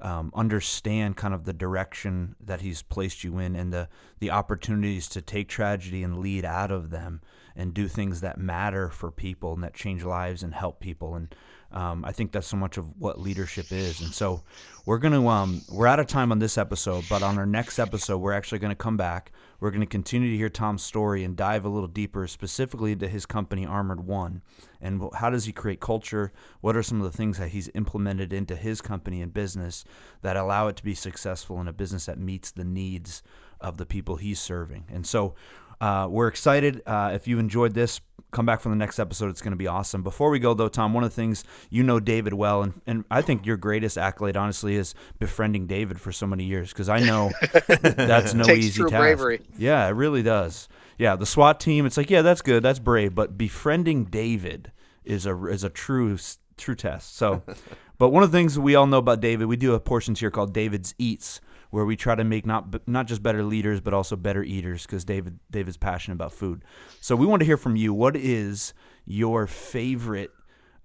um, 0.02 0.32
understand 0.34 1.18
kind 1.18 1.34
of 1.34 1.44
the 1.44 1.54
direction 1.54 2.36
that 2.40 2.62
He's 2.62 2.82
placed 2.82 3.24
you 3.24 3.38
in 3.38 3.56
and 3.56 3.74
the 3.74 3.90
the 4.20 4.32
opportunities 4.32 5.08
to 5.10 5.22
take 5.22 5.50
tragedy 5.50 6.04
and 6.04 6.20
lead 6.20 6.46
out 6.46 6.72
of 6.72 6.90
them 6.90 7.22
and 7.56 7.74
do 7.74 7.88
things 7.88 8.22
that 8.22 8.38
matter 8.38 8.90
for 8.90 9.12
people 9.12 9.54
and 9.54 9.64
that 9.64 9.74
change 9.74 10.04
lives 10.04 10.42
and 10.42 10.54
help 10.54 10.80
people 10.80 11.16
and 11.16 11.36
um, 11.72 12.04
I 12.04 12.12
think 12.12 12.32
that's 12.32 12.48
so 12.48 12.58
much 12.58 12.78
of 12.78 13.00
what 13.00 13.20
leadership 13.20 13.72
is. 13.72 14.02
And 14.02 14.12
so 14.12 14.44
we're 14.86 14.98
going 14.98 15.14
to, 15.14 15.28
um, 15.28 15.62
we're 15.70 15.88
out 15.88 16.00
of 16.00 16.08
time 16.08 16.32
on 16.32 16.40
this 16.40 16.58
episode, 16.58 17.06
but 17.10 17.22
on 17.22 17.38
our 17.38 17.46
next 17.46 17.78
episode, 17.78 18.18
we're 18.18 18.34
actually 18.34 18.60
going 18.60 18.72
to 18.72 18.76
come 18.76 18.98
back. 18.98 19.32
We're 19.60 19.70
going 19.70 19.82
to 19.82 19.88
continue 19.88 20.32
to 20.32 20.38
hear 20.38 20.50
Tom's 20.50 20.82
story 20.82 21.24
and 21.24 21.36
dive 21.36 21.66
a 21.66 21.70
little 21.70 21.88
deeper, 21.88 22.26
specifically 22.28 22.94
into 22.94 23.08
his 23.08 23.26
company, 23.26 23.66
Armoured 23.66 24.06
One. 24.06 24.42
And 24.82 25.10
how 25.14 25.30
does 25.30 25.46
he 25.46 25.52
create 25.52 25.80
culture? 25.80 26.32
What 26.62 26.76
are 26.76 26.84
some 26.84 27.02
of 27.02 27.12
the 27.12 27.16
things 27.16 27.38
that 27.38 27.50
he's 27.50 27.70
implemented 27.76 28.34
into 28.34 28.56
his 28.56 28.82
company 28.82 29.22
and 29.22 29.34
business 29.34 29.84
that 30.22 30.38
allow 30.38 30.70
it 30.70 30.78
to 30.78 30.84
be 30.84 30.96
successful 30.96 31.60
in 31.62 31.68
a 31.68 31.74
business 31.74 32.06
that 32.06 32.18
meets 32.18 32.52
the 32.52 32.64
needs 32.64 33.22
of 33.60 33.78
the 33.78 33.86
people 33.86 34.16
he's 34.16 34.40
serving? 34.40 34.86
And 34.90 35.06
so 35.06 35.36
uh, 35.82 36.08
we're 36.10 36.28
excited. 36.28 36.82
Uh, 36.86 37.12
if 37.14 37.28
you 37.28 37.40
enjoyed 37.40 37.74
this, 37.74 38.02
come 38.32 38.46
back 38.46 38.62
for 38.62 38.70
the 38.70 38.76
next 38.76 39.00
episode. 39.00 39.30
It's 39.30 39.42
going 39.42 39.52
to 39.52 39.58
be 39.58 39.68
awesome. 39.68 40.04
Before 40.04 40.30
we 40.30 40.40
go, 40.40 40.54
though, 40.54 40.70
Tom, 40.70 40.94
one 40.94 41.04
of 41.04 41.10
the 41.10 41.16
things 41.16 41.44
you 41.70 41.84
know 41.84 42.00
David 42.00 42.34
well, 42.34 42.64
and, 42.64 42.74
and 42.86 43.06
I 43.10 43.22
think 43.22 43.46
your 43.46 43.58
greatest 43.58 43.98
accolade, 43.98 44.38
honestly, 44.38 44.76
is 44.76 44.94
befriending 45.20 45.68
David 45.68 46.00
for 46.00 46.12
so 46.12 46.28
many 46.28 46.44
years 46.44 46.70
because 46.70 46.90
I 46.90 47.00
know 47.00 47.32
that's 47.68 48.34
no 48.34 48.44
Takes 48.44 48.66
easy 48.66 48.82
true 48.82 48.90
task. 48.90 49.02
bravery. 49.02 49.42
Yeah, 49.58 49.88
it 49.88 49.92
really 49.92 50.24
does. 50.24 50.68
Yeah, 50.98 51.16
the 51.16 51.26
SWAT 51.26 51.60
team. 51.60 51.86
It's 51.86 51.98
like, 51.98 52.10
yeah, 52.10 52.22
that's 52.22 52.42
good, 52.42 52.62
that's 52.62 52.80
brave, 52.80 53.16
but 53.16 53.38
befriending 53.38 54.06
David 54.06 54.72
is 55.06 55.26
a 55.26 55.46
is 55.48 55.64
a 55.64 55.70
true 55.70 56.18
true 56.58 56.76
test. 56.76 57.16
So, 57.16 57.42
but 57.98 58.10
one 58.10 58.22
of 58.22 58.32
the 58.32 58.38
things 58.38 58.60
we 58.60 58.76
all 58.76 58.86
know 58.86 58.98
about 58.98 59.22
David, 59.22 59.48
we 59.48 59.56
do 59.56 59.74
a 59.74 59.80
portions 59.80 60.20
here 60.20 60.30
called 60.30 60.54
David's 60.54 60.94
Eats 60.98 61.40
where 61.70 61.86
we 61.86 61.96
try 61.96 62.16
to 62.16 62.24
make 62.24 62.46
not 62.46 62.88
not 62.88 63.08
just 63.08 63.22
better 63.22 63.44
leaders 63.44 63.80
but 63.80 63.94
also 63.94 64.16
better 64.16 64.44
eaters 64.44 64.86
because 64.86 65.06
David 65.06 65.40
David's 65.52 65.78
passionate 65.78 66.16
about 66.16 66.34
food. 66.34 66.64
So 67.00 67.16
we 67.16 67.26
want 67.26 67.42
to 67.42 67.46
hear 67.46 67.58
from 67.58 67.76
you. 67.76 67.94
What 67.94 68.16
is 68.16 68.74
your 69.06 69.48
favorite 69.48 70.32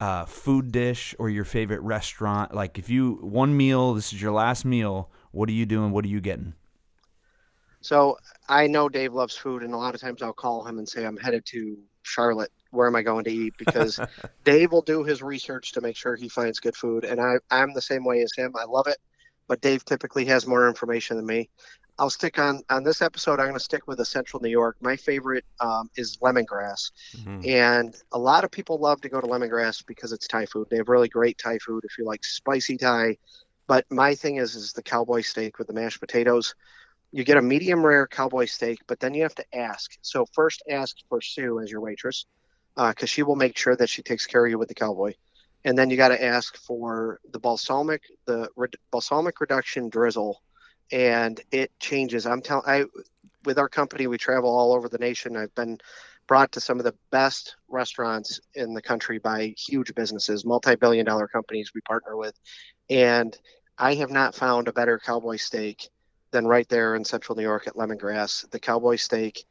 uh, 0.00 0.26
food 0.26 0.72
dish 0.72 1.14
or 1.18 1.30
your 1.30 1.44
favorite 1.44 1.80
restaurant? 1.80 2.54
Like 2.54 2.78
if 2.78 2.90
you 2.90 3.18
one 3.22 3.56
meal, 3.56 3.94
this 3.94 4.12
is 4.12 4.20
your 4.20 4.32
last 4.32 4.64
meal. 4.64 5.10
What 5.30 5.48
are 5.48 5.52
you 5.52 5.66
doing? 5.66 5.90
What 5.90 6.04
are 6.04 6.08
you 6.08 6.20
getting? 6.20 6.54
So 7.80 8.18
I 8.48 8.66
know 8.66 8.88
Dave 8.88 9.12
loves 9.12 9.36
food, 9.36 9.62
and 9.62 9.74
a 9.74 9.76
lot 9.76 9.94
of 9.94 10.00
times 10.00 10.22
I'll 10.22 10.32
call 10.32 10.64
him 10.64 10.78
and 10.78 10.88
say 10.88 11.04
I'm 11.04 11.18
headed 11.18 11.44
to 11.46 11.76
Charlotte. 12.02 12.50
Where 12.70 12.86
am 12.86 12.96
I 12.96 13.02
going 13.02 13.24
to 13.24 13.30
eat? 13.30 13.54
Because 13.58 14.00
Dave 14.44 14.72
will 14.72 14.82
do 14.82 15.04
his 15.04 15.22
research 15.22 15.72
to 15.72 15.82
make 15.82 15.94
sure 15.94 16.16
he 16.16 16.28
finds 16.28 16.60
good 16.60 16.76
food, 16.76 17.04
and 17.04 17.20
I 17.20 17.36
I'm 17.50 17.74
the 17.74 17.82
same 17.82 18.04
way 18.04 18.22
as 18.22 18.32
him. 18.34 18.54
I 18.56 18.64
love 18.64 18.86
it 18.86 18.98
but 19.48 19.60
Dave 19.60 19.84
typically 19.84 20.24
has 20.26 20.46
more 20.46 20.68
information 20.68 21.16
than 21.16 21.26
me. 21.26 21.48
I'll 21.96 22.10
stick 22.10 22.40
on 22.40 22.62
on 22.70 22.82
this 22.82 23.02
episode. 23.02 23.38
I'm 23.38 23.46
going 23.46 23.54
to 23.54 23.60
stick 23.60 23.86
with 23.86 23.98
the 23.98 24.04
Central 24.04 24.42
New 24.42 24.48
York. 24.48 24.76
My 24.80 24.96
favorite 24.96 25.44
um, 25.60 25.88
is 25.96 26.16
lemongrass, 26.16 26.90
mm-hmm. 27.16 27.42
and 27.46 27.94
a 28.10 28.18
lot 28.18 28.42
of 28.42 28.50
people 28.50 28.78
love 28.78 29.00
to 29.02 29.08
go 29.08 29.20
to 29.20 29.26
lemongrass 29.28 29.86
because 29.86 30.10
it's 30.10 30.26
Thai 30.26 30.46
food. 30.46 30.66
They 30.70 30.78
have 30.78 30.88
really 30.88 31.08
great 31.08 31.38
Thai 31.38 31.58
food. 31.58 31.84
If 31.84 31.96
you 31.96 32.04
like 32.04 32.24
spicy 32.24 32.76
Thai, 32.78 33.16
But 33.66 33.84
my 33.90 34.14
thing 34.14 34.36
is, 34.36 34.54
is 34.54 34.72
the 34.72 34.82
cowboy 34.82 35.22
steak 35.22 35.58
with 35.58 35.68
the 35.68 35.72
mashed 35.72 36.00
potatoes. 36.00 36.54
You 37.12 37.24
get 37.24 37.36
a 37.36 37.42
medium 37.42 37.84
rare 37.84 38.06
cowboy 38.06 38.46
steak, 38.46 38.80
but 38.86 39.00
then 39.00 39.14
you 39.14 39.22
have 39.22 39.34
to 39.36 39.44
ask. 39.54 39.96
So 40.02 40.26
first, 40.32 40.62
ask 40.68 40.96
for 41.08 41.20
Sue 41.20 41.60
as 41.60 41.70
your 41.70 41.80
waitress, 41.80 42.26
because 42.76 42.94
uh, 43.02 43.06
she 43.06 43.22
will 43.22 43.36
make 43.36 43.56
sure 43.56 43.76
that 43.76 43.88
she 43.88 44.02
takes 44.02 44.26
care 44.26 44.44
of 44.44 44.50
you 44.50 44.58
with 44.58 44.68
the 44.68 44.74
cowboy. 44.74 45.14
And 45.64 45.76
then 45.78 45.90
you 45.90 45.96
got 45.96 46.08
to 46.08 46.22
ask 46.22 46.56
for 46.56 47.20
the 47.32 47.38
balsamic, 47.38 48.02
the 48.26 48.48
re- 48.56 48.68
balsamic 48.90 49.40
reduction 49.40 49.88
drizzle, 49.88 50.42
and 50.92 51.40
it 51.50 51.72
changes. 51.80 52.26
I'm 52.26 52.42
telling, 52.42 52.64
I 52.66 52.84
with 53.44 53.58
our 53.58 53.68
company, 53.68 54.06
we 54.06 54.18
travel 54.18 54.50
all 54.50 54.74
over 54.74 54.88
the 54.88 54.98
nation. 54.98 55.36
I've 55.36 55.54
been 55.54 55.78
brought 56.26 56.52
to 56.52 56.60
some 56.60 56.78
of 56.78 56.84
the 56.84 56.94
best 57.10 57.56
restaurants 57.68 58.40
in 58.54 58.74
the 58.74 58.82
country 58.82 59.18
by 59.18 59.54
huge 59.58 59.94
businesses, 59.94 60.44
multi-billion 60.44 61.04
dollar 61.04 61.28
companies 61.28 61.72
we 61.74 61.80
partner 61.82 62.16
with. 62.16 62.34
And 62.88 63.36
I 63.78 63.94
have 63.94 64.10
not 64.10 64.34
found 64.34 64.68
a 64.68 64.72
better 64.72 64.98
cowboy 64.98 65.36
steak 65.36 65.88
than 66.30 66.46
right 66.46 66.68
there 66.68 66.94
in 66.94 67.04
central 67.04 67.36
New 67.36 67.42
York 67.42 67.66
at 67.66 67.74
Lemongrass. 67.74 68.48
The 68.50 68.58
cowboy 68.58 68.96
steak, 68.96 69.44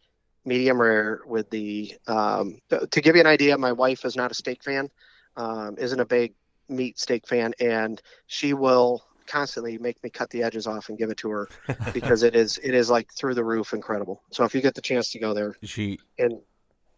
medium 0.45 0.81
rare 0.81 1.21
with 1.25 1.49
the, 1.49 1.93
um, 2.07 2.59
to 2.69 3.01
give 3.01 3.15
you 3.15 3.21
an 3.21 3.27
idea, 3.27 3.57
my 3.57 3.71
wife 3.71 4.05
is 4.05 4.15
not 4.15 4.31
a 4.31 4.35
steak 4.35 4.63
fan, 4.63 4.89
um, 5.35 5.75
isn't 5.77 5.99
a 5.99 6.05
big 6.05 6.33
meat 6.69 6.99
steak 6.99 7.27
fan, 7.27 7.53
and 7.59 8.01
she 8.27 8.53
will 8.53 9.03
constantly 9.25 9.77
make 9.77 10.03
me 10.03 10.09
cut 10.09 10.29
the 10.31 10.43
edges 10.43 10.67
off 10.67 10.89
and 10.89 10.97
give 10.97 11.09
it 11.09 11.17
to 11.17 11.29
her 11.29 11.49
because 11.93 12.23
it 12.23 12.35
is 12.35 12.59
it 12.63 12.73
is 12.73 12.89
like 12.89 13.13
through 13.13 13.33
the 13.33 13.43
roof 13.43 13.73
incredible. 13.73 14.21
So 14.31 14.43
if 14.43 14.53
you 14.53 14.61
get 14.61 14.75
the 14.75 14.81
chance 14.81 15.11
to 15.11 15.19
go 15.19 15.33
there, 15.33 15.55
she 15.63 15.99
and 16.17 16.41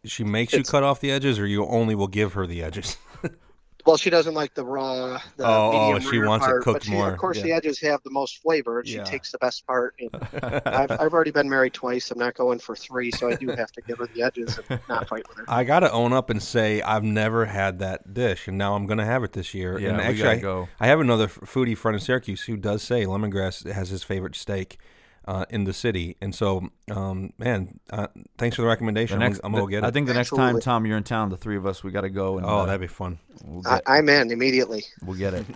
she 0.03 0.23
makes 0.23 0.53
you 0.53 0.63
cut 0.63 0.83
off 0.83 0.99
the 0.99 1.11
edges, 1.11 1.39
or 1.39 1.47
you 1.47 1.65
only 1.65 1.95
will 1.95 2.07
give 2.07 2.33
her 2.33 2.45
the 2.45 2.63
edges. 2.63 2.97
Well, 3.85 3.97
she 3.97 4.09
doesn't 4.09 4.33
like 4.33 4.55
the 4.55 4.65
raw. 4.65 5.19
The 5.37 5.45
oh, 5.45 5.93
oh, 5.95 5.99
she 5.99 6.17
wants 6.17 6.45
part, 6.45 6.61
it 6.61 6.63
cooked 6.63 6.85
she, 6.85 6.91
more. 6.91 7.11
Of 7.11 7.19
course, 7.19 7.37
yeah. 7.37 7.43
the 7.43 7.51
edges 7.51 7.79
have 7.81 8.01
the 8.03 8.09
most 8.09 8.41
flavor. 8.41 8.79
And 8.79 8.87
yeah. 8.87 9.03
She 9.03 9.11
takes 9.11 9.31
the 9.31 9.37
best 9.37 9.65
part. 9.67 9.95
I've, 10.41 10.91
I've 10.91 11.13
already 11.13 11.29
been 11.29 11.47
married 11.47 11.73
twice. 11.73 12.09
I'm 12.09 12.17
not 12.17 12.33
going 12.33 12.57
for 12.57 12.75
three, 12.75 13.11
so 13.11 13.29
I 13.29 13.35
do 13.35 13.49
have 13.49 13.71
to 13.73 13.81
give 13.81 13.99
her 13.99 14.07
the 14.07 14.23
edges 14.23 14.59
and 14.69 14.79
not 14.89 15.07
fight 15.07 15.27
with 15.29 15.37
her. 15.37 15.45
I 15.47 15.63
got 15.63 15.81
to 15.81 15.91
own 15.91 16.13
up 16.13 16.31
and 16.31 16.41
say 16.41 16.81
I've 16.81 17.03
never 17.03 17.45
had 17.45 17.77
that 17.79 18.13
dish, 18.13 18.47
and 18.47 18.57
now 18.57 18.75
I'm 18.75 18.87
going 18.87 18.97
to 18.97 19.05
have 19.05 19.23
it 19.23 19.33
this 19.33 19.53
year. 19.53 19.77
Yeah, 19.77 19.89
and 19.89 19.97
we 19.97 20.03
actually, 20.03 20.23
gotta 20.23 20.37
I, 20.37 20.39
go. 20.39 20.69
I 20.79 20.87
have 20.87 20.99
another 20.99 21.27
foodie 21.27 21.77
friend 21.77 21.95
in 21.95 22.01
Syracuse 22.01 22.43
who 22.43 22.57
does 22.57 22.81
say 22.81 23.05
lemongrass 23.05 23.71
has 23.71 23.89
his 23.89 24.03
favorite 24.03 24.35
steak. 24.35 24.79
Uh, 25.27 25.43
in 25.49 25.63
the 25.63 25.73
city, 25.73 26.15
and 26.21 26.35
so, 26.35 26.69
um, 26.91 27.33
man, 27.39 27.79
uh, 27.89 28.05
thanks 28.37 28.57
for 28.57 28.61
the 28.61 28.67
recommendation. 28.67 29.17
The 29.17 29.25
next, 29.25 29.39
I'm, 29.43 29.55
I'm 29.55 29.59
gonna 29.59 29.71
get 29.71 29.83
it. 29.83 29.87
I 29.87 29.89
think 29.89 30.05
the 30.05 30.13
next 30.13 30.29
time, 30.29 30.59
Tom, 30.59 30.85
you're 30.85 30.97
in 30.97 31.03
town, 31.03 31.29
the 31.29 31.37
three 31.37 31.57
of 31.57 31.65
us, 31.65 31.83
we 31.83 31.89
got 31.89 32.01
to 32.01 32.11
go. 32.11 32.37
And, 32.37 32.45
oh, 32.45 32.59
uh, 32.59 32.65
that'd 32.67 32.79
be 32.79 32.85
fun. 32.85 33.17
we'll 33.43 33.67
I, 33.67 33.77
get, 33.77 33.83
I'm 33.87 34.07
in 34.07 34.31
immediately. 34.31 34.83
we'll 35.03 35.17
get 35.17 35.33
it. 35.33 35.47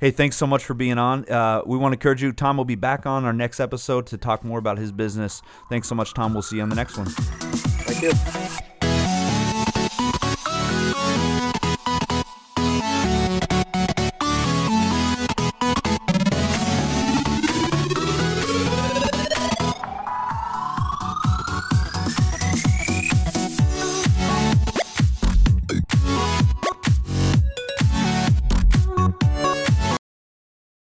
Hey, 0.00 0.10
thanks 0.12 0.34
so 0.36 0.46
much 0.46 0.64
for 0.64 0.72
being 0.72 0.96
on. 0.96 1.30
Uh, 1.30 1.60
we 1.66 1.76
want 1.76 1.92
to 1.92 1.96
encourage 1.96 2.22
you. 2.22 2.32
Tom 2.32 2.56
will 2.56 2.64
be 2.64 2.74
back 2.74 3.04
on 3.04 3.26
our 3.26 3.34
next 3.34 3.60
episode 3.60 4.06
to 4.06 4.16
talk 4.16 4.42
more 4.42 4.58
about 4.58 4.78
his 4.78 4.92
business. 4.92 5.42
Thanks 5.68 5.88
so 5.88 5.94
much, 5.94 6.14
Tom. 6.14 6.32
We'll 6.32 6.40
see 6.40 6.56
you 6.56 6.62
on 6.62 6.70
the 6.70 6.74
next 6.74 6.96
one. 6.96 7.06
Thank 7.06 8.00
you. 8.00 8.66